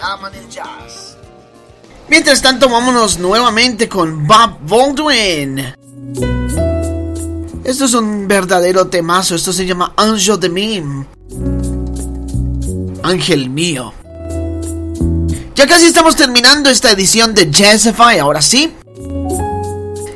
aman 0.03 0.33
el 0.35 0.49
jazz. 0.49 1.17
Mientras 2.09 2.41
tanto, 2.41 2.67
vámonos 2.69 3.17
nuevamente 3.19 3.87
con 3.87 4.27
Bob 4.27 4.57
Baldwin. 4.61 5.73
Esto 7.63 7.85
es 7.85 7.93
un 7.93 8.27
verdadero 8.27 8.87
temazo. 8.87 9.35
Esto 9.35 9.53
se 9.53 9.65
llama 9.65 9.93
Angel 9.95 10.39
de 10.39 10.49
Mim. 10.49 11.05
Ángel 13.03 13.49
mío. 13.49 13.93
Ya 15.55 15.67
casi 15.67 15.85
estamos 15.85 16.15
terminando 16.15 16.69
esta 16.69 16.91
edición 16.91 17.33
de 17.33 17.49
Jazzify. 17.49 18.19
Ahora 18.19 18.41
sí. 18.41 18.73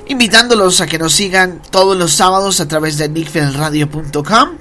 Invitándolos 0.07 0.81
a 0.81 0.87
que 0.87 0.97
nos 0.97 1.13
sigan 1.13 1.61
todos 1.69 1.97
los 1.97 2.11
sábados 2.11 2.59
a 2.59 2.67
través 2.67 2.97
de 2.97 3.07
nickfeldradio.com. 3.07 4.56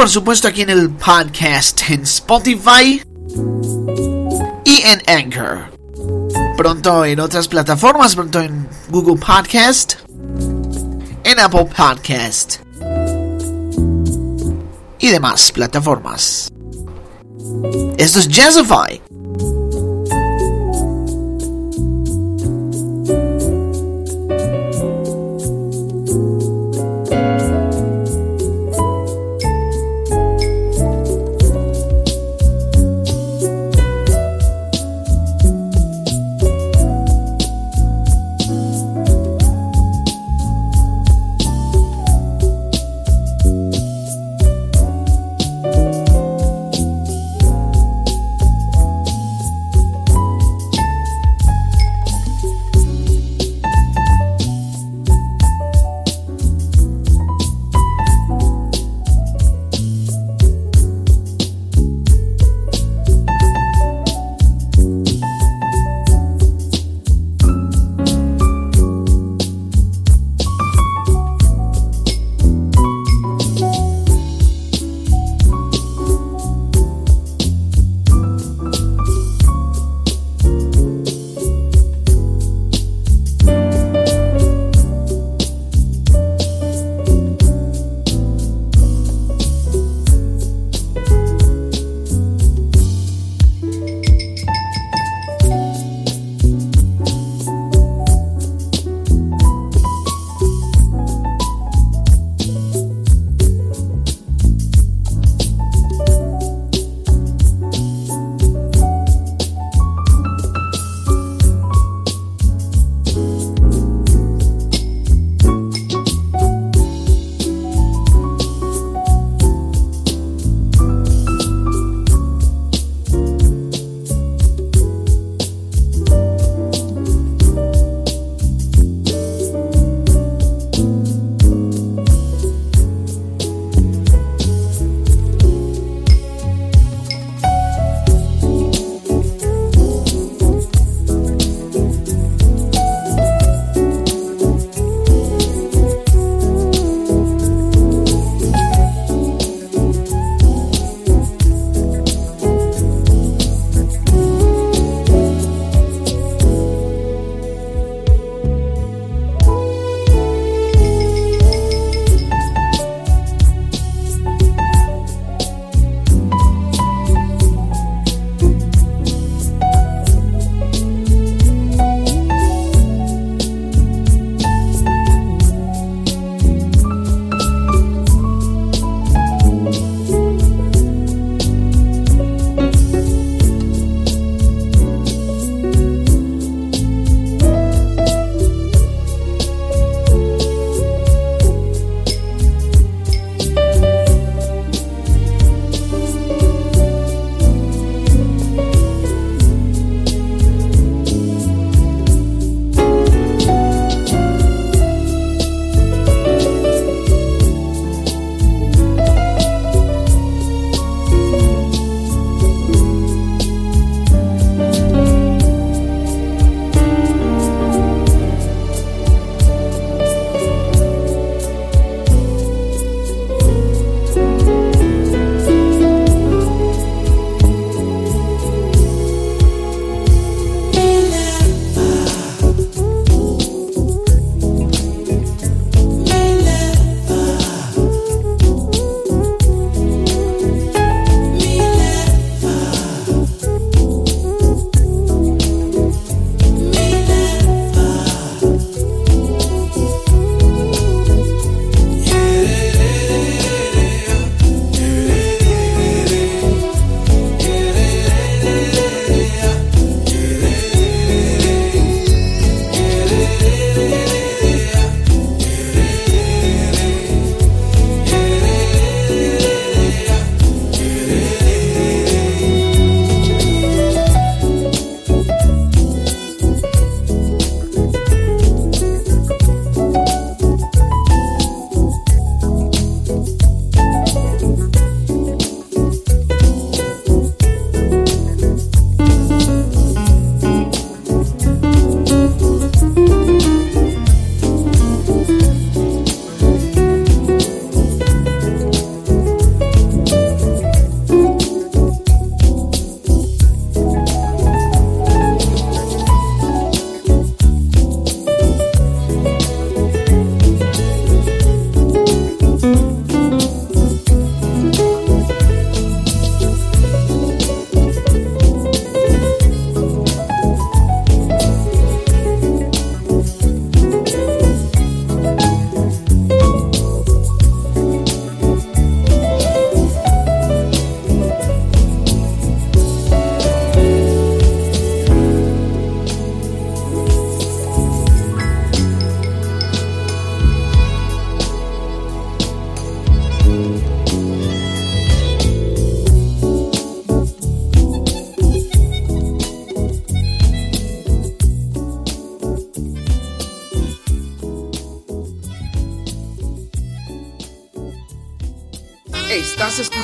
Por 0.00 0.08
supuesto 0.08 0.48
aquí 0.48 0.62
en 0.62 0.70
el 0.70 0.88
podcast 0.88 1.82
en 1.90 2.04
Spotify 2.04 3.02
y 4.64 4.82
en 4.82 5.02
Anchor. 5.06 5.70
Pronto 6.56 7.04
en 7.04 7.20
otras 7.20 7.46
plataformas, 7.46 8.14
pronto 8.14 8.40
en 8.40 8.66
Google 8.88 9.20
Podcast, 9.20 9.96
en 11.22 11.38
Apple 11.38 11.68
Podcast 11.76 12.60
y 14.98 15.08
demás 15.08 15.52
plataformas. 15.52 16.50
Esto 17.98 18.20
es 18.20 18.28
Jazzify. 18.28 19.02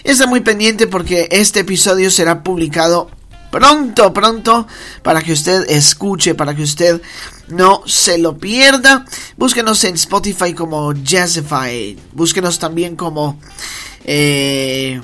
Está 0.04 0.28
muy 0.28 0.42
pendiente 0.42 0.86
porque 0.86 1.30
este 1.32 1.62
episodio 1.62 2.12
será 2.12 2.44
publicado 2.44 3.10
pronto, 3.50 4.12
pronto, 4.12 4.68
para 5.02 5.22
que 5.22 5.32
usted 5.32 5.64
escuche, 5.70 6.36
para 6.36 6.54
que 6.54 6.64
usted 6.64 7.02
no 7.48 7.84
se 7.86 8.18
lo 8.18 8.38
pierda. 8.38 9.06
Búsquenos 9.38 9.82
en 9.86 9.96
Spotify 9.96 10.54
como 10.54 10.92
Jazzify. 10.92 11.98
Búsquenos 12.12 12.60
también 12.60 12.98
como... 12.98 13.40
Eh, 14.04 15.00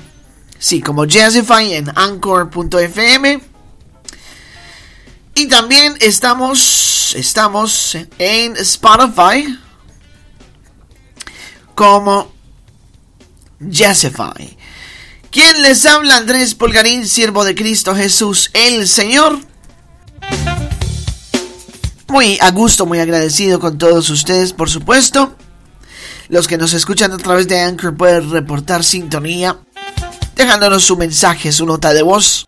sí, 0.58 0.82
como 0.82 1.06
Jazzify 1.06 1.76
en 1.76 1.90
anchor.fm. 1.95 3.49
Y 5.40 5.48
también 5.48 5.95
estamos, 6.01 7.16
estamos 7.16 7.98
en 8.18 8.58
Spotify 8.58 9.58
como 11.74 12.30
Jazzify. 13.61 14.58
¿Quién 15.32 15.61
les 15.61 15.85
habla? 15.85 16.18
Andrés 16.18 16.56
Pulgarín, 16.56 17.08
siervo 17.08 17.45
de 17.45 17.56
Cristo 17.56 17.95
Jesús, 17.95 18.51
el 18.53 18.85
Señor. 18.85 19.40
Muy 22.09 22.38
a 22.42 22.51
gusto, 22.51 22.85
muy 22.85 23.00
agradecido 23.00 23.61
con 23.61 23.77
todos 23.77 24.09
ustedes, 24.09 24.51
por 24.51 24.69
supuesto. 24.69 25.38
Los 26.27 26.50
que 26.50 26.58
nos 26.58 26.74
escuchan 26.74 27.14
a 27.14 27.18
través 27.18 27.48
de 27.48 27.61
Anchor 27.61 27.95
pueden 27.95 28.30
reportar 28.30 28.84
sintonía, 28.84 29.58
dejándonos 30.35 30.84
su 30.84 30.98
mensaje, 30.98 31.53
su 31.53 31.66
nota 31.66 31.93
de 31.93 32.01
voz 32.01 32.45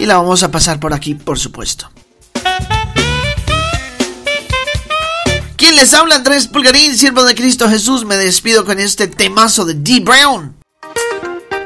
y 0.00 0.06
la 0.06 0.16
vamos 0.16 0.42
a 0.42 0.50
pasar 0.50 0.80
por 0.80 0.92
aquí, 0.92 1.14
por 1.14 1.38
supuesto. 1.38 1.90
¿Quién 5.56 5.74
les 5.74 5.92
habla? 5.92 6.16
Andrés 6.16 6.46
Pulgarín, 6.46 6.96
siervo 6.96 7.24
de 7.24 7.34
Cristo 7.34 7.68
Jesús. 7.68 8.04
Me 8.04 8.16
despido 8.16 8.64
con 8.64 8.78
este 8.78 9.08
temazo 9.08 9.64
de 9.64 9.74
D. 9.74 10.00
Brown. 10.00 10.56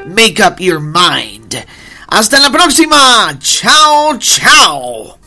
Make 0.07 0.43
up 0.43 0.57
your 0.59 0.79
mind. 0.79 1.55
Hasta 2.07 2.39
la 2.39 2.51
próxima. 2.51 3.37
Chao, 3.39 4.17
chao. 4.17 5.17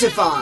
Jazzify 0.00 0.39